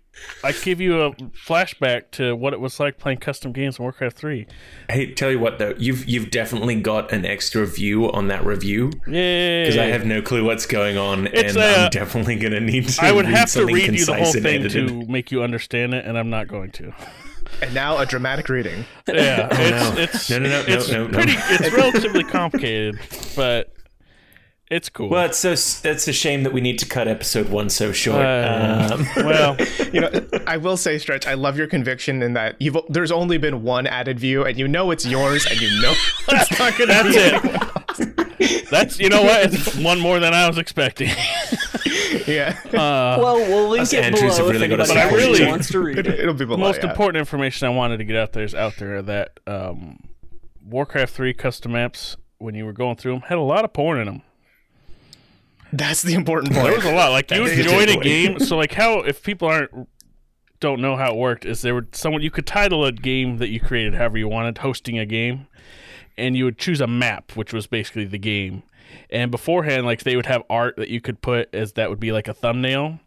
I 0.44 0.52
gave 0.54 0.80
you 0.80 1.02
a 1.02 1.12
flashback 1.14 2.12
to 2.12 2.36
what 2.36 2.54
it 2.54 2.60
was 2.60 2.80
like 2.80 2.98
playing 2.98 3.20
custom 3.20 3.52
games 3.52 3.78
in 3.80 3.84
Warcraft 3.84 4.16
Three. 4.18 4.48
Hey, 4.90 5.14
tell 5.14 5.32
you 5.32 5.40
what 5.40 5.60
though, 5.60 5.74
you've 5.78 6.08
you've 6.08 6.32
definitely 6.32 6.80
got 6.82 7.12
an 7.12 7.26
extra 7.26 7.66
view 7.66 8.12
on 8.12 8.28
that 8.30 8.46
review 8.46 8.92
Yeah, 9.08 9.64
because 9.64 9.78
I 9.78 9.86
have 9.86 10.06
no 10.06 10.22
clue 10.22 10.44
what's 10.46 10.66
going 10.66 10.98
on, 10.98 11.28
It's 11.28 11.56
and 11.56 11.58
a- 11.58 11.78
I'm 11.86 11.90
definitely 11.90 12.36
gonna 12.38 12.60
need 12.62 12.88
to. 12.90 13.04
I 13.06 13.12
would 13.12 13.26
read 13.26 13.36
have 13.38 13.52
to 13.52 13.66
read 13.66 13.94
you 13.94 14.06
the 14.06 14.16
whole 14.16 14.32
thing 14.34 14.46
edited. 14.62 14.88
to 14.88 15.06
make 15.08 15.32
you 15.32 15.44
understand 15.44 15.94
it, 15.94 16.06
and 16.06 16.18
I'm 16.18 16.30
not 16.30 16.48
going 16.48 16.72
to. 16.72 16.94
And 17.62 17.74
now 17.74 17.98
a 17.98 18.06
dramatic 18.06 18.48
reading. 18.48 18.86
Yeah, 19.08 19.48
oh, 19.52 19.94
no. 19.96 20.02
it's 20.02 20.14
it's 20.16 20.30
No, 20.30 20.40
no, 20.40 20.50
no, 20.50 20.62
no, 20.68 20.74
it's 20.74 20.90
no, 20.92 21.08
no. 21.08 21.14
pretty. 21.18 21.34
It's 21.36 21.74
relatively 21.76 22.24
complicated, 22.24 23.00
but 23.36 23.74
it's 24.70 24.90
cool. 24.90 25.10
Well, 25.10 25.26
it's 25.26 25.40
so 25.40 25.50
that's 25.82 26.08
a 26.08 26.14
shame 26.14 26.44
that 26.44 26.54
we 26.54 26.62
need 26.62 26.78
to 26.80 26.86
cut 26.86 27.08
episode 27.08 27.50
one 27.50 27.70
so 27.70 27.92
short. 27.92 28.24
Uh, 28.24 28.90
um, 28.94 29.08
well, 29.26 29.58
You 29.94 30.02
know, 30.02 30.12
I 30.46 30.58
will 30.58 30.78
say, 30.78 30.98
Stretch, 30.98 31.26
I 31.26 31.34
love 31.34 31.58
your 31.58 31.68
conviction 31.68 32.22
in 32.22 32.34
that 32.34 32.56
you've 32.60 32.78
there's 32.90 33.12
only 33.12 33.38
been 33.38 33.64
one 33.64 33.88
added 33.88 34.20
view, 34.20 34.46
and 34.46 34.58
you 34.58 34.68
know 34.68 34.92
it's 34.92 35.06
yours, 35.06 35.46
and 35.48 35.60
you 35.60 35.82
know 35.82 35.94
it's 36.28 36.60
not 36.60 36.78
gonna 36.78 36.94
that's 36.94 37.98
be 37.98 38.46
it. 38.46 38.70
That's 38.70 39.00
you 39.00 39.10
know 39.10 39.24
what? 39.24 39.54
It's 39.54 39.76
one 39.78 40.00
more 40.00 40.20
than 40.20 40.34
I 40.34 40.48
was 40.48 40.58
expecting. 40.58 41.10
Yeah, 42.28 42.60
well, 42.72 43.38
we'll 43.38 43.70
link 43.70 43.92
it 43.92 44.04
Andrews 44.04 44.38
have 44.38 44.46
below 44.46 44.52
really 44.52 44.66
if 44.66 44.78
gotta 44.78 44.84
anybody 44.84 45.02
support 45.02 45.22
actually 45.22 45.40
you. 45.40 45.48
wants 45.48 45.72
to 45.72 45.80
read 45.80 45.98
it, 45.98 46.08
it. 46.08 46.28
will 46.28 46.34
be 46.34 46.46
below. 46.46 46.58
The 46.58 46.62
most 46.62 46.84
yeah. 46.84 46.92
important 46.92 47.20
information 47.20 47.68
I 47.68 47.72
wanted 47.72 47.98
to 47.98 48.04
get 48.04 48.16
out 48.16 48.34
there 48.34 48.44
is 48.44 48.54
out 48.54 48.76
there 48.78 49.02
that 49.02 49.40
um, 49.48 50.00
Warcraft 50.64 51.14
Three 51.14 51.34
custom 51.34 51.72
maps, 51.72 52.18
when 52.38 52.54
you 52.54 52.66
were 52.66 52.74
going 52.74 52.98
through 52.98 53.14
them, 53.14 53.22
had 53.22 53.40
a 53.40 53.42
lot 53.42 53.66
of 53.66 53.74
porn 53.74 54.00
in 54.00 54.06
them. 54.06 54.22
That's 55.72 56.02
the 56.02 56.14
important 56.14 56.54
point. 56.54 56.66
There 56.66 56.76
was 56.76 56.86
a 56.86 56.94
lot. 56.94 57.12
Like 57.12 57.30
you 57.32 57.38
That's 57.38 57.56
would 57.56 57.66
the 57.66 57.70
join 57.70 57.90
a 57.90 58.02
game. 58.02 58.40
So 58.40 58.58
like 58.58 58.74
how 58.74 59.00
if 59.00 59.24
people 59.24 59.48
aren't 59.48 59.90
don't 60.60 60.82
know 60.82 60.96
how 60.96 61.14
it 61.14 61.18
worked 61.18 61.46
is 61.46 61.62
there 61.62 61.74
would 61.76 61.96
someone 61.96 62.22
you 62.22 62.32
could 62.32 62.46
title 62.46 62.84
a 62.84 62.92
game 62.92 63.38
that 63.38 63.50
you 63.50 63.60
created 63.60 63.96
however 63.96 64.18
you 64.18 64.28
wanted, 64.28 64.58
hosting 64.58 65.00
a 65.00 65.06
game, 65.06 65.48
and 66.18 66.36
you 66.36 66.46
would 66.46 66.58
choose 66.58 66.82
a 66.82 66.88
map, 66.88 67.36
which 67.36 67.54
was 67.54 67.68
basically 67.68 68.06
the 68.06 68.18
game. 68.18 68.64
And 69.10 69.32
beforehand, 69.32 69.86
like 69.86 70.04
they 70.04 70.16
would 70.16 70.26
have 70.26 70.44
art 70.50 70.76
that 70.78 70.90
you 70.90 71.02
could 71.02 71.22
put 71.22 71.54
as 71.54 71.74
that 71.74 71.90
would 71.90 72.00
be 72.00 72.12
like 72.12 72.28
a 72.28 72.34
thumbnail. 72.34 73.00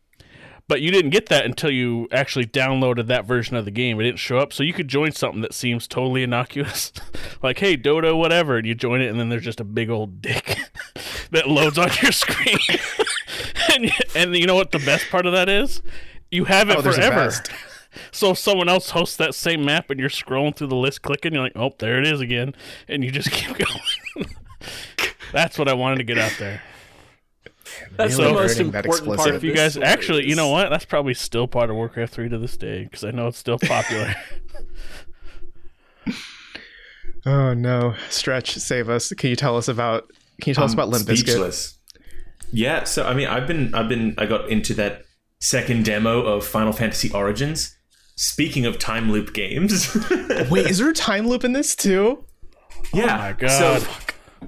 But 0.73 0.81
you 0.81 0.91
didn't 0.91 1.11
get 1.11 1.27
that 1.27 1.45
until 1.45 1.71
you 1.71 2.09
actually 2.11 2.47
downloaded 2.47 3.07
that 3.09 3.27
version 3.27 3.57
of 3.57 3.67
the 3.67 3.71
game. 3.71 4.01
It 4.01 4.05
didn't 4.05 4.21
show 4.21 4.39
up, 4.39 4.55
so 4.55 4.63
you 4.63 4.73
could 4.73 4.89
join 4.89 5.13
something 5.13 5.43
that 5.43 5.53
seems 5.53 5.87
totally 5.87 6.23
innocuous, 6.23 6.95
like 7.43 7.59
"Hey, 7.59 7.77
Dodo, 7.77 8.17
whatever," 8.17 8.57
and 8.57 8.67
you 8.67 8.75
join 8.75 9.03
it, 9.03 9.11
and 9.11 9.21
then 9.21 9.29
there's 9.29 9.45
just 9.45 9.61
a 9.61 9.65
big 9.65 9.91
old 9.91 10.23
dick 10.23 10.57
that 11.31 11.47
loads 11.47 11.77
on 11.77 11.91
your 12.01 12.11
screen. 12.11 12.57
and 13.75 13.93
and 14.17 14.35
you 14.35 14.47
know 14.47 14.55
what 14.55 14.73
the 14.73 14.79
best 14.79 15.11
part 15.11 15.27
of 15.27 15.35
that 15.35 15.51
is? 15.51 15.83
You 16.31 16.47
have 16.47 16.71
it 16.71 16.79
Oh, 16.79 16.81
forever. 16.81 17.31
So 18.11 18.31
if 18.31 18.39
someone 18.39 18.71
else 18.71 18.93
hosts 18.93 19.17
that 19.17 19.35
same 19.35 19.67
map, 19.67 19.91
and 19.91 20.01
you're 20.01 20.09
scrolling 20.09 20.57
through 20.57 20.69
the 20.69 20.77
list, 20.77 21.03
clicking, 21.03 21.35
you're 21.35 21.43
like, 21.43 21.53
"Oh, 21.55 21.75
there 21.81 21.99
it 21.99 22.07
is 22.07 22.23
again," 22.23 22.55
and 22.89 23.05
you 23.05 23.11
just 23.11 23.31
keep 23.31 23.59
going. 23.59 24.27
That's 25.35 25.59
what 25.59 25.69
I 25.69 25.75
wanted 25.75 25.97
to 25.97 26.05
get 26.05 26.17
out 26.17 26.33
there. 26.39 26.63
That's 27.97 28.17
Really 28.17 28.29
the 28.29 28.35
most 28.35 28.61
important 28.61 28.85
part 28.87 29.01
explicit. 29.01 29.35
If 29.35 29.45
you 29.45 29.55
guys 29.55 29.73
story 29.73 29.87
actually, 29.87 30.29
you 30.29 30.35
know 30.35 30.49
what? 30.49 30.71
That's 30.71 30.85
probably 30.85 31.15
still 31.15 31.47
part 31.47 31.71
of 31.71 31.77
Warcraft 31.77 32.13
3 32.13 32.29
to 32.31 32.39
this 32.39 32.57
day 32.57 32.85
because 32.85 33.05
I 33.05 33.11
know 33.11 33.29
it's 33.29 33.39
still 33.39 33.59
popular. 33.59 34.15
Oh 37.25 37.55
no, 37.55 37.95
Stretch, 38.11 38.55
save 38.55 38.89
us! 38.89 39.11
Can 39.11 39.31
you 39.31 39.37
tell 39.37 39.57
us 39.57 39.69
about? 39.69 40.09
Can 40.41 40.51
you 40.51 40.55
tell 40.55 40.65
us 40.65 40.73
about 40.73 40.89
Limp 40.89 41.07
Bizkit? 41.07 41.19
speechless. 41.19 41.79
Yeah, 42.51 42.85
so 42.85 43.07
I 43.07 43.15
mean, 43.15 43.29
I've 43.29 43.47
been, 43.47 43.73
I've 43.75 43.89
been, 43.89 44.15
I 44.19 44.27
got 44.27 44.49
into 44.49 44.75
that 44.75 45.05
second 45.41 45.85
demo 45.85 46.23
of 46.23 46.45
Final 46.45 46.73
Fantasy 46.73 47.13
Origins. 47.13 47.77
Speaking 48.17 48.67
of 48.67 48.79
time 48.79 49.11
loop 49.11 49.33
games, 49.33 49.97
Wait, 50.51 50.67
is 50.67 50.79
there 50.79 50.89
a 50.91 50.93
time 50.93 51.29
loop 51.29 51.45
in 51.45 51.53
this 51.53 51.75
too? 51.77 52.25
yeah, 52.93 53.15
Oh 53.15 53.19
my 53.19 53.33
God. 53.33 53.81
So, 53.81 53.89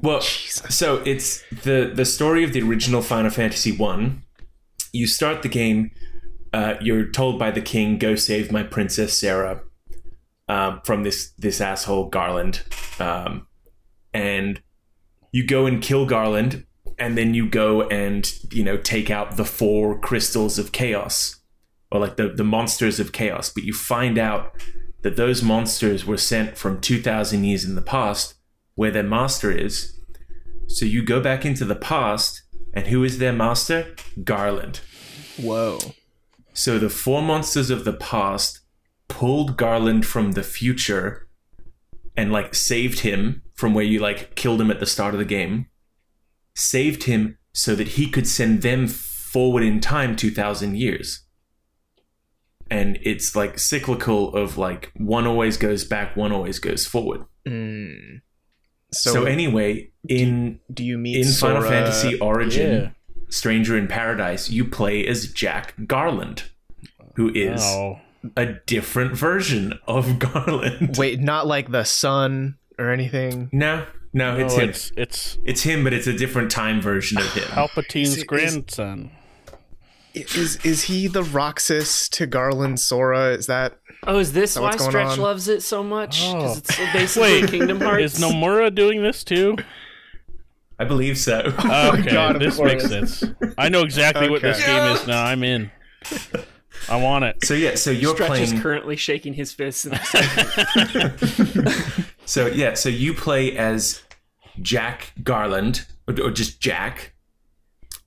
well, 0.02 0.20
so 0.20 1.02
it's 1.04 1.42
the 1.50 1.90
the 1.94 2.04
story 2.04 2.44
of 2.44 2.52
the 2.52 2.62
original 2.62 3.02
Final 3.02 3.30
Fantasy 3.30 3.72
One. 3.76 4.22
You 4.92 5.06
start 5.06 5.42
the 5.42 5.48
game. 5.48 5.90
Uh, 6.52 6.74
you're 6.80 7.10
told 7.10 7.38
by 7.38 7.50
the 7.50 7.60
king, 7.60 7.98
"Go 7.98 8.14
save 8.14 8.52
my 8.52 8.62
princess 8.62 9.18
Sarah 9.18 9.62
um, 10.48 10.80
from 10.84 11.02
this 11.02 11.32
this 11.38 11.60
asshole 11.60 12.08
Garland," 12.08 12.62
um, 12.98 13.46
and 14.12 14.62
you 15.32 15.46
go 15.46 15.66
and 15.66 15.82
kill 15.82 16.06
Garland, 16.06 16.64
and 16.98 17.18
then 17.18 17.34
you 17.34 17.48
go 17.48 17.82
and 17.88 18.32
you 18.52 18.62
know 18.62 18.76
take 18.76 19.10
out 19.10 19.36
the 19.36 19.44
four 19.44 19.98
crystals 19.98 20.58
of 20.58 20.72
chaos, 20.72 21.40
or 21.90 22.00
like 22.00 22.16
the 22.16 22.28
the 22.28 22.44
monsters 22.44 23.00
of 23.00 23.12
chaos. 23.12 23.50
But 23.50 23.64
you 23.64 23.72
find 23.72 24.18
out 24.18 24.52
that 25.02 25.16
those 25.16 25.42
monsters 25.42 26.06
were 26.06 26.16
sent 26.16 26.56
from 26.56 26.80
two 26.80 27.00
thousand 27.00 27.44
years 27.44 27.64
in 27.64 27.74
the 27.74 27.82
past, 27.82 28.34
where 28.74 28.90
their 28.90 29.02
master 29.02 29.50
is. 29.50 29.98
So 30.66 30.84
you 30.84 31.04
go 31.04 31.20
back 31.20 31.44
into 31.44 31.64
the 31.64 31.76
past, 31.76 32.42
and 32.72 32.86
who 32.86 33.04
is 33.04 33.18
their 33.18 33.32
master? 33.32 33.94
Garland. 34.22 34.80
Whoa. 35.36 35.78
So 36.52 36.78
the 36.78 36.88
four 36.88 37.22
monsters 37.22 37.70
of 37.70 37.84
the 37.84 37.92
past 37.92 38.60
pulled 39.08 39.56
Garland 39.56 40.06
from 40.06 40.32
the 40.32 40.42
future 40.42 41.28
and 42.16 42.32
like 42.32 42.54
saved 42.54 43.00
him 43.00 43.42
from 43.54 43.74
where 43.74 43.84
you 43.84 44.00
like 44.00 44.34
killed 44.34 44.60
him 44.60 44.70
at 44.70 44.80
the 44.80 44.86
start 44.86 45.14
of 45.14 45.18
the 45.18 45.24
game. 45.24 45.66
Saved 46.54 47.04
him 47.04 47.38
so 47.52 47.74
that 47.74 47.88
he 47.88 48.08
could 48.08 48.26
send 48.26 48.62
them 48.62 48.86
forward 48.86 49.62
in 49.62 49.80
time 49.80 50.16
2000 50.16 50.76
years. 50.76 51.24
And 52.70 52.98
it's 53.02 53.36
like 53.36 53.58
cyclical 53.58 54.34
of 54.34 54.56
like 54.56 54.90
one 54.94 55.26
always 55.26 55.56
goes 55.56 55.84
back, 55.84 56.16
one 56.16 56.32
always 56.32 56.58
goes 56.58 56.86
forward. 56.86 57.24
Mm. 57.46 58.20
So, 58.94 59.12
So, 59.12 59.24
anyway, 59.24 59.90
in 60.08 60.60
do 60.72 60.84
you 60.84 60.96
meet 60.98 61.26
in 61.26 61.32
Final 61.32 61.62
Fantasy 61.62 62.18
Origin, 62.18 62.72
Yeah. 62.82 62.90
Stranger 63.28 63.76
in 63.76 63.88
Paradise, 63.88 64.48
you 64.50 64.64
play 64.64 65.06
as 65.06 65.28
Jack 65.32 65.74
Garland, 65.86 66.44
who 67.16 67.30
is 67.34 67.60
Oh, 67.62 67.98
a 68.36 68.46
different 68.66 69.16
version 69.16 69.78
of 69.86 70.18
Garland. 70.32 70.96
Wait, 70.96 71.20
not 71.20 71.46
like 71.46 71.70
the 71.70 71.84
sun 71.84 72.56
or 72.78 72.90
anything. 72.90 73.48
No, 73.52 73.86
no, 74.12 74.36
it's 74.36 74.54
him. 74.54 74.68
it's 74.68 74.92
it's 74.96 75.38
It's 75.44 75.62
him, 75.62 75.82
but 75.84 75.92
it's 75.92 76.06
a 76.06 76.12
different 76.12 76.50
time 76.50 76.80
version 76.80 77.18
of 77.18 77.32
him. 77.34 77.44
Palpatine's 77.44 78.08
Is 78.10 78.14
it- 78.14 78.20
is- 78.20 78.24
grandson. 78.24 79.10
Is 80.14 80.58
is 80.64 80.84
he 80.84 81.08
the 81.08 81.24
Roxas 81.24 82.08
to 82.10 82.26
Garland 82.26 82.78
Sora? 82.78 83.30
Is 83.32 83.46
that 83.46 83.78
Oh, 84.06 84.18
is 84.18 84.32
this 84.32 84.54
that 84.54 84.62
why 84.62 84.76
Stretch 84.76 85.12
on? 85.12 85.20
loves 85.20 85.48
it 85.48 85.62
so 85.62 85.82
much? 85.82 86.20
Because 86.20 86.56
Oh. 86.56 86.58
it's 86.58 86.76
basically 86.92 87.42
Wait, 87.42 87.50
Kingdom 87.50 87.80
Hearts. 87.80 88.14
Is 88.14 88.20
Nomura 88.20 88.74
doing 88.74 89.02
this 89.02 89.24
too? 89.24 89.56
I 90.78 90.84
believe 90.84 91.16
so. 91.18 91.52
Okay, 91.64 92.12
God, 92.12 92.40
this 92.40 92.58
makes 92.60 92.86
sense. 92.88 93.22
I 93.56 93.68
know 93.68 93.82
exactly 93.82 94.28
what 94.28 94.42
this 94.42 94.58
Okay. 94.60 94.66
game 94.66 94.96
is 94.96 95.06
now. 95.06 95.24
I'm 95.24 95.42
in. 95.44 95.70
I 96.88 96.96
want 96.96 97.24
it. 97.24 97.44
so 97.44 97.54
yeah, 97.54 97.76
so 97.76 97.90
you're 97.90 98.14
Stretch 98.14 98.40
is 98.40 98.52
currently 98.60 98.96
shaking 98.96 99.34
his 99.34 99.52
fist. 99.52 99.86
So 102.26 102.46
yeah, 102.46 102.72
so 102.74 102.88
you 102.88 103.12
play 103.12 103.54
as 103.56 104.02
Jack 104.62 105.12
Garland, 105.22 105.86
or, 106.08 106.14
or 106.22 106.30
just 106.30 106.58
Jack, 106.58 107.12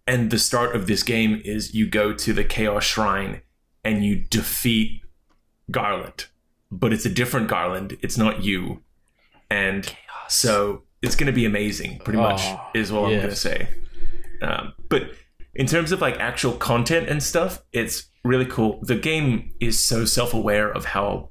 and 0.08 0.32
the 0.32 0.40
start 0.40 0.76
of 0.76 0.88
this 0.88 1.04
game 1.04 1.40
is 1.46 1.76
you 1.76 1.88
go 1.88 2.14
to 2.14 2.34
the 2.34 2.44
Chaos 2.44 2.84
Shrine 2.84 3.42
and 3.84 4.04
you 4.04 4.16
defeat 4.16 5.02
Garland, 5.72 6.26
but 6.72 6.94
it's 6.94 7.06
a 7.06 7.10
different 7.10 7.48
Garland. 7.48 7.98
It's 8.02 8.18
not 8.18 8.44
you, 8.44 8.82
and 9.50 9.94
so 10.28 10.84
it's 11.02 11.16
going 11.16 11.28
to 11.28 11.34
be 11.34 11.46
amazing. 11.46 12.00
Pretty 12.00 12.20
much 12.20 12.42
Oh, 12.44 12.62
is 12.74 12.92
what 12.92 13.06
I'm 13.06 13.18
going 13.18 13.30
to 13.30 13.36
say. 13.36 13.70
Um, 14.42 14.74
but 14.90 15.12
in 15.56 15.66
terms 15.66 15.92
of 15.92 16.02
like 16.02 16.20
actual 16.20 16.54
content 16.54 17.10
and 17.10 17.22
stuff, 17.22 17.62
it's 17.72 18.08
really 18.24 18.46
cool. 18.46 18.80
The 18.84 18.96
game 18.96 19.54
is 19.60 19.84
so 19.84 20.06
self-aware 20.06 20.70
of 20.72 20.86
how 20.86 21.30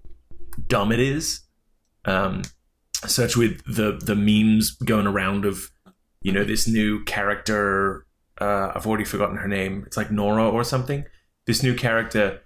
dumb 0.68 0.92
it 0.92 1.00
is. 1.00 1.40
Um, 2.04 2.42
such 3.04 3.36
with 3.36 3.62
the 3.66 3.98
the 4.02 4.16
memes 4.16 4.70
going 4.72 5.06
around 5.06 5.44
of 5.44 5.70
you 6.22 6.32
know 6.32 6.44
this 6.44 6.66
new 6.66 7.04
character 7.04 8.06
uh, 8.40 8.72
I've 8.74 8.86
already 8.86 9.04
forgotten 9.04 9.36
her 9.38 9.48
name. 9.48 9.84
It's 9.86 9.96
like 9.96 10.10
Nora 10.10 10.48
or 10.48 10.64
something. 10.64 11.04
This 11.46 11.62
new 11.62 11.74
character 11.74 12.40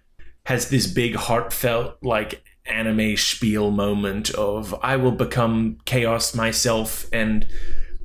has 0.47 0.69
this 0.71 0.87
big 0.87 1.15
heartfelt 1.15 1.97
like 2.03 2.43
anime 2.67 3.17
spiel 3.17 3.71
moment 3.71 4.31
of 4.31 4.75
I 4.83 4.97
will 4.97 5.13
become 5.13 5.79
chaos 5.85 6.35
myself 6.35 7.07
and 7.13 7.47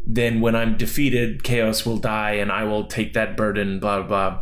then 0.08 0.40
when 0.42 0.56
I'm 0.56 0.78
defeated 0.78 1.44
chaos 1.44 1.86
will 1.86 1.98
die 1.98 2.34
and 2.34 2.52
I 2.52 2.64
will 2.64 2.86
take 2.86 3.14
that 3.14 3.36
burden 3.38 3.80
blah 3.80 4.02
blah 4.02 4.08
blah. 4.08 4.42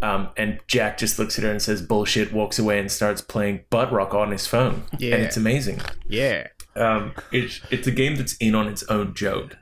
Um, 0.00 0.28
and 0.36 0.60
Jack 0.68 0.96
just 0.98 1.18
looks 1.18 1.38
at 1.38 1.44
her 1.44 1.50
and 1.50 1.60
says 1.60 1.82
bullshit, 1.82 2.32
walks 2.32 2.56
away 2.58 2.78
and 2.78 2.90
starts 2.90 3.20
playing 3.20 3.64
butt 3.68 3.90
rock 3.90 4.14
on 4.14 4.30
his 4.30 4.46
phone. 4.46 4.84
Yeah. 4.96 5.16
And 5.16 5.24
it's 5.24 5.36
amazing. 5.36 5.80
yeah? 6.08 6.46
Um, 6.76 7.12
it's 7.32 7.60
it's 7.70 7.88
a 7.88 7.90
game 7.90 8.14
that's 8.14 8.34
in 8.36 8.54
on 8.54 8.68
its 8.68 8.84
own 8.84 9.14
joke. 9.14 9.56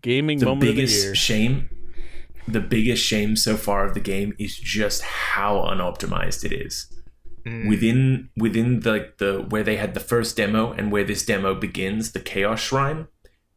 Gaming 0.00 0.38
The 0.38 0.46
moment 0.46 0.62
of 0.62 0.68
the 0.68 0.74
biggest 0.80 1.04
year. 1.04 1.14
shame, 1.14 1.68
the 2.46 2.60
biggest 2.60 3.04
shame 3.04 3.36
so 3.36 3.56
far 3.56 3.86
of 3.86 3.94
the 3.94 4.00
game 4.00 4.34
is 4.38 4.56
just 4.56 5.02
how 5.02 5.56
unoptimized 5.56 6.44
it 6.44 6.52
is. 6.52 6.86
Mm. 7.44 7.68
Within 7.68 8.30
within 8.36 8.80
the 8.80 9.12
the 9.18 9.46
where 9.48 9.62
they 9.62 9.76
had 9.76 9.94
the 9.94 10.00
first 10.00 10.36
demo 10.36 10.72
and 10.72 10.90
where 10.90 11.04
this 11.04 11.24
demo 11.24 11.54
begins, 11.54 12.12
the 12.12 12.20
Chaos 12.20 12.60
Shrine, 12.60 13.08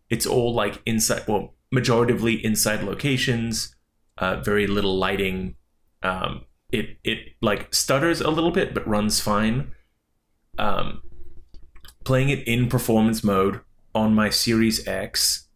it's 0.10 0.26
all 0.26 0.54
like 0.54 0.82
inside, 0.86 1.24
well, 1.28 1.56
majoritively 1.74 2.42
inside 2.42 2.84
locations, 2.84 3.76
uh, 4.18 4.42
very 4.42 4.68
little 4.68 4.98
lighting. 4.98 5.56
Um, 6.04 6.46
it 6.72 6.98
it 7.04 7.20
like 7.42 7.74
stutters 7.74 8.22
a 8.22 8.30
little 8.30 8.52
bit 8.52 8.74
but 8.74 8.88
runs 8.88 9.20
fine. 9.20 9.72
Um, 10.58 11.02
playing 12.04 12.30
it 12.30 12.48
in 12.48 12.70
performance 12.70 13.24
mode 13.24 13.62
on 13.96 14.14
my 14.14 14.30
Series 14.30 14.88
X, 14.88 15.48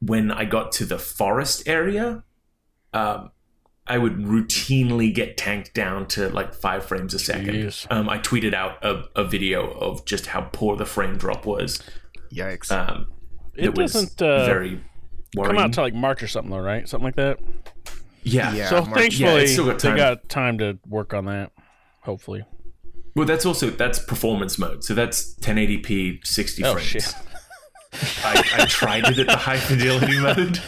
when 0.00 0.30
I 0.30 0.44
got 0.44 0.72
to 0.72 0.84
the 0.84 0.98
forest 0.98 1.62
area, 1.66 2.24
um, 2.92 3.30
I 3.86 3.96
would 3.98 4.16
routinely 4.18 5.14
get 5.14 5.36
tanked 5.36 5.72
down 5.74 6.06
to 6.08 6.28
like 6.28 6.52
five 6.54 6.84
frames 6.84 7.14
a 7.14 7.18
second. 7.18 7.86
Um, 7.90 8.08
I 8.08 8.18
tweeted 8.18 8.52
out 8.54 8.84
a, 8.84 9.04
a 9.16 9.24
video 9.24 9.70
of 9.70 10.04
just 10.04 10.26
how 10.26 10.42
poor 10.52 10.76
the 10.76 10.84
frame 10.84 11.16
drop 11.16 11.46
was. 11.46 11.80
Yikes! 12.32 12.70
Um, 12.70 13.06
It 13.54 13.76
was 13.76 13.92
doesn't 13.94 14.20
uh, 14.20 14.44
very 14.44 14.82
worrying. 15.34 15.54
come 15.54 15.58
out 15.64 15.72
to 15.74 15.80
like 15.80 15.94
March 15.94 16.22
or 16.22 16.28
something, 16.28 16.50
though, 16.50 16.58
right? 16.58 16.86
Something 16.88 17.04
like 17.06 17.16
that. 17.16 17.38
yeah. 18.22 18.52
Yeah. 18.52 18.68
so 18.68 18.82
March- 18.84 18.94
thankfully, 18.98 19.40
Yeah, 19.40 19.46
still 19.46 19.66
got 19.66 19.78
they 19.78 19.88
time. 19.88 19.96
got 19.96 20.28
time 20.28 20.58
to 20.58 20.78
work 20.86 21.14
on 21.14 21.24
that. 21.26 21.52
Hopefully. 22.02 22.44
Well, 23.16 23.26
that's 23.26 23.46
also 23.46 23.70
that's 23.70 23.98
performance 23.98 24.58
mode. 24.58 24.84
So 24.84 24.94
that's 24.94 25.34
1080p 25.36 26.26
60 26.26 26.64
Oh 26.64 26.74
frames. 26.74 26.86
shit. 26.86 27.14
I, 28.22 28.44
I 28.58 28.64
tried 28.66 29.06
it 29.06 29.18
at 29.18 29.26
the 29.26 29.36
high 29.48 29.56
fidelity 29.56 30.20
mode, 30.20 30.60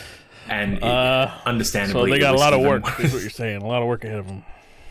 and 0.50 0.74
it, 0.74 0.82
Uh, 0.82 1.30
understandably, 1.46 2.10
So 2.10 2.14
they 2.14 2.20
got 2.20 2.34
a 2.34 2.38
lot 2.38 2.52
of 2.52 2.60
even 2.60 2.70
work. 2.70 2.84
worse. 2.86 3.00
Is 3.00 3.12
what 3.14 3.22
you're 3.22 3.30
saying. 3.30 3.62
A 3.62 3.66
lot 3.66 3.80
of 3.82 3.88
work 3.88 4.04
ahead 4.04 4.18
of 4.18 4.26
them. 4.26 4.42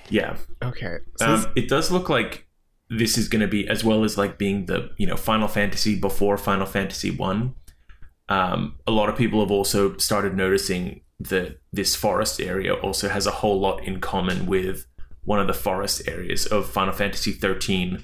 Yeah. 0.10 0.38
okay, 0.64 0.97
so 1.18 1.36
this- 1.36 1.45
Um, 1.45 1.51
it 1.55 1.68
does 1.70 1.91
look 1.91 2.10
like 2.10 2.47
this 2.89 3.18
is 3.18 3.28
going 3.28 3.41
to 3.41 3.47
be 3.47 3.68
as 3.68 3.84
well 3.84 4.03
as 4.03 4.18
like 4.18 4.39
being 4.39 4.66
the 4.66 4.89
you 4.97 5.05
know 5.05 5.16
Final 5.16 5.47
Fantasy 5.47 5.93
before 5.99 6.38
Final 6.38 6.66
Fantasy 6.66 7.12
One. 7.12 7.53
Um, 8.30 8.76
a 8.88 8.91
lot 8.91 9.10
of 9.10 9.16
people 9.16 9.39
have 9.41 9.51
also 9.51 9.97
started 9.97 10.36
noticing 10.36 11.01
that 11.20 11.60
this 11.74 11.95
forest 11.95 12.39
area 12.39 12.74
also 12.74 13.10
has 13.10 13.28
a 13.28 13.32
whole 13.32 13.60
lot 13.60 13.84
in 13.84 13.99
common 13.99 14.45
with 14.45 14.86
one 15.24 15.39
of 15.39 15.47
the 15.47 15.53
forest 15.53 16.07
areas 16.07 16.45
of 16.45 16.68
Final 16.70 16.93
Fantasy 16.93 17.32
13, 17.32 18.03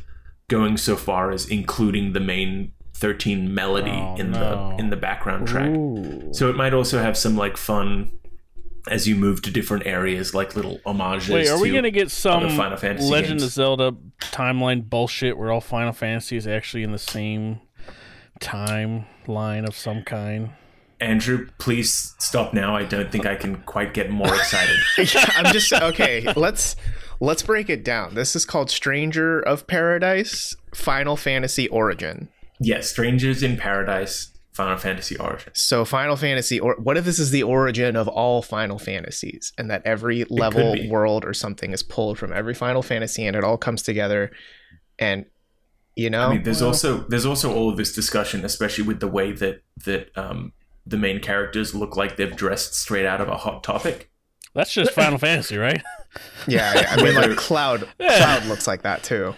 going 0.50 0.78
so 0.78 0.96
far 0.96 1.32
as 1.32 1.48
including 1.50 2.14
the 2.14 2.20
main 2.20 2.74
13 2.96 3.54
melody 3.54 3.92
Oh, 3.92 4.16
in 4.16 4.32
no. 4.32 4.40
the 4.76 4.80
in 4.84 4.90
the 4.90 4.96
background 4.96 5.48
track. 5.48 5.70
Ooh. 5.70 6.30
So 6.34 6.50
it 6.50 6.56
might 6.56 6.74
also 6.74 7.00
have 7.00 7.18
some 7.18 7.36
like 7.36 7.58
fun 7.58 8.12
as 8.90 9.08
you 9.08 9.16
move 9.16 9.42
to 9.42 9.52
different 9.52 9.86
areas, 9.86 10.34
like 10.34 10.56
little 10.56 10.80
homages. 10.86 11.30
Wait, 11.30 11.50
are 11.50 11.60
we 11.60 11.72
gonna 11.72 11.92
get 11.92 12.10
some 12.12 12.50
Final 12.56 12.78
Fantasy 12.78 13.10
Legend 13.10 13.40
games. 13.40 13.44
of 13.44 13.50
Zelda 13.52 13.92
timeline 14.22 14.88
bullshit 14.90 15.38
where 15.38 15.52
all 15.52 15.62
Final 15.62 15.92
Fantasy 15.92 16.38
is 16.38 16.48
actually 16.48 16.84
in 16.84 16.92
the 16.92 17.00
same 17.00 17.60
timeline 18.40 19.68
of 19.68 19.76
some 19.76 20.04
kind? 20.04 20.52
Andrew, 21.02 21.50
please 21.58 22.16
stop 22.20 22.54
now. 22.54 22.76
I 22.76 22.84
don't 22.86 23.12
think 23.12 23.26
I 23.26 23.36
can 23.36 23.58
quite 23.64 23.94
get 23.94 24.10
more 24.10 24.34
excited. 24.34 24.78
yeah, 25.14 25.30
I'm 25.36 25.52
just 25.52 25.74
okay. 25.74 26.32
Let's 26.36 26.76
let's 27.20 27.42
break 27.44 27.70
it 27.70 27.84
down. 27.84 28.16
This 28.16 28.36
is 28.36 28.46
called 28.46 28.70
Stranger 28.72 29.40
of 29.42 29.68
Paradise 29.68 30.56
Final 30.74 31.18
Fantasy 31.18 31.68
Origin. 31.68 32.30
Yes, 32.60 32.90
Strangers 32.90 33.44
in 33.44 33.58
Paradise, 33.58 34.32
Final 34.54 34.78
Fantasy 34.78 35.18
Origin. 35.18 35.52
So 35.54 35.86
Final 35.86 36.16
Fantasy, 36.16 36.60
or 36.60 36.76
what 36.82 36.98
if 36.98 37.06
this 37.06 37.20
is 37.20 37.32
the 37.32 37.44
origin 37.44 37.96
of 37.96 38.08
all 38.08 38.42
Final 38.42 38.80
Fantasies, 38.80 39.52
and 39.58 39.70
that 39.70 39.82
every 39.86 40.26
level, 40.30 40.76
world, 40.90 41.26
or 41.26 41.34
something 41.34 41.72
is 41.72 41.84
pulled 41.84 42.18
from 42.18 42.32
every 42.34 42.54
Final 42.54 42.82
Fantasy, 42.82 43.26
and 43.26 43.36
it 43.36 43.44
all 43.44 43.58
comes 43.58 43.82
together, 43.82 44.32
and 45.00 45.26
you 45.96 46.10
know, 46.10 46.28
I 46.28 46.34
mean, 46.34 46.44
there's 46.44 46.62
also 46.62 47.00
there's 47.10 47.26
also 47.26 47.54
all 47.54 47.70
of 47.70 47.78
this 47.78 47.94
discussion, 47.94 48.44
especially 48.44 48.86
with 48.86 49.00
the 49.00 49.08
way 49.08 49.32
that 49.32 49.62
that 49.86 50.10
um, 50.18 50.52
the 50.86 50.98
main 50.98 51.20
characters 51.20 51.74
look 51.74 51.96
like 51.96 52.18
they've 52.18 52.36
dressed 52.36 52.76
straight 52.76 53.06
out 53.06 53.22
of 53.22 53.28
a 53.30 53.38
hot 53.38 53.64
topic. 53.64 54.12
That's 54.54 54.74
just 54.74 54.92
Final 54.96 55.18
Fantasy, 55.18 55.58
right? 55.58 55.82
yeah, 56.48 56.74
yeah. 56.76 56.88
I 56.92 57.02
mean, 57.04 57.16
like 57.16 57.36
Cloud, 57.38 57.88
Yeah. 58.00 58.18
Cloud 58.18 58.46
looks 58.46 58.68
like 58.68 58.84
that 58.84 59.04
too. 59.04 59.36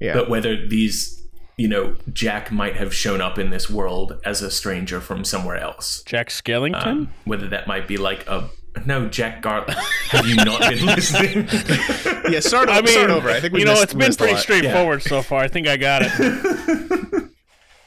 Yeah, 0.00 0.14
But 0.14 0.28
whether 0.28 0.66
these, 0.66 1.21
you 1.62 1.68
know, 1.68 1.94
Jack 2.12 2.50
might 2.50 2.74
have 2.74 2.92
shown 2.92 3.20
up 3.20 3.38
in 3.38 3.50
this 3.50 3.70
world 3.70 4.18
as 4.24 4.42
a 4.42 4.50
stranger 4.50 5.00
from 5.00 5.24
somewhere 5.24 5.56
else. 5.58 6.02
Jack 6.02 6.28
Skellington. 6.28 6.84
Um, 6.84 7.08
whether 7.24 7.46
that 7.50 7.68
might 7.68 7.86
be 7.86 7.98
like 7.98 8.26
a 8.26 8.50
no 8.84 9.08
Jack 9.08 9.42
Garland. 9.42 9.70
have 10.08 10.26
you 10.26 10.34
not 10.34 10.58
been 10.58 10.84
listening? 10.84 11.46
yeah. 12.32 12.40
Start, 12.40 12.68
I 12.68 12.80
mean, 12.80 12.88
start 12.88 13.10
over. 13.10 13.30
I 13.30 13.38
think 13.38 13.52
we 13.54 13.60
you 13.60 13.64
know, 13.64 13.74
missed- 13.74 13.84
it's 13.84 13.94
been 13.94 14.12
pretty 14.12 14.32
lot. 14.32 14.42
straightforward 14.42 15.02
so 15.04 15.22
far. 15.22 15.38
I 15.38 15.46
think 15.46 15.68
I 15.68 15.76
got 15.76 16.02
it. 16.04 17.28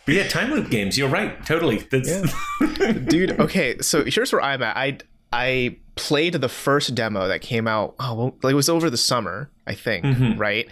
But 0.05 0.13
yeah, 0.13 0.28
time 0.28 0.51
loop 0.51 0.69
games. 0.69 0.99
You're 0.99 1.09
right. 1.09 1.43
Totally. 1.47 1.78
That's 1.89 2.32
dude 3.07 3.39
okay 3.39 3.78
so 3.82 4.05
here's 4.05 4.32
where 4.32 4.41
i'm 4.41 4.61
at 4.61 4.78
i 4.78 4.97
i 5.34 5.76
played 5.95 6.34
the 6.34 6.49
first 6.49 6.93
demo 6.93 7.28
that 7.28 7.41
came 7.41 7.67
out 7.67 7.95
oh 7.99 8.13
well, 8.13 8.51
it 8.51 8.53
was 8.53 8.69
over 8.69 8.89
the 8.89 8.97
summer 8.97 9.49
i 9.65 9.73
think 9.73 10.05
right 10.38 10.67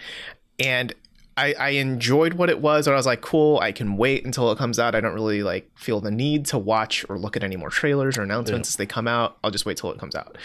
and 0.60 0.94
I, 1.36 1.54
I 1.54 1.68
enjoyed 1.70 2.34
what 2.34 2.48
it 2.48 2.60
was, 2.60 2.86
and 2.86 2.94
I 2.94 2.96
was 2.96 3.06
like, 3.06 3.20
"Cool! 3.20 3.58
I 3.58 3.72
can 3.72 3.96
wait 3.96 4.24
until 4.24 4.50
it 4.52 4.58
comes 4.58 4.78
out. 4.78 4.94
I 4.94 5.00
don't 5.00 5.14
really 5.14 5.42
like 5.42 5.70
feel 5.76 6.00
the 6.00 6.10
need 6.10 6.46
to 6.46 6.58
watch 6.58 7.04
or 7.08 7.18
look 7.18 7.36
at 7.36 7.42
any 7.42 7.56
more 7.56 7.70
trailers 7.70 8.16
or 8.16 8.22
announcements 8.22 8.68
as 8.68 8.76
they 8.76 8.86
come 8.86 9.08
out. 9.08 9.38
I'll 9.42 9.50
just 9.50 9.66
wait 9.66 9.76
till 9.76 9.90
it 9.90 9.98
comes 9.98 10.14
out." 10.14 10.38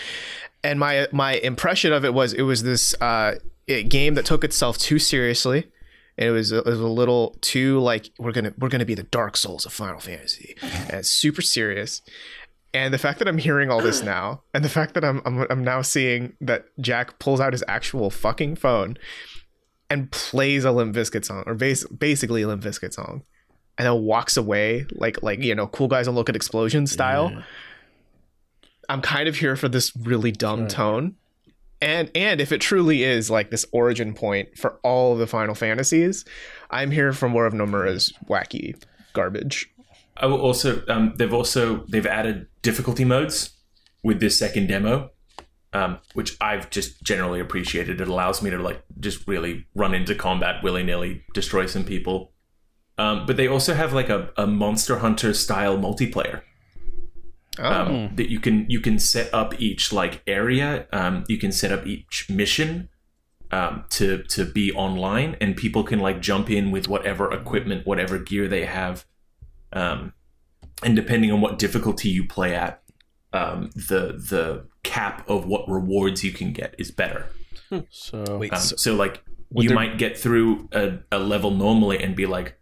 And 0.64 0.80
my 0.80 1.08
my 1.12 1.34
impression 1.34 1.94
of 1.94 2.04
it 2.04 2.14
was 2.14 2.34
it 2.34 2.42
was 2.42 2.64
this 2.64 2.96
uh, 3.02 3.36
a 3.68 3.84
game 3.84 4.16
that 4.16 4.26
took 4.26 4.44
itself 4.44 4.78
too 4.78 5.00
seriously. 5.00 5.68
It 6.18 6.32
was, 6.32 6.52
it 6.52 6.66
was 6.66 6.80
a 6.82 6.88
little 6.88 7.38
too 7.40 7.80
like 7.80 8.10
we're 8.20 8.34
gonna 8.34 8.54
we're 8.58 8.68
gonna 8.70 8.86
be 8.86 8.96
the 8.96 9.04
Dark 9.04 9.38
Souls 9.38 9.66
of 9.66 9.72
Final 9.72 10.00
Fantasy, 10.00 10.56
and 10.62 10.92
it's 10.92 11.10
super 11.10 11.42
serious. 11.42 12.02
And 12.74 12.94
the 12.94 12.98
fact 12.98 13.20
that 13.20 13.28
I'm 13.28 13.38
hearing 13.38 13.72
all 13.72 13.82
this 13.82 14.04
now, 14.04 14.42
and 14.54 14.64
the 14.66 14.70
fact 14.70 14.96
that 14.96 15.06
I'm 15.06 15.22
I'm, 15.24 15.46
I'm 15.50 15.64
now 15.64 15.82
seeing 15.82 16.34
that 16.42 16.66
Jack 16.80 17.20
pulls 17.20 17.40
out 17.40 17.54
his 17.54 17.64
actual 17.68 18.10
fucking 18.10 18.58
phone 18.58 18.98
and 19.90 20.12
plays 20.12 20.66
a 20.66 20.72
Limp 20.72 20.96
Bizkit 20.96 21.26
song 21.26 21.44
or 21.46 21.56
bas- 21.56 21.88
basically 21.88 22.42
a 22.44 22.48
Limp 22.48 22.64
Bizkit 22.64 22.94
song, 22.94 23.24
and 23.78 23.86
then 23.88 24.02
walks 24.04 24.38
away 24.38 24.86
like 24.92 25.22
like 25.24 25.40
you 25.42 25.56
know 25.56 25.68
cool 25.68 25.88
guys 25.88 26.06
don't 26.06 26.16
look 26.16 26.30
at 26.30 26.36
explosion 26.36 26.86
style. 26.88 27.32
Yeah. 27.32 27.42
I'm 28.88 29.02
kind 29.02 29.28
of 29.30 29.36
here 29.36 29.56
for 29.56 29.70
this 29.70 29.96
really 29.96 30.32
dumb 30.32 30.62
Right. 30.62 30.70
tone. 30.70 31.16
And 31.82 32.12
and 32.14 32.42
if 32.42 32.52
it 32.52 32.60
truly 32.60 33.04
is 33.04 33.30
like 33.30 33.52
this 33.52 33.66
origin 33.72 34.14
point 34.14 34.58
for 34.58 34.80
all 34.84 35.14
of 35.14 35.20
the 35.20 35.28
Final 35.28 35.56
Fantasies, 35.56 36.26
I'm 36.72 36.92
here 36.92 37.14
for 37.14 37.30
more 37.30 37.46
of 37.46 37.54
Nomura's 37.54 38.12
wacky 38.28 38.76
garbage. 39.14 39.72
I 40.18 40.26
will 40.26 40.42
also 40.42 40.84
um, 40.90 41.14
they've 41.18 41.34
also 41.34 41.86
they've 41.88 42.06
added 42.06 42.48
difficulty 42.64 43.06
modes 43.06 43.52
with 44.04 44.20
this 44.20 44.38
second 44.38 44.68
demo, 44.68 45.12
um, 45.74 46.00
which 46.14 46.36
I've 46.42 46.70
just 46.70 47.04
generally 47.04 47.40
appreciated. 47.40 48.02
It 48.02 48.08
allows 48.08 48.42
me 48.42 48.50
to 48.50 48.58
like 48.58 48.82
just 49.00 49.28
really 49.28 49.66
run 49.76 49.94
into 49.94 50.16
combat 50.16 50.64
willy 50.64 50.84
nilly, 50.84 51.24
destroy 51.34 51.66
some 51.66 51.84
people. 51.84 52.32
Um, 52.98 53.26
but 53.26 53.38
they 53.38 53.48
also 53.48 53.74
have 53.74 53.94
like 53.94 54.10
a, 54.10 54.30
a 54.36 54.46
Monster 54.46 55.00
Hunter 55.00 55.34
style 55.34 55.78
multiplayer 55.78 56.42
Oh, 57.60 57.64
um, 57.64 58.16
that 58.16 58.30
you 58.30 58.40
can 58.40 58.70
you 58.70 58.80
can 58.80 59.00
set 59.00 59.34
up 59.34 59.60
each 59.60 59.92
like 59.92 60.22
area. 60.26 60.88
Um, 60.94 61.26
you 61.28 61.38
can 61.38 61.52
set 61.52 61.72
up 61.72 61.86
each 61.86 62.30
mission 62.30 62.90
um, 63.52 63.84
to 63.92 64.24
to 64.24 64.46
be 64.46 64.72
online, 64.72 65.36
and 65.42 65.58
people 65.58 65.84
can 65.84 66.00
like 66.00 66.22
jump 66.22 66.50
in 66.50 66.72
with 66.72 66.88
whatever 66.88 67.32
equipment, 67.34 67.86
whatever 67.86 68.18
gear 68.18 68.48
they 68.48 68.66
have, 68.66 69.06
um, 69.74 70.14
and 70.84 70.96
depending 70.96 71.32
on 71.32 71.42
what 71.42 71.60
difficulty 71.60 72.08
you 72.08 72.26
play 72.26 72.56
at, 72.56 72.82
um, 73.34 73.70
the 73.76 74.14
the 74.30 74.66
cap 74.84 75.28
of 75.30 75.46
what 75.46 75.68
rewards 75.70 76.24
you 76.24 76.32
can 76.32 76.52
get 76.54 76.76
is 76.78 76.92
better. 76.92 77.28
So 77.90 78.38
wait, 78.40 78.52
Um, 78.54 78.60
so, 78.60 78.76
so 78.78 78.96
like 78.96 79.24
you 79.52 79.70
there- 79.70 79.76
might 79.76 79.98
get 79.98 80.18
through 80.18 80.68
a, 80.72 81.00
a 81.12 81.20
level 81.20 81.52
normally 81.52 82.02
and 82.02 82.16
be 82.16 82.26
like, 82.26 82.56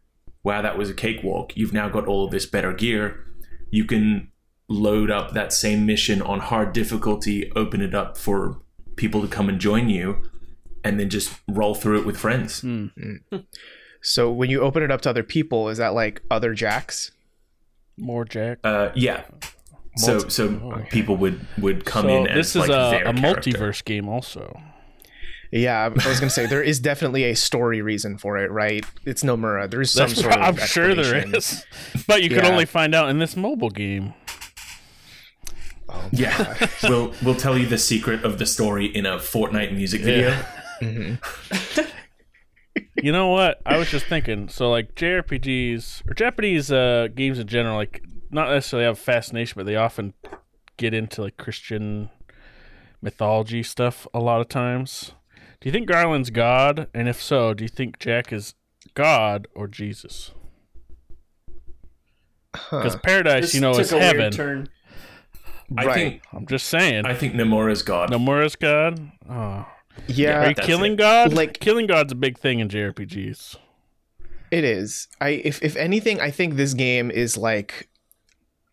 wow, 0.43 0.61
that 0.61 0.77
was 0.77 0.89
a 0.89 0.93
cakewalk. 0.93 1.55
You've 1.55 1.73
now 1.73 1.87
got 1.89 2.07
all 2.07 2.25
of 2.25 2.31
this 2.31 2.45
better 2.45 2.73
gear. 2.73 3.23
You 3.71 3.85
can 3.85 4.31
load 4.69 5.09
up 5.09 5.31
that 5.33 5.53
same 5.53 5.85
mission 5.85 6.21
on 6.21 6.39
hard 6.39 6.73
difficulty, 6.73 7.49
open 7.55 7.81
it 7.81 7.95
up 7.95 8.17
for 8.17 8.61
people 8.97 9.21
to 9.21 9.27
come 9.27 9.47
and 9.47 9.59
join 9.59 9.87
you, 9.89 10.23
and 10.83 10.99
then 10.99 11.09
just 11.09 11.39
roll 11.47 11.73
through 11.75 11.99
it 11.99 12.05
with 12.05 12.17
friends. 12.17 12.59
hmm. 12.61 12.87
so 14.01 14.31
when 14.31 14.49
you 14.49 14.61
open 14.61 14.83
it 14.83 14.91
up 14.91 15.01
to 15.01 15.09
other 15.09 15.23
people, 15.23 15.69
is 15.69 15.77
that 15.77 15.93
like 15.93 16.21
other 16.29 16.53
jacks? 16.53 17.11
more 17.97 18.25
Jack. 18.25 18.59
Uh, 18.63 18.89
yeah. 18.95 19.23
So 19.97 20.13
Multi- 20.13 20.29
so 20.29 20.45
okay. 20.47 20.87
people 20.89 21.17
would 21.17 21.45
would 21.57 21.85
come 21.85 22.03
so 22.03 22.09
in 22.09 22.27
as 22.27 22.53
this 22.53 22.55
is 22.55 22.69
like 22.69 22.69
a, 22.69 22.89
their 22.91 23.07
a 23.07 23.13
multiverse 23.13 23.83
game 23.83 24.07
also. 24.07 24.59
Yeah, 25.51 25.85
I 25.85 26.07
was 26.09 26.19
gonna 26.19 26.29
say 26.29 26.45
there 26.45 26.61
is 26.61 26.79
definitely 26.79 27.23
a 27.23 27.35
story 27.35 27.81
reason 27.81 28.17
for 28.17 28.37
it, 28.37 28.51
right? 28.51 28.85
It's 29.05 29.23
Nomura. 29.23 29.69
There 29.69 29.79
is 29.81 29.91
some 29.91 30.07
That's 30.09 30.21
sort 30.21 30.33
of 30.33 30.41
I'm 30.41 30.57
sure 30.57 30.93
there 30.93 31.25
is, 31.35 31.65
but 32.05 32.21
you 32.21 32.29
can 32.29 32.45
only 32.45 32.65
find 32.65 32.93
out 32.93 33.09
in 33.09 33.19
this 33.19 33.35
mobile 33.37 33.69
game. 33.69 34.13
Oh, 35.89 36.09
Yeah, 36.11 36.35
God. 36.59 36.69
we'll 36.83 37.13
we'll 37.23 37.35
tell 37.35 37.57
you 37.57 37.65
the 37.65 37.77
secret 37.77 38.23
of 38.25 38.39
the 38.39 38.45
story 38.45 38.87
in 38.87 39.05
a 39.05 39.17
Fortnite 39.17 39.73
music 39.73 40.01
video. 40.01 40.37
Mhm. 40.81 41.17
You 43.01 43.11
know 43.11 43.27
what? 43.29 43.59
I 43.65 43.77
was 43.77 43.89
just 43.89 44.05
thinking. 44.07 44.49
So 44.49 44.69
like 44.69 44.95
JRPGs 44.95 46.09
or 46.09 46.13
Japanese 46.13 46.71
uh, 46.71 47.07
games 47.15 47.39
in 47.39 47.47
general, 47.47 47.75
like 47.77 48.03
not 48.29 48.49
necessarily 48.49 48.85
have 48.85 48.97
a 48.97 49.01
fascination, 49.01 49.53
but 49.55 49.65
they 49.65 49.75
often 49.75 50.13
get 50.77 50.93
into 50.93 51.21
like 51.21 51.37
Christian 51.37 52.09
mythology 53.01 53.63
stuff 53.63 54.07
a 54.13 54.19
lot 54.19 54.41
of 54.41 54.49
times. 54.49 55.11
Do 55.59 55.67
you 55.69 55.71
think 55.71 55.87
Garland's 55.87 56.29
God? 56.29 56.87
And 56.93 57.07
if 57.07 57.21
so, 57.21 57.53
do 57.53 57.63
you 57.63 57.67
think 57.69 57.99
Jack 57.99 58.31
is 58.33 58.53
God 58.93 59.47
or 59.55 59.67
Jesus? 59.67 60.31
Because 62.51 62.93
Huh. 62.93 62.99
paradise, 63.03 63.41
This 63.45 63.55
you 63.55 63.61
know, 63.61 63.73
took 63.73 63.81
is 63.81 63.91
a 63.91 63.99
heaven. 63.99 64.19
weird 64.19 64.33
turn. 64.33 64.69
I 65.77 65.85
Right. 65.85 65.93
think 65.95 66.21
I'm 66.31 66.45
just 66.47 66.67
saying. 66.67 67.05
I 67.05 67.13
think 67.13 67.33
Nomura's 67.33 67.83
God. 67.83 68.09
Nomura's 68.09 68.55
God. 68.55 69.11
Oh. 69.29 69.65
Yeah, 70.07 70.43
Are 70.45 70.49
you 70.49 70.55
killing 70.55 70.93
it. 70.93 70.97
God? 70.97 71.33
Like- 71.33 71.59
killing 71.59 71.87
God's 71.87 72.13
a 72.13 72.15
big 72.15 72.37
thing 72.37 72.59
in 72.59 72.69
JRPGs. 72.69 73.57
It 74.49 74.63
is. 74.63 75.07
I 75.19 75.29
if 75.29 75.61
if 75.61 75.75
anything, 75.75 76.21
I 76.21 76.31
think 76.31 76.55
this 76.55 76.73
game 76.73 77.11
is 77.11 77.35
like 77.35 77.89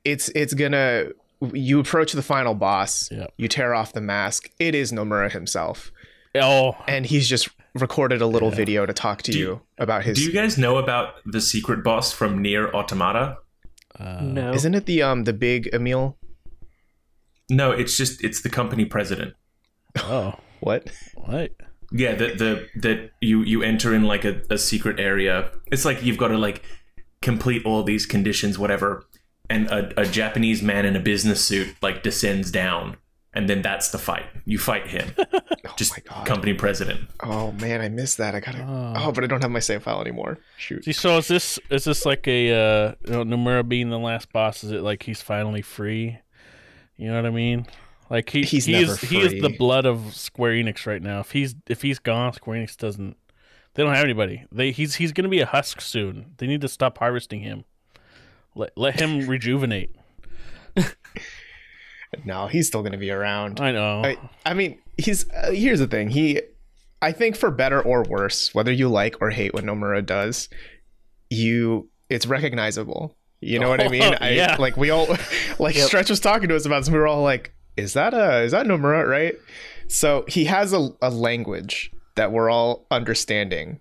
it's 0.05 0.29
it's 0.31 0.55
gonna 0.55 1.07
you 1.53 1.79
approach 1.81 2.13
the 2.13 2.23
final 2.23 2.55
boss, 2.55 3.09
Yep. 3.11 3.35
you 3.37 3.49
tear 3.49 3.75
off 3.75 3.93
the 3.93 4.01
mask. 4.01 4.51
It 4.59 4.75
is 4.75 4.93
Nomura 4.93 5.31
himself. 5.31 5.91
Oh, 6.37 6.77
And 6.89 7.05
he's 7.07 7.29
just 7.29 7.49
recorded 7.75 8.21
a 8.23 8.27
little 8.27 8.51
video 8.51 8.87
to 8.87 8.93
talk 8.93 9.23
to 9.23 9.33
you, 9.33 9.39
you- 9.39 9.61
about 9.79 10.05
his 10.05 10.19
Do 10.19 10.25
you 10.25 10.33
guys 10.33 10.57
know 10.59 10.79
about 10.79 11.15
the 11.27 11.41
secret 11.41 11.85
boss 11.85 12.13
from 12.13 12.41
Nier 12.41 12.71
Automata? 12.73 13.39
uh, 13.99 14.21
no. 14.23 14.53
Isn't 14.53 14.75
it 14.75 14.87
the 14.87 15.03
um 15.03 15.25
the 15.25 15.33
big 15.33 15.69
Emil? 15.73 16.17
No, 17.51 17.71
it's 17.73 17.97
just 17.97 18.25
it's 18.25 18.43
the 18.43 18.51
company 18.51 18.85
president. 18.85 19.35
Oh, 19.97 20.35
What? 20.61 20.89
what? 21.15 21.53
Yeah, 21.93 22.15
that 22.15 22.39
the 22.39 22.67
that 22.77 23.11
you 23.21 23.43
you 23.43 23.63
enter 23.63 23.95
in 23.95 24.03
like 24.05 24.25
a, 24.25 24.41
a 24.51 24.57
secret 24.59 24.99
area. 24.99 25.51
It's 25.71 25.85
like 25.85 26.03
you've 26.03 26.17
got 26.17 26.29
to 26.29 26.39
like 26.39 26.63
complete 27.23 27.63
all 27.67 27.83
these 27.85 28.07
conditions, 28.07 28.59
whatever, 28.59 29.05
and 29.51 29.67
a, 29.69 30.01
a 30.01 30.07
Japanese 30.07 30.63
man 30.63 30.87
in 30.87 30.97
a 30.97 31.01
business 31.01 31.45
suit 31.45 31.75
like 31.83 32.03
descends 32.03 32.51
down, 32.51 32.97
and 33.33 33.49
then 33.49 33.63
that's 33.63 33.91
the 33.91 33.99
fight. 33.99 34.27
You 34.45 34.59
fight 34.59 34.87
him, 34.87 35.11
just 35.77 35.93
my 35.93 36.03
God. 36.09 36.27
company 36.27 36.55
president. 36.55 37.09
Oh 37.23 37.53
man, 37.53 37.81
I 37.81 37.89
missed 37.89 38.19
that. 38.19 38.35
I 38.35 38.41
gotta. 38.41 38.63
Oh. 38.63 38.95
Oh, 38.97 39.13
but 39.13 39.25
I 39.25 39.27
don't 39.27 39.43
have 39.43 39.51
my 39.51 39.61
save 39.61 39.83
file 39.83 40.01
anymore. 40.01 40.39
Shoot. 40.57 40.85
See, 40.85 40.93
so 40.93 41.19
is 41.19 41.29
this 41.29 41.59
is 41.71 41.85
this 41.85 42.07
like 42.07 42.27
a 42.27 42.53
uh, 42.53 42.95
you 43.07 43.25
know, 43.25 43.37
Nomura 43.37 43.67
being 43.69 43.91
the 43.91 43.99
last 43.99 44.33
boss? 44.33 44.65
Is 44.65 44.73
it 44.73 44.83
like 44.83 45.03
he's 45.03 45.23
finally 45.23 45.63
free? 45.63 46.19
You 46.97 47.09
know 47.09 47.17
what 47.17 47.27
I 47.27 47.31
mean? 47.31 47.67
Like 48.11 48.31
he 48.31 48.43
He's 48.43 48.67
he 48.67 48.75
is 48.75 48.89
never 48.89 49.07
he 49.07 49.21
is 49.21 49.43
the 49.43 49.49
blood 49.59 49.87
of 49.87 50.15
Square 50.15 50.53
Enix 50.53 50.87
right 50.87 51.03
now. 51.03 51.21
If 51.21 51.33
he's 51.33 51.55
if 51.67 51.83
he's 51.83 51.99
gone, 51.99 52.33
Square 52.33 52.59
Enix 52.59 52.77
doesn't. 52.77 53.17
They 53.75 53.83
don't 53.83 53.95
have 53.95 54.05
anybody. 54.05 54.45
They 54.53 54.71
he's 54.71 54.97
he's 54.97 55.13
gonna 55.13 55.29
be 55.29 55.41
a 55.41 55.47
husk 55.47 55.81
soon. 55.81 56.35
They 56.37 56.47
need 56.47 56.61
to 56.61 56.69
stop 56.69 56.99
harvesting 56.99 57.41
him. 57.41 57.65
Let 58.55 58.73
let 58.77 59.01
him 59.01 59.27
rejuvenate. 59.29 59.95
No, 62.25 62.47
he's 62.47 62.69
still 62.69 62.83
gonna 62.83 62.99
be 62.99 63.11
around. 63.11 63.61
I 63.61 63.73
know. 63.73 64.03
I, 64.05 64.17
I 64.47 64.55
mean, 64.55 64.79
he's 64.97 65.29
uh, 65.31 65.51
here's 65.51 65.81
the 65.81 65.87
thing. 65.87 66.11
He, 66.11 66.41
I 67.03 67.13
think 67.13 67.37
for 67.37 67.51
better 67.51 67.83
or 67.83 68.03
worse, 68.05 68.55
whether 68.55 68.73
you 68.73 68.89
like 68.89 69.17
or 69.21 69.31
hate 69.31 69.53
what 69.53 69.65
Nomura 69.65 70.05
does, 70.05 70.49
you 71.31 71.91
it's 72.09 72.27
recognizable. 72.27 73.17
You 73.41 73.59
know 73.59 73.69
what 73.69 73.81
I 73.81 73.89
mean? 73.99 74.15
I, 74.21 74.31
Yeah. 74.31 74.57
Like 74.59 74.77
we 74.77 74.91
all, 74.91 75.07
like 75.59 75.75
Yep. 75.77 75.87
Stretch 75.87 76.11
was 76.11 76.21
talking 76.21 76.49
to 76.49 76.57
us 76.57 76.67
about, 76.67 76.81
this, 76.81 76.89
and 76.89 76.95
we 76.95 77.01
were 77.01 77.07
all 77.09 77.23
like, 77.23 77.53
"Is 77.77 77.95
that 77.95 78.15
a 78.15 78.43
is 78.43 78.53
that 78.53 78.67
Nomura 78.67 79.09
right?" 79.09 79.35
So 79.89 80.25
he 80.29 80.45
has 80.45 80.73
a, 80.73 80.91
a 81.03 81.11
language 81.11 81.91
that 82.15 82.33
we're 82.33 82.49
all 82.49 82.87
understanding, 82.91 83.81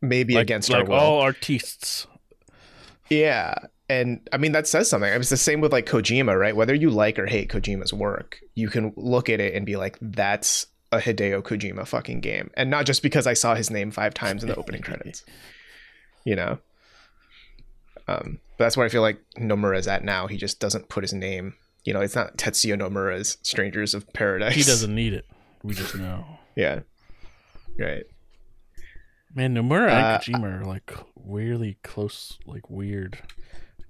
maybe 0.00 0.34
like, 0.34 0.42
against 0.42 0.70
like 0.70 0.84
our 0.84 0.88
will. 0.88 0.96
all 0.96 1.20
artists. 1.20 2.06
Yeah. 3.10 3.54
And 3.88 4.28
I 4.32 4.36
mean, 4.36 4.52
that 4.52 4.66
says 4.66 4.90
something. 4.90 5.10
It's 5.10 5.30
the 5.30 5.36
same 5.36 5.60
with 5.60 5.72
like 5.72 5.86
Kojima, 5.86 6.38
right? 6.38 6.54
Whether 6.54 6.74
you 6.74 6.90
like 6.90 7.18
or 7.18 7.26
hate 7.26 7.48
Kojima's 7.50 7.92
work, 7.92 8.38
you 8.54 8.68
can 8.68 8.92
look 8.96 9.28
at 9.30 9.40
it 9.40 9.54
and 9.54 9.64
be 9.64 9.76
like, 9.76 9.96
that's 10.02 10.66
a 10.92 10.98
Hideo 10.98 11.42
Kojima 11.42 11.86
fucking 11.86 12.20
game. 12.20 12.50
And 12.54 12.70
not 12.70 12.84
just 12.86 13.02
because 13.02 13.26
I 13.26 13.32
saw 13.32 13.54
his 13.54 13.70
name 13.70 13.90
five 13.90 14.12
times 14.12 14.42
in 14.42 14.48
the 14.50 14.56
opening 14.56 14.82
credits, 14.88 15.24
you 16.24 16.36
know? 16.36 16.58
Um, 18.06 18.40
but 18.56 18.64
that's 18.64 18.76
where 18.76 18.86
I 18.86 18.88
feel 18.90 19.02
like 19.02 19.20
Nomura's 19.38 19.88
at 19.88 20.04
now. 20.04 20.26
He 20.26 20.36
just 20.36 20.60
doesn't 20.60 20.88
put 20.88 21.04
his 21.04 21.12
name, 21.12 21.54
you 21.84 21.92
know, 21.94 22.00
it's 22.00 22.14
not 22.14 22.36
Tetsuya 22.36 22.78
Nomura's 22.78 23.38
Strangers 23.42 23.94
of 23.94 24.10
Paradise. 24.12 24.54
He 24.54 24.62
doesn't 24.62 24.94
need 24.94 25.12
it. 25.14 25.26
We 25.62 25.74
just 25.74 25.94
know. 25.94 26.24
Yeah. 26.56 26.80
Right. 27.78 28.02
Man, 29.32 29.54
Nomura 29.54 29.90
Uh, 29.90 29.94
and 29.94 30.22
Kojima 30.22 30.60
are 30.60 30.64
like 30.64 30.92
weirdly 31.14 31.78
close, 31.84 32.36
like 32.46 32.68
weird. 32.68 33.18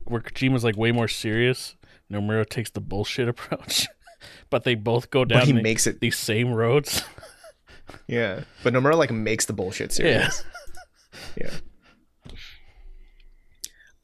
Where 0.08 0.20
Kojima's 0.20 0.64
like 0.64 0.76
way 0.76 0.92
more 0.92 1.08
serious, 1.08 1.76
Nomura 2.10 2.48
takes 2.48 2.70
the 2.70 2.80
bullshit 2.80 3.28
approach. 3.34 3.86
but 4.50 4.64
they 4.64 4.74
both 4.74 5.10
go 5.10 5.24
down 5.24 5.40
But 5.40 5.46
he 5.46 5.52
the- 5.52 5.62
makes 5.62 5.86
it, 5.86 6.00
these 6.00 6.16
same 6.18 6.52
roads. 6.52 7.02
yeah. 8.06 8.40
But 8.62 8.72
Nomura 8.74 8.96
like 8.96 9.10
makes 9.10 9.44
the 9.46 9.52
bullshit 9.52 9.92
serious. 9.92 10.44
Yeah. 11.36 11.50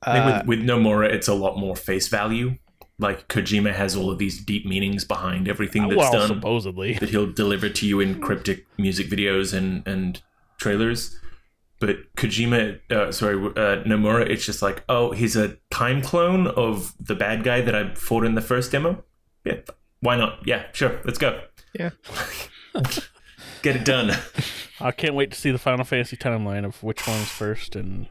I 0.02 0.12
think 0.12 0.24
Uh, 0.26 0.42
with, 0.46 0.58
with 0.60 0.68
Nomura, 0.68 1.10
it's 1.12 1.28
a 1.28 1.34
lot 1.34 1.56
more 1.58 1.76
face 1.76 2.08
value. 2.08 2.56
Like 2.98 3.26
Kojima 3.28 3.72
has 3.74 3.96
all 3.96 4.10
of 4.10 4.18
these 4.18 4.42
deep 4.42 4.66
meanings 4.66 5.04
behind 5.04 5.48
everything 5.48 5.82
that's 5.88 5.96
well, 5.96 6.12
done 6.12 6.28
supposedly. 6.28 6.94
that 6.94 7.08
he'll 7.10 7.30
deliver 7.32 7.68
to 7.68 7.86
you 7.86 8.00
in 8.00 8.20
cryptic 8.20 8.66
music 8.78 9.08
videos 9.08 9.52
and 9.52 9.86
and 9.86 10.22
trailers. 10.58 11.18
But 11.84 12.14
Kojima, 12.16 12.80
uh, 12.90 13.12
sorry, 13.12 13.36
uh, 13.36 13.84
Nomura, 13.84 14.26
it's 14.26 14.46
just 14.46 14.62
like, 14.62 14.82
oh, 14.88 15.10
he's 15.10 15.36
a 15.36 15.58
time 15.70 16.00
clone 16.00 16.46
of 16.46 16.94
the 16.98 17.14
bad 17.14 17.44
guy 17.44 17.60
that 17.60 17.74
I 17.74 17.92
fought 17.92 18.24
in 18.24 18.36
the 18.36 18.40
first 18.40 18.72
demo. 18.72 19.04
Yeah, 19.44 19.58
why 20.00 20.16
not? 20.16 20.38
Yeah, 20.46 20.64
sure, 20.72 20.98
let's 21.04 21.18
go. 21.18 21.42
Yeah. 21.74 21.90
Get 23.62 23.76
it 23.76 23.84
done. 23.84 24.16
I 24.80 24.92
can't 24.92 25.14
wait 25.14 25.30
to 25.32 25.38
see 25.38 25.50
the 25.50 25.58
Final 25.58 25.84
Fantasy 25.84 26.16
timeline 26.16 26.64
of 26.64 26.82
which 26.82 27.06
one's 27.06 27.28
first 27.28 27.76
and 27.76 28.06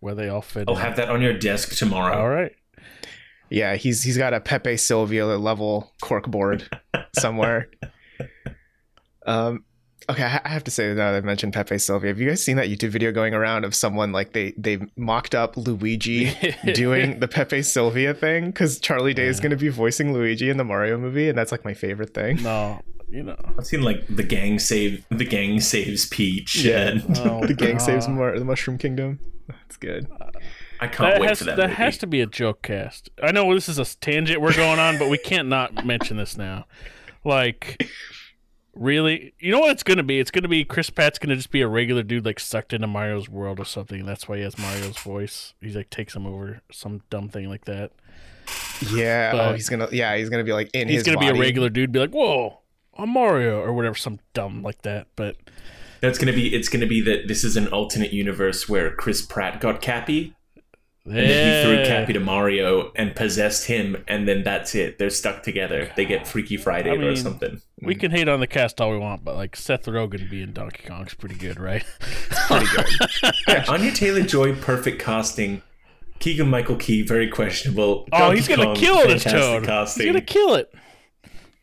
where 0.00 0.16
they 0.16 0.28
all 0.28 0.42
fit. 0.42 0.64
I'll 0.66 0.74
in. 0.74 0.80
have 0.80 0.96
that 0.96 1.08
on 1.08 1.22
your 1.22 1.38
desk 1.38 1.76
tomorrow. 1.76 2.18
All 2.18 2.28
right. 2.28 2.50
Yeah, 3.48 3.76
he's 3.76 4.02
he's 4.02 4.18
got 4.18 4.34
a 4.34 4.40
Pepe 4.40 4.76
Sylvia 4.76 5.24
level 5.24 5.92
corkboard 6.02 6.68
somewhere. 7.16 7.70
Um, 9.24 9.64
okay, 10.08 10.22
I 10.24 10.40
I 10.44 10.48
have 10.48 10.64
to 10.64 10.70
say 10.70 10.88
now 10.94 11.12
that 11.12 11.18
I 11.18 11.20
mentioned 11.20 11.52
Pepe 11.52 11.78
Sylvia, 11.78 12.10
have 12.10 12.18
you 12.20 12.28
guys 12.28 12.42
seen 12.42 12.56
that 12.56 12.68
YouTube 12.68 12.90
video 12.90 13.12
going 13.12 13.34
around 13.34 13.64
of 13.64 13.74
someone 13.74 14.12
like 14.12 14.32
they 14.32 14.52
they 14.56 14.78
mocked 14.96 15.34
up 15.34 15.56
Luigi 15.56 16.32
doing 16.74 17.20
the 17.20 17.28
Pepe 17.28 17.62
Sylvia 17.62 18.14
thing 18.14 18.46
because 18.46 18.78
Charlie 18.78 19.14
Day 19.14 19.26
is 19.26 19.40
going 19.40 19.50
to 19.50 19.56
be 19.56 19.68
voicing 19.68 20.12
Luigi 20.12 20.50
in 20.50 20.56
the 20.56 20.64
Mario 20.64 20.98
movie, 20.98 21.28
and 21.28 21.36
that's 21.36 21.52
like 21.52 21.64
my 21.64 21.74
favorite 21.74 22.14
thing. 22.14 22.42
No, 22.42 22.80
you 23.08 23.22
know. 23.22 23.36
I've 23.58 23.66
seen 23.66 23.82
like 23.82 24.04
the 24.08 24.22
gang 24.22 24.58
save 24.58 25.04
the 25.10 25.24
gang 25.24 25.60
saves 25.60 26.06
Peach. 26.06 26.56
Yeah. 26.64 26.88
and 26.88 27.02
Oh, 27.18 27.46
the 27.46 27.54
gang 27.54 27.78
saves 27.78 28.08
Mar- 28.08 28.38
the 28.38 28.44
Mushroom 28.44 28.78
Kingdom. 28.78 29.18
That's 29.48 29.76
good. 29.76 30.08
I 30.78 30.88
can't 30.88 30.98
That 31.14 31.20
wait 31.20 31.28
has, 31.30 31.38
for 31.38 31.44
that. 31.44 31.56
that 31.56 31.70
movie. 31.70 31.76
has 31.82 31.98
to 31.98 32.06
be 32.06 32.20
a 32.20 32.26
joke 32.26 32.62
cast. 32.62 33.10
I 33.22 33.32
know 33.32 33.54
this 33.54 33.68
is 33.68 33.78
a 33.78 33.84
tangent 33.98 34.40
we're 34.42 34.54
going 34.54 34.78
on, 34.78 34.98
but 34.98 35.08
we 35.08 35.16
can't 35.18 35.48
not 35.48 35.86
mention 35.86 36.16
this 36.16 36.36
now. 36.36 36.66
Like, 37.24 37.88
really, 38.76 39.32
you 39.38 39.50
know 39.50 39.60
what 39.60 39.70
it's 39.70 39.82
going 39.82 39.96
to 39.96 40.02
be? 40.04 40.20
It's 40.20 40.30
going 40.30 40.42
to 40.42 40.48
be 40.48 40.64
Chris 40.64 40.90
Pratt's 40.90 41.18
going 41.18 41.30
to 41.30 41.36
just 41.36 41.50
be 41.50 41.62
a 41.62 41.68
regular 41.68 42.02
dude, 42.02 42.24
like 42.24 42.38
sucked 42.38 42.72
into 42.72 42.86
Mario's 42.86 43.28
world 43.28 43.58
or 43.58 43.64
something. 43.64 44.04
That's 44.06 44.28
why 44.28 44.36
he 44.36 44.42
has 44.42 44.56
Mario's 44.58 44.98
voice. 44.98 45.54
He's 45.60 45.74
like 45.74 45.90
takes 45.90 46.14
him 46.14 46.26
over 46.26 46.60
some 46.70 47.02
dumb 47.10 47.28
thing 47.28 47.48
like 47.48 47.64
that. 47.64 47.92
Yeah. 48.92 49.30
Oh, 49.32 49.36
but- 49.38 49.48
oh, 49.50 49.54
he's 49.54 49.68
gonna. 49.68 49.88
Yeah, 49.90 50.16
he's 50.16 50.28
gonna 50.28 50.44
be 50.44 50.52
like 50.52 50.70
in 50.74 50.88
He's 50.88 50.98
his. 50.98 51.02
going 51.06 51.18
to 51.18 51.20
be 51.32 51.36
a 51.36 51.40
regular 51.40 51.68
dude, 51.68 51.90
be 51.92 51.98
like, 51.98 52.10
"Whoa, 52.12 52.60
I'm 52.96 53.10
Mario" 53.10 53.60
or 53.60 53.72
whatever, 53.72 53.96
some 53.96 54.20
dumb 54.34 54.62
like 54.62 54.82
that. 54.82 55.08
But 55.16 55.36
That's 56.00 56.18
gonna 56.18 56.32
be. 56.32 56.54
It's 56.54 56.68
gonna 56.68 56.86
be 56.86 57.00
that 57.02 57.26
this 57.26 57.42
is 57.42 57.56
an 57.56 57.66
alternate 57.68 58.12
universe 58.12 58.68
where 58.68 58.94
Chris 58.94 59.22
Pratt 59.22 59.60
got 59.60 59.80
Cappy, 59.82 60.35
and 61.06 61.16
then 61.16 61.62
he 61.62 61.64
threw 61.68 61.78
Yeah. 61.78 61.86
Cappy 61.86 62.12
to 62.12 62.20
Mario 62.20 62.92
and 62.96 63.14
possessed 63.14 63.66
him, 63.66 64.02
and 64.08 64.26
then 64.28 64.42
that's 64.42 64.74
it. 64.74 64.98
They're 64.98 65.10
stuck 65.10 65.42
together. 65.42 65.90
They 65.96 66.04
get 66.04 66.26
Freaky 66.26 66.56
Friday 66.56 66.90
I 66.90 66.94
or 66.94 67.16
something. 67.16 67.60
we 67.80 67.94
can 67.94 68.10
hate 68.10 68.28
on 68.28 68.40
the 68.40 68.46
cast 68.46 68.80
all 68.80 68.90
we 68.90 68.98
want, 68.98 69.24
but 69.24 69.36
like 69.36 69.56
Seth 69.56 69.84
Rogen 69.86 70.28
being 70.28 70.52
Donkey 70.52 70.82
Kong's 70.86 71.14
pretty 71.14 71.36
good, 71.36 71.58
right? 71.60 71.84
pretty 72.48 72.66
good. 72.74 72.86
Yeah, 73.48 73.64
Anya 73.68 73.92
Taylor 73.92 74.22
Joy, 74.22 74.54
perfect 74.56 75.00
casting. 75.00 75.62
Keegan 76.18 76.48
Michael 76.48 76.76
Key, 76.76 77.02
very 77.02 77.28
questionable. 77.28 78.08
Oh, 78.12 78.18
Donkey 78.18 78.36
he's 78.36 78.48
gonna 78.48 78.64
Kong, 78.64 78.76
kill 78.76 79.06
this 79.06 79.22
toad. 79.24 79.64
Casting. 79.64 80.04
He's 80.06 80.12
gonna 80.12 80.24
kill 80.24 80.54
it. 80.54 80.72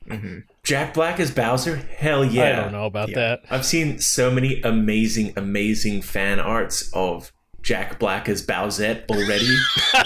Mm-hmm. 0.08 0.40
Jack 0.64 0.94
Black 0.94 1.20
as 1.20 1.32
Bowser? 1.32 1.76
Hell 1.78 2.24
yeah! 2.24 2.60
I 2.60 2.62
don't 2.64 2.72
know 2.72 2.86
about 2.86 3.10
Yeah. 3.10 3.16
that. 3.16 3.42
I've 3.50 3.66
seen 3.66 4.00
so 4.00 4.30
many 4.32 4.62
amazing, 4.62 5.34
amazing 5.36 6.02
fan 6.02 6.40
arts 6.40 6.90
of 6.94 7.32
Jack 7.64 7.98
Black 7.98 8.30
as 8.30 8.46
Bowsette 8.46 9.10
already. 9.10 9.48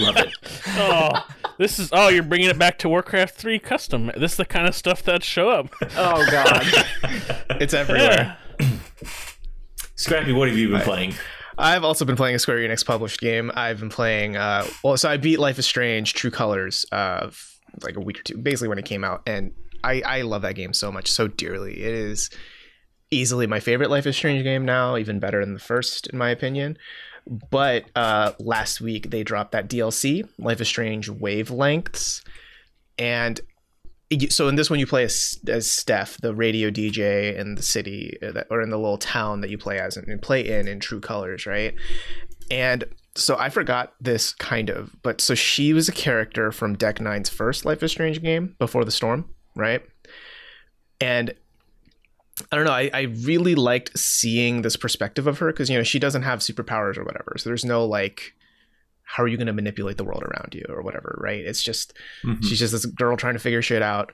Love 0.00 0.16
it. 0.16 0.32
Oh, 0.68 1.26
this 1.58 1.78
is 1.78 1.90
oh, 1.92 2.08
you're 2.08 2.22
bringing 2.22 2.48
it 2.48 2.58
back 2.58 2.78
to 2.78 2.88
Warcraft 2.88 3.34
Three 3.34 3.58
custom. 3.58 4.12
This 4.16 4.32
is 4.32 4.36
the 4.38 4.44
kind 4.46 4.66
of 4.66 4.74
stuff 4.74 5.02
that 5.02 5.22
show 5.22 5.50
up. 5.50 5.66
Oh 5.96 6.24
god. 6.30 6.64
It's 7.60 7.74
everywhere. 7.74 8.38
Yeah. 8.60 8.66
Scrappy, 9.96 10.32
what 10.32 10.46
have 10.48 10.56
you 10.56 10.68
been 10.68 10.80
playing? 10.82 11.14
I've 11.56 11.82
also 11.82 12.04
been 12.04 12.14
playing 12.14 12.36
a 12.36 12.38
Square 12.38 12.58
Enix 12.58 12.86
published 12.86 13.20
game. 13.20 13.50
I've 13.52 13.80
been 13.80 13.88
playing. 13.88 14.36
Uh, 14.36 14.64
well, 14.84 14.96
so 14.96 15.10
I 15.10 15.16
beat 15.16 15.40
Life 15.40 15.58
is 15.58 15.66
Strange: 15.66 16.14
True 16.14 16.30
Colors, 16.30 16.86
uh, 16.92 17.30
like 17.82 17.96
a 17.96 18.00
week 18.00 18.20
or 18.20 18.22
two, 18.22 18.38
basically 18.38 18.68
when 18.68 18.78
it 18.78 18.84
came 18.84 19.02
out, 19.02 19.22
and 19.26 19.52
I 19.82 20.02
I 20.02 20.22
love 20.22 20.42
that 20.42 20.54
game 20.54 20.72
so 20.72 20.92
much, 20.92 21.10
so 21.10 21.26
dearly. 21.26 21.82
It 21.82 21.94
is 21.94 22.30
easily 23.10 23.48
my 23.48 23.58
favorite 23.58 23.90
Life 23.90 24.06
is 24.06 24.14
Strange 24.14 24.44
game 24.44 24.64
now, 24.64 24.96
even 24.96 25.18
better 25.18 25.40
than 25.44 25.54
the 25.54 25.60
first, 25.60 26.06
in 26.06 26.18
my 26.18 26.30
opinion. 26.30 26.78
But 27.50 27.84
uh, 27.94 28.32
last 28.38 28.80
week 28.80 29.10
they 29.10 29.22
dropped 29.22 29.52
that 29.52 29.68
DLC, 29.68 30.28
Life 30.38 30.60
is 30.60 30.68
Strange 30.68 31.10
Wavelengths, 31.10 32.22
and 32.98 33.40
so 34.30 34.48
in 34.48 34.54
this 34.54 34.70
one 34.70 34.78
you 34.78 34.86
play 34.86 35.04
as, 35.04 35.38
as 35.46 35.70
Steph, 35.70 36.16
the 36.18 36.34
radio 36.34 36.70
DJ 36.70 37.36
in 37.36 37.56
the 37.56 37.62
city 37.62 38.16
uh, 38.22 38.32
that, 38.32 38.46
or 38.50 38.62
in 38.62 38.70
the 38.70 38.78
little 38.78 38.96
town 38.96 39.42
that 39.42 39.50
you 39.50 39.58
play 39.58 39.78
as 39.78 39.96
and 39.96 40.22
play 40.22 40.48
in 40.48 40.66
in 40.66 40.80
True 40.80 41.00
Colors, 41.00 41.44
right? 41.44 41.74
And 42.50 42.84
so 43.14 43.36
I 43.36 43.50
forgot 43.50 43.92
this 44.00 44.32
kind 44.32 44.70
of, 44.70 44.94
but 45.02 45.20
so 45.20 45.34
she 45.34 45.72
was 45.72 45.88
a 45.88 45.92
character 45.92 46.52
from 46.52 46.76
Deck 46.76 47.00
Nine's 47.00 47.28
first 47.28 47.64
Life 47.64 47.82
is 47.82 47.90
Strange 47.90 48.22
game 48.22 48.56
before 48.58 48.84
the 48.84 48.90
storm, 48.90 49.28
right? 49.54 49.82
And 51.00 51.34
I 52.52 52.56
don't 52.56 52.64
know. 52.64 52.72
I, 52.72 52.90
I 52.92 53.00
really 53.24 53.54
liked 53.54 53.98
seeing 53.98 54.62
this 54.62 54.76
perspective 54.76 55.26
of 55.26 55.38
her 55.38 55.48
because 55.52 55.68
you 55.70 55.76
know 55.76 55.82
she 55.82 55.98
doesn't 55.98 56.22
have 56.22 56.40
superpowers 56.40 56.96
or 56.96 57.04
whatever. 57.04 57.34
So 57.38 57.48
there's 57.50 57.64
no 57.64 57.84
like, 57.84 58.34
how 59.02 59.22
are 59.22 59.28
you 59.28 59.36
going 59.36 59.46
to 59.48 59.52
manipulate 59.52 59.96
the 59.96 60.04
world 60.04 60.22
around 60.22 60.54
you 60.54 60.64
or 60.68 60.82
whatever, 60.82 61.18
right? 61.22 61.40
It's 61.40 61.62
just 61.62 61.94
Mhm. 62.24 62.42
she's 62.44 62.58
just 62.58 62.72
this 62.72 62.86
girl 62.86 63.16
trying 63.16 63.34
to 63.34 63.40
figure 63.40 63.62
shit 63.62 63.82
out, 63.82 64.12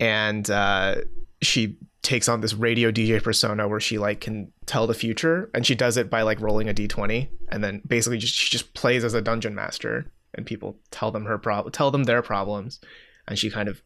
and 0.00 0.48
uh, 0.50 0.96
she 1.42 1.76
takes 2.02 2.28
on 2.28 2.42
this 2.42 2.52
radio 2.52 2.90
DJ 2.90 3.22
persona 3.22 3.66
where 3.66 3.80
she 3.80 3.96
like 3.98 4.20
can 4.20 4.52
tell 4.66 4.86
the 4.86 4.94
future, 4.94 5.50
and 5.54 5.66
she 5.66 5.74
does 5.74 5.96
it 5.96 6.10
by 6.10 6.22
like 6.22 6.40
rolling 6.40 6.68
a 6.68 6.74
d20, 6.74 7.28
and 7.48 7.64
then 7.64 7.80
basically 7.86 8.18
just 8.18 8.34
she 8.34 8.50
just 8.50 8.74
plays 8.74 9.04
as 9.04 9.14
a 9.14 9.22
dungeon 9.22 9.54
master, 9.54 10.06
and 10.34 10.44
people 10.46 10.76
tell 10.90 11.10
them 11.10 11.24
her 11.24 11.38
problem, 11.38 11.72
tell 11.72 11.90
them 11.90 12.04
their 12.04 12.22
problems, 12.22 12.78
and 13.26 13.38
she 13.38 13.50
kind 13.50 13.68
of 13.68 13.82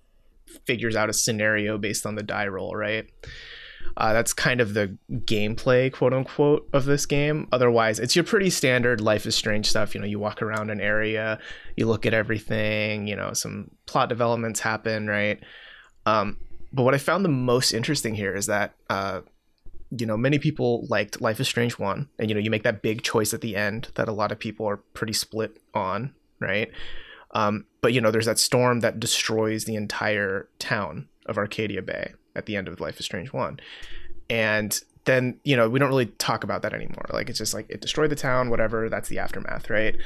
figures 0.64 0.96
out 0.96 1.08
a 1.10 1.12
scenario 1.12 1.78
based 1.78 2.04
on 2.06 2.14
the 2.16 2.22
die 2.22 2.48
roll, 2.48 2.74
right? 2.74 3.06
Uh, 3.96 4.12
that's 4.12 4.32
kind 4.32 4.60
of 4.60 4.74
the 4.74 4.96
gameplay, 5.10 5.92
quote 5.92 6.12
unquote, 6.12 6.68
of 6.72 6.84
this 6.84 7.06
game. 7.06 7.48
Otherwise, 7.52 7.98
it's 7.98 8.14
your 8.14 8.24
pretty 8.24 8.50
standard 8.50 9.00
Life 9.00 9.26
is 9.26 9.34
Strange 9.34 9.68
stuff. 9.68 9.94
You 9.94 10.00
know, 10.00 10.06
you 10.06 10.18
walk 10.18 10.42
around 10.42 10.70
an 10.70 10.80
area, 10.80 11.38
you 11.76 11.86
look 11.86 12.06
at 12.06 12.14
everything, 12.14 13.06
you 13.06 13.16
know, 13.16 13.32
some 13.32 13.70
plot 13.86 14.08
developments 14.08 14.60
happen, 14.60 15.06
right? 15.06 15.40
Um, 16.06 16.38
but 16.72 16.82
what 16.82 16.94
I 16.94 16.98
found 16.98 17.24
the 17.24 17.30
most 17.30 17.72
interesting 17.72 18.14
here 18.14 18.34
is 18.34 18.46
that, 18.46 18.74
uh, 18.90 19.22
you 19.90 20.06
know, 20.06 20.16
many 20.16 20.38
people 20.38 20.86
liked 20.88 21.20
Life 21.20 21.40
is 21.40 21.48
Strange 21.48 21.78
1, 21.78 22.08
and, 22.18 22.28
you 22.28 22.34
know, 22.34 22.40
you 22.40 22.50
make 22.50 22.62
that 22.64 22.82
big 22.82 23.02
choice 23.02 23.32
at 23.32 23.40
the 23.40 23.56
end 23.56 23.88
that 23.94 24.08
a 24.08 24.12
lot 24.12 24.32
of 24.32 24.38
people 24.38 24.66
are 24.66 24.76
pretty 24.76 25.14
split 25.14 25.58
on, 25.72 26.14
right? 26.40 26.70
Um, 27.32 27.64
but, 27.80 27.92
you 27.92 28.00
know, 28.00 28.10
there's 28.10 28.26
that 28.26 28.38
storm 28.38 28.80
that 28.80 29.00
destroys 29.00 29.64
the 29.64 29.76
entire 29.76 30.48
town 30.58 31.08
of 31.26 31.38
Arcadia 31.38 31.82
Bay 31.82 32.12
at 32.38 32.46
the 32.46 32.56
end 32.56 32.68
of 32.68 32.80
Life 32.80 32.98
is 32.98 33.04
Strange 33.04 33.32
1. 33.32 33.60
And 34.30 34.80
then, 35.04 35.38
you 35.44 35.56
know, 35.56 35.68
we 35.68 35.78
don't 35.78 35.88
really 35.88 36.06
talk 36.06 36.44
about 36.44 36.62
that 36.62 36.72
anymore. 36.72 37.04
Like, 37.12 37.28
it's 37.28 37.38
just 37.38 37.54
like 37.54 37.68
it 37.68 37.80
destroyed 37.80 38.10
the 38.10 38.16
town, 38.16 38.50
whatever, 38.50 38.88
that's 38.88 39.08
the 39.08 39.18
aftermath, 39.18 39.68
right? 39.68 39.96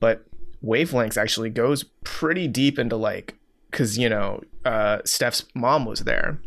But 0.00 0.24
Wavelengths 0.64 1.16
actually 1.16 1.50
goes 1.50 1.84
pretty 2.04 2.46
deep 2.46 2.78
into 2.78 2.96
like, 2.96 3.34
because, 3.70 3.98
you 3.98 4.08
know, 4.08 4.42
uh, 4.64 4.98
Steph's 5.04 5.44
mom 5.54 5.84
was 5.84 6.00
there. 6.00 6.38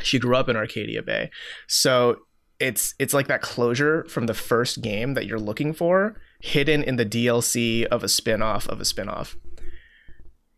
She 0.00 0.18
grew 0.18 0.36
up 0.36 0.48
in 0.48 0.56
Arcadia 0.56 1.02
Bay. 1.02 1.30
So 1.66 2.18
it's 2.60 2.94
it's 2.98 3.14
like 3.14 3.26
that 3.26 3.42
closure 3.42 4.04
from 4.08 4.26
the 4.26 4.34
first 4.34 4.80
game 4.80 5.14
that 5.14 5.26
you're 5.26 5.38
looking 5.38 5.72
for 5.72 6.20
hidden 6.40 6.82
in 6.82 6.96
the 6.96 7.06
DLC 7.06 7.84
of 7.86 8.04
a 8.04 8.08
spin-off 8.08 8.68
of 8.68 8.80
a 8.80 8.84
spin-off. 8.84 9.36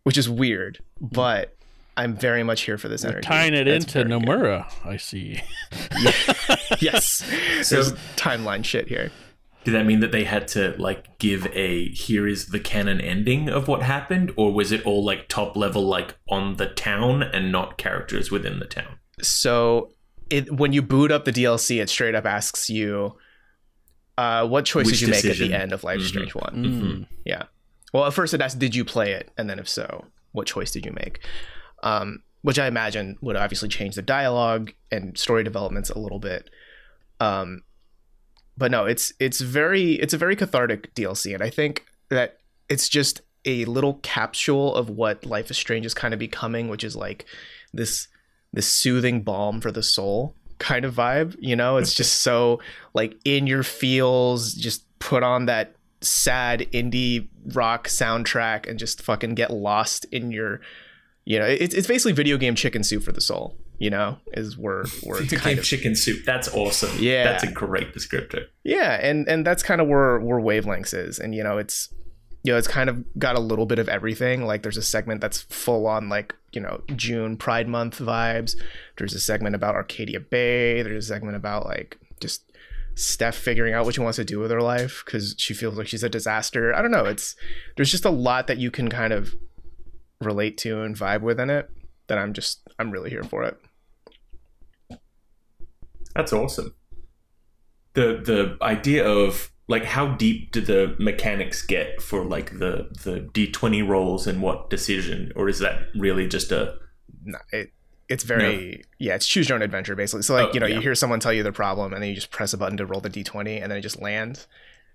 Which 0.05 0.19
is 0.19 0.29
weird, 0.29 0.83
but 1.01 1.57
I'm 1.97 2.15
very 2.17 2.43
much 2.43 2.63
here 2.63 2.77
for 2.79 2.89
this 2.89 3.03
You're 3.03 3.13
energy. 3.13 3.27
tying 3.27 3.55
it 3.55 3.67
It's 3.67 3.85
into 3.87 4.05
very 4.09 4.21
good. 4.21 4.29
Nomura. 4.29 4.73
I 4.85 4.97
see. 4.99 5.41
yes. 6.81 7.23
So- 7.63 7.75
There's 7.77 7.93
timeline 8.17 8.65
shit 8.65 8.89
here. 8.89 9.11
Did 9.65 9.75
that 9.75 9.85
mean 9.87 9.99
that 9.99 10.13
they 10.13 10.23
had 10.23 10.47
to 10.49 10.77
like 10.79 11.19
give 11.19 11.49
a 11.53 11.89
here 11.89 12.29
is 12.29 12.47
the 12.49 12.61
canon 12.61 13.01
ending 13.01 13.49
of 13.49 13.67
what 13.67 13.83
happened, 13.83 14.31
or 14.37 14.53
was 14.53 14.71
it 14.71 14.85
all 14.87 15.05
like 15.05 15.27
top 15.27 15.57
level, 15.57 15.83
like 15.83 16.15
on 16.29 16.55
the 16.55 16.67
town 16.67 17.25
and 17.25 17.51
not 17.51 17.77
characters 17.77 18.31
within 18.31 18.61
the 18.61 18.65
town? 18.67 18.99
So 19.23 19.91
it 20.31 20.53
when 20.57 20.73
you 20.73 20.83
boot 20.83 21.11
up 21.11 21.25
the 21.25 21.33
DLC, 21.33 21.83
it 21.83 21.89
straight 21.91 22.15
up 22.15 22.27
asks 22.27 22.71
you, 22.71 23.17
uh, 24.17 24.47
"What 24.47 24.67
choice 24.67 24.87
Which 24.87 25.01
did 25.01 25.09
you 25.09 25.09
make 25.09 25.25
at 25.25 25.37
the 25.39 25.53
end 25.53 25.73
of 25.73 25.83
Life 25.83 25.99
is 25.99 26.05
Mhm. 26.07 26.09
Strange 26.11 26.35
One?" 26.37 26.55
Mm. 26.65 27.07
Yeah. 27.25 27.43
Well, 27.93 28.05
at 28.07 28.15
first 28.15 28.35
it 28.35 28.41
asks, 28.41 28.57
"Did 28.57 28.77
you 28.77 28.85
play 28.85 29.11
it?" 29.15 29.33
And 29.37 29.51
then 29.51 29.59
if 29.59 29.69
so, 29.69 30.05
what 30.31 30.47
choice 30.47 30.71
did 30.71 30.87
you 30.87 30.93
make? 30.93 31.19
Um, 31.87 32.23
which 32.43 32.59
I 32.59 32.67
imagine 32.67 33.17
would 33.21 33.37
obviously 33.37 33.69
change 33.69 33.95
the 33.95 34.03
dialogue 34.03 34.73
and 34.91 35.17
story 35.19 35.45
developments 35.45 35.91
a 35.91 35.99
little 35.99 36.19
bit. 36.19 36.51
Um, 37.21 37.63
but 38.57 38.71
no, 38.71 38.87
it's 38.87 39.13
it's 39.19 39.41
very 39.41 39.93
it's 39.95 40.15
a 40.15 40.19
very 40.19 40.37
cathartic 40.37 40.95
DLC, 40.95 41.35
and 41.35 41.43
I 41.43 41.51
think 41.51 41.85
that 42.09 42.39
it's 42.69 42.89
just 42.89 43.21
a 43.45 43.65
little 43.67 43.95
capsule 44.03 44.75
of 44.75 44.91
what 44.91 45.25
Life 45.25 45.51
is 45.51 45.59
Strange 45.59 45.87
is 45.87 45.95
kind 45.95 46.15
of 46.15 46.21
becoming, 46.21 46.69
which 46.69 46.83
is 46.85 46.97
like 46.97 47.27
this 47.73 48.09
this 48.53 48.73
soothing 48.73 49.23
balm 49.23 49.61
for 49.61 49.71
the 49.71 49.83
soul 49.83 50.35
kind 50.59 50.85
of 50.85 50.95
vibe. 50.95 51.37
You 51.39 51.57
know, 51.57 51.77
it's 51.77 51.95
just 51.95 52.23
so 52.23 52.61
like 52.95 53.17
in 53.25 53.47
your 53.47 53.63
feels, 53.63 54.55
just 54.55 54.85
put 54.99 55.23
on 55.23 55.47
that 55.47 55.75
sad 56.01 56.61
indie 56.73 57.29
rock 57.55 57.89
soundtrack 57.89 58.69
and 58.69 58.79
just 58.79 59.03
fucking 59.03 59.35
get 59.35 59.51
lost 59.51 60.05
in 60.13 60.31
your 60.31 60.61
you 61.27 61.39
know 61.39 61.45
it's, 61.45 61.75
it's 61.75 61.87
basically 61.87 62.13
video 62.13 62.39
game 62.39 62.55
chicken 62.55 62.83
soup 62.83 63.03
for 63.03 63.13
the 63.13 63.21
soul 63.21 63.55
you 63.79 63.91
know, 63.91 64.17
is 64.33 64.57
where 64.57 64.85
where 65.03 65.23
it's 65.23 65.31
kind 65.33 65.45
game 65.45 65.59
of 65.59 65.65
chicken 65.65 65.95
soup. 65.95 66.25
That's 66.25 66.49
awesome. 66.49 66.97
Yeah. 66.99 67.25
That's 67.25 67.45
a 67.45 67.51
great 67.51 67.93
descriptor. 67.95 68.47
yeah, 68.65 68.99
and 69.03 69.29
and 69.29 69.47
that's 69.47 69.63
kind 69.63 69.81
of 69.81 69.87
where 69.87 70.19
where 70.19 70.41
wavelengths 70.41 70.95
is, 70.95 71.19
and 71.19 71.35
you 71.35 71.43
know, 71.43 71.59
it's 71.59 71.93
you 72.43 72.53
know, 72.53 72.59
it's 72.59 72.69
kind 72.69 72.89
of 72.89 73.05
got 73.19 73.37
a 73.37 73.41
little 73.41 73.67
bit 73.67 73.79
of 73.79 73.89
everything. 73.89 74.47
Like 74.47 74.63
there's 74.63 74.77
a 74.77 74.83
segment 74.83 75.21
that's 75.21 75.43
full 75.43 75.87
on 75.87 76.09
like 76.09 76.35
you 76.53 76.61
know 76.61 76.81
June 76.95 77.37
Pride 77.37 77.69
Month 77.69 77.99
vibes. 77.99 78.57
There's 78.97 79.15
a 79.15 79.21
segment 79.21 79.55
about 79.55 79.75
Arcadia 79.75 80.21
Bay. 80.21 80.83
There's 80.83 81.05
a 81.05 81.09
segment 81.09 81.37
about 81.37 81.67
like 81.67 81.99
just 82.21 82.45
Steph 82.95 83.35
figuring 83.35 83.75
out 83.75 83.85
what 83.85 83.95
she 83.95 84.01
wants 84.01 84.17
to 84.17 84.25
do 84.25 84.39
with 84.39 84.51
her 84.51 84.63
life 84.63 85.03
because 85.05 85.35
she 85.37 85.53
feels 85.53 85.77
like 85.77 85.87
she's 85.87 86.05
a 86.05 86.09
disaster. 86.09 86.75
I 86.75 86.81
don't 86.81 86.93
know. 86.93 87.05
It's 87.05 87.37
there's 87.77 87.91
just 87.91 88.07
a 88.07 88.11
lot 88.11 88.47
that 88.47 88.59
you 88.59 88.71
can 88.71 88.89
kind 88.89 89.13
of 89.13 89.35
relate 90.21 90.57
to 90.59 90.83
and 90.83 90.97
vibe 90.97 91.23
with 91.23 91.39
in 91.41 91.51
it. 91.51 91.71
That 92.09 92.19
I'm 92.19 92.33
just 92.33 92.61
I'm 92.79 92.91
really 92.91 93.11
here 93.11 93.25
for 93.25 93.43
it. 93.43 93.59
That's 96.15 96.33
awesome. 96.33 96.75
The 97.95 98.21
the 98.25 98.59
idea 98.63 99.07
of 99.07 99.51
like 99.69 99.85
how 99.85 100.09
deep 100.15 100.53
do 100.53 100.61
the 100.61 100.95
mechanics 100.99 101.63
get 101.63 102.01
for 102.01 102.25
like 102.25 102.59
the 102.59 102.89
the 103.05 103.21
D 103.33 103.51
twenty 103.51 103.83
rolls 103.83 104.27
and 104.27 104.41
what 104.41 104.71
decision, 104.71 105.33
or 105.37 105.49
is 105.49 105.59
that 105.59 105.81
really 105.95 106.29
just 106.29 106.53
a 106.53 106.77
No, 107.25 107.39
it 107.53 107.73
it's 108.09 108.23
very 108.23 108.85
yeah 108.99 109.15
it's 109.17 109.27
choose 109.27 109.49
your 109.49 109.57
own 109.57 109.63
adventure 109.63 109.97
basically. 109.97 110.23
So 110.23 110.35
like 110.35 110.51
Oh, 110.51 110.53
you 110.55 110.61
know 110.61 110.67
yeah. 110.67 110.77
you 110.77 110.81
hear 110.81 110.95
someone 110.95 111.19
tell 111.21 111.33
you 111.33 111.43
the 111.43 111.53
problem 111.53 111.93
and 111.93 112.03
then 112.03 112.09
you 112.09 112.15
just 112.15 112.31
press 112.31 112.53
a 112.53 112.59
button 112.59 112.77
to 112.77 112.87
roll 112.87 113.01
the 113.01 113.11
d20 113.11 113.61
and 113.61 113.71
then 113.71 113.79
it 113.79 113.83
just 113.83 114.01
lands, 114.01 114.47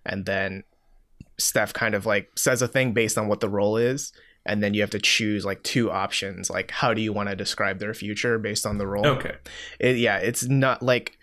and 0.06 0.26
then 0.26 0.64
Steph 1.38 1.74
kind 1.74 1.94
of 1.94 2.06
like 2.06 2.30
says 2.36 2.62
a 2.62 2.68
thing 2.68 2.94
based 2.94 3.18
on 3.18 3.28
what 3.28 3.42
the 3.42 3.50
role 3.50 3.78
is. 3.78 4.14
And 4.46 4.64
then 4.64 4.74
you 4.74 4.82
have 4.82 4.90
to 4.92 5.00
choose 5.00 5.46
like 5.46 5.62
two 5.64 5.92
options. 5.92 6.50
Like, 6.50 6.72
how 6.72 6.94
do 6.94 7.02
you 7.02 7.14
want 7.14 7.30
to 7.30 7.36
describe 7.36 7.80
their 7.80 7.94
future 7.94 8.40
based 8.40 8.66
on 8.66 8.78
the 8.78 8.88
role? 8.88 9.06
okay? 9.06 9.36
it, 9.80 9.98
yeah, 9.98 10.18
it's 10.18 10.44
not 10.48 10.82
like 10.82 11.18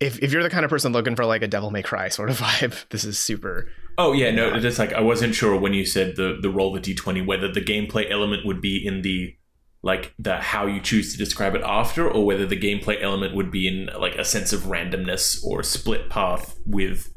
if, 0.00 0.20
if 0.22 0.32
you're 0.32 0.42
the 0.42 0.50
kind 0.50 0.64
of 0.64 0.70
person 0.70 0.92
looking 0.92 1.16
for 1.16 1.24
like 1.24 1.42
a 1.42 1.48
Devil 1.48 1.70
May 1.70 1.82
Cry 1.82 2.08
sort 2.08 2.30
of 2.30 2.38
vibe, 2.40 2.88
this 2.88 3.04
is 3.04 3.18
super. 3.18 3.68
Oh 3.96 4.12
yeah, 4.12 4.30
no, 4.30 4.58
just 4.58 4.78
like 4.78 4.92
I 4.92 5.00
wasn't 5.00 5.34
sure 5.34 5.58
when 5.58 5.72
you 5.72 5.86
said 5.86 6.16
the 6.16 6.38
the 6.40 6.50
roll 6.50 6.72
the 6.72 6.80
d 6.80 6.94
twenty 6.94 7.22
whether 7.22 7.50
the 7.50 7.60
gameplay 7.60 8.10
element 8.10 8.44
would 8.44 8.60
be 8.60 8.84
in 8.84 9.02
the 9.02 9.36
like 9.82 10.14
the 10.18 10.36
how 10.36 10.66
you 10.66 10.80
choose 10.80 11.12
to 11.12 11.18
describe 11.18 11.54
it 11.54 11.62
after, 11.62 12.10
or 12.10 12.24
whether 12.26 12.46
the 12.46 12.58
gameplay 12.58 13.00
element 13.00 13.34
would 13.34 13.50
be 13.50 13.68
in 13.68 13.90
like 13.98 14.16
a 14.16 14.24
sense 14.24 14.52
of 14.52 14.62
randomness 14.62 15.44
or 15.44 15.62
split 15.62 16.10
path 16.10 16.58
with 16.66 17.12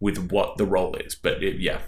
with 0.00 0.30
what 0.30 0.58
the 0.58 0.66
role 0.66 0.94
is. 0.96 1.14
But 1.14 1.42
it, 1.42 1.60
yeah, 1.60 1.80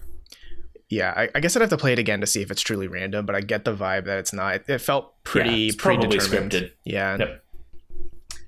Yeah, 0.90 1.14
I, 1.16 1.28
I 1.36 1.40
guess 1.40 1.54
I'd 1.56 1.60
have 1.60 1.70
to 1.70 1.76
play 1.76 1.92
it 1.92 1.98
again 2.00 2.20
to 2.20 2.26
see 2.26 2.42
if 2.42 2.50
it's 2.50 2.62
truly 2.62 2.88
random, 2.88 3.24
but 3.24 3.36
I 3.36 3.40
get 3.40 3.64
the 3.64 3.74
vibe 3.74 4.06
that 4.06 4.18
it's 4.18 4.32
not. 4.32 4.68
It, 4.68 4.80
felt 4.80 5.22
pretty 5.22 5.50
Yeah, 5.66 5.72
predetermined. 5.78 6.20
scripted. 6.50 6.72
Yeah, 6.84 7.16
Yep. 7.16 7.44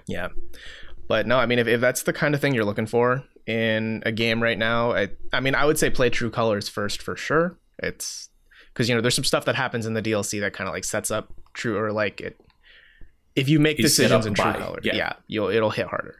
yeah. 0.09 0.29
But 1.09 1.27
no, 1.29 1.39
I 1.39 1.47
mean, 1.47 1.59
if, 1.61 1.69
if 1.69 1.81
that's 1.81 2.03
the 2.03 2.13
kind 2.13 2.35
of 2.35 2.41
thing 2.41 2.53
you're 2.53 2.65
looking 2.65 2.87
for 2.87 3.23
in 3.47 4.03
a 4.05 4.11
game 4.11 4.43
right 4.43 4.59
now, 4.59 4.93
I, 4.93 5.11
I 5.33 5.39
mean, 5.41 5.55
I 5.55 5.65
would 5.65 5.79
say 5.79 5.89
play 5.89 6.11
True 6.11 6.31
Colors 6.31 6.69
first 6.69 7.01
for 7.01 7.15
sure. 7.17 7.59
It's 7.79 8.29
because 8.73 8.89
you 8.89 8.95
know 8.95 9.01
there's 9.01 9.15
some 9.15 9.25
stuff 9.25 9.45
that 9.45 9.55
happens 9.55 9.87
in 9.87 9.95
the 9.95 10.03
DLC 10.03 10.41
that 10.41 10.53
kind 10.53 10.67
of 10.69 10.75
like 10.75 10.85
sets 10.85 11.11
up 11.11 11.33
True 11.55 11.79
or 11.79 11.93
like 11.93 12.21
it. 12.21 12.41
If 13.37 13.49
you 13.49 13.61
make 13.61 13.79
Is 13.79 13.93
decisions 13.93 14.27
in 14.27 14.35
True 14.35 14.53
Colors, 14.53 14.83
yeah. 14.85 14.95
yeah, 14.97 15.13
you'll 15.29 15.49
it'll 15.49 15.71
hit 15.71 15.87
harder. 15.87 16.17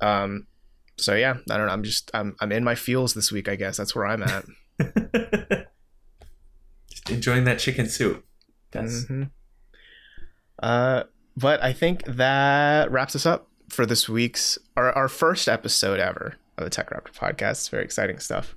Um, 0.00 0.46
so 0.96 1.14
yeah, 1.14 1.36
I 1.50 1.56
don't 1.56 1.66
know. 1.66 1.72
I'm 1.72 1.82
just 1.82 2.10
I'm 2.14 2.34
I'm 2.40 2.50
in 2.52 2.64
my 2.64 2.74
feels 2.74 3.14
this 3.14 3.30
week. 3.30 3.48
I 3.48 3.56
guess 3.56 3.76
that's 3.76 3.94
where 3.94 4.06
I'm 4.06 4.22
at. 4.24 4.44
just 6.90 7.10
enjoying 7.10 7.44
that 7.44 7.58
chicken 7.58 7.88
soup. 7.88 8.24
That's 8.70 9.04
Mhm. 9.04 9.30
Uh, 10.62 11.04
but 11.36 11.62
I 11.62 11.72
think 11.72 12.04
that 12.06 12.90
wraps 12.90 13.14
us 13.14 13.26
up 13.26 13.48
for 13.68 13.84
this 13.84 14.08
week's 14.08 14.58
our, 14.76 14.92
our 14.92 15.08
first 15.08 15.48
episode 15.48 16.00
ever 16.00 16.34
of 16.56 16.64
the 16.64 16.70
TechRaptor 16.70 17.12
podcast. 17.12 17.50
It's 17.52 17.68
very 17.68 17.84
exciting 17.84 18.18
stuff. 18.18 18.54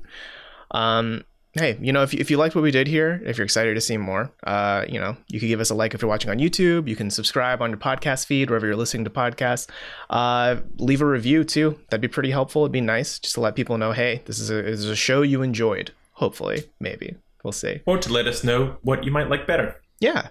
Um, 0.72 1.26
hey, 1.54 1.78
you 1.82 1.92
know, 1.92 2.04
if 2.04 2.14
you, 2.14 2.20
if 2.22 2.32
you 2.32 2.38
liked 2.38 2.56
what 2.56 2.62
we 2.64 2.72
did 2.72 2.88
here, 2.88 3.22
if 3.26 3.38
you're 3.38 3.44
excited 3.44 3.74
to 3.74 3.82
see 3.82 3.98
more, 3.98 4.32
uh, 4.46 4.86
you 4.88 5.00
know, 5.00 5.18
you 5.28 5.40
could 5.40 5.48
give 5.48 5.60
us 5.60 5.70
a 5.72 5.76
like 5.76 5.94
if 5.94 6.02
you're 6.02 6.08
watching 6.10 6.30
on 6.32 6.38
YouTube. 6.38 6.88
You 6.88 6.96
can 6.96 7.10
subscribe 7.10 7.62
on 7.62 7.72
your 7.72 7.80
podcast 7.80 8.28
feed 8.28 8.50
wherever 8.50 8.66
you're 8.66 8.76
listening 8.78 9.04
to 9.04 9.10
podcasts. 9.10 9.68
Uh, 10.10 10.58
leave 10.78 11.02
a 11.02 11.06
review 11.06 11.44
too. 11.44 11.78
That'd 11.90 12.02
be 12.02 12.08
pretty 12.08 12.32
helpful. 12.32 12.62
It'd 12.64 12.72
be 12.72 12.82
nice 12.82 13.20
just 13.20 13.36
to 13.36 13.42
let 13.42 13.56
people 13.56 13.78
know, 13.78 13.92
hey, 13.92 14.22
this 14.26 14.40
is 14.40 14.50
a 14.50 14.62
this 14.62 14.80
is 14.80 14.86
a 14.90 14.96
show 14.96 15.22
you 15.22 15.42
enjoyed. 15.42 15.92
Hopefully, 16.20 16.64
maybe 16.82 17.16
we'll 17.44 17.54
see. 17.54 17.80
or 17.86 17.98
to 17.98 18.12
let 18.12 18.28
us 18.28 18.44
know 18.44 18.76
what 18.82 19.06
you 19.06 19.12
might 19.12 19.30
like 19.30 19.48
better. 19.48 19.82
Yeah. 20.00 20.28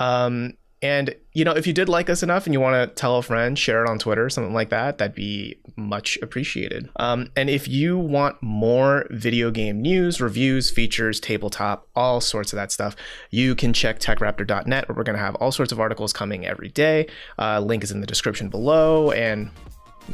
Um, 0.00 0.54
and 0.82 1.14
you 1.32 1.44
know, 1.44 1.52
if 1.52 1.68
you 1.68 1.72
did 1.72 1.88
like 1.88 2.10
us 2.10 2.24
enough 2.24 2.46
and 2.46 2.52
you 2.52 2.60
want 2.60 2.74
to 2.74 2.94
tell 2.94 3.16
a 3.16 3.22
friend, 3.22 3.56
share 3.56 3.84
it 3.84 3.88
on 3.88 4.00
Twitter, 4.00 4.28
something 4.28 4.52
like 4.52 4.70
that, 4.70 4.98
that'd 4.98 5.14
be 5.14 5.56
much 5.76 6.18
appreciated. 6.20 6.90
Um, 6.96 7.30
and 7.36 7.48
if 7.48 7.68
you 7.68 7.96
want 7.96 8.42
more 8.42 9.06
video 9.10 9.52
game 9.52 9.80
news, 9.80 10.20
reviews, 10.20 10.70
features, 10.70 11.20
tabletop, 11.20 11.88
all 11.94 12.20
sorts 12.20 12.52
of 12.52 12.56
that 12.56 12.72
stuff, 12.72 12.96
you 13.30 13.54
can 13.54 13.72
check 13.72 14.00
techraptor.net 14.00 14.88
where 14.88 14.96
we're 14.96 15.04
going 15.04 15.16
to 15.16 15.22
have 15.22 15.36
all 15.36 15.52
sorts 15.52 15.70
of 15.70 15.78
articles 15.78 16.12
coming 16.12 16.44
every 16.44 16.68
day. 16.70 17.06
Uh, 17.38 17.60
link 17.60 17.84
is 17.84 17.92
in 17.92 18.00
the 18.00 18.06
description 18.06 18.48
below, 18.48 19.12
and 19.12 19.50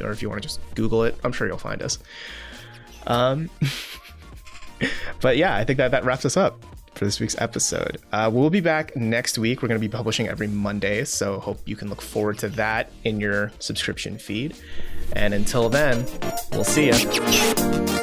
or 0.03 0.12
if 0.12 0.20
you 0.22 0.28
want 0.28 0.42
to 0.42 0.46
just 0.46 0.61
Google 0.74 1.05
it, 1.05 1.16
I'm 1.24 1.32
sure 1.32 1.46
you'll 1.48 1.57
find 1.59 1.82
us. 1.82 1.98
Um, 3.07 3.51
but 5.20 5.37
yeah, 5.37 5.57
I 5.57 5.64
think 5.64 5.78
that 5.78 5.91
that 5.91 6.05
wraps 6.05 6.24
us 6.24 6.37
up 6.37 6.62
for 6.95 7.05
this 7.05 7.20
week's 7.20 7.37
episode. 7.39 7.99
Uh, 8.12 8.31
we'll 8.33 8.51
be 8.51 8.61
back 8.61 8.95
next 8.97 9.39
week. 9.39 9.62
We're 9.62 9.68
going 9.68 9.81
to 9.81 9.87
be 9.87 9.91
publishing 9.91 10.28
every 10.28 10.49
Monday, 10.49 11.05
so 11.05 11.39
hope 11.41 11.61
you 11.66 11.76
can 11.76 11.89
look 11.89 12.03
forward 12.03 12.39
to 12.39 12.49
that 12.51 12.91
in 13.05 13.20
your 13.20 13.53
subscription 13.59 14.18
feed. 14.18 14.57
And 15.14 15.35
until 15.35 15.68
then, 15.68 16.07
we'll 16.53 16.64
see 16.64 16.87
you. 16.87 17.99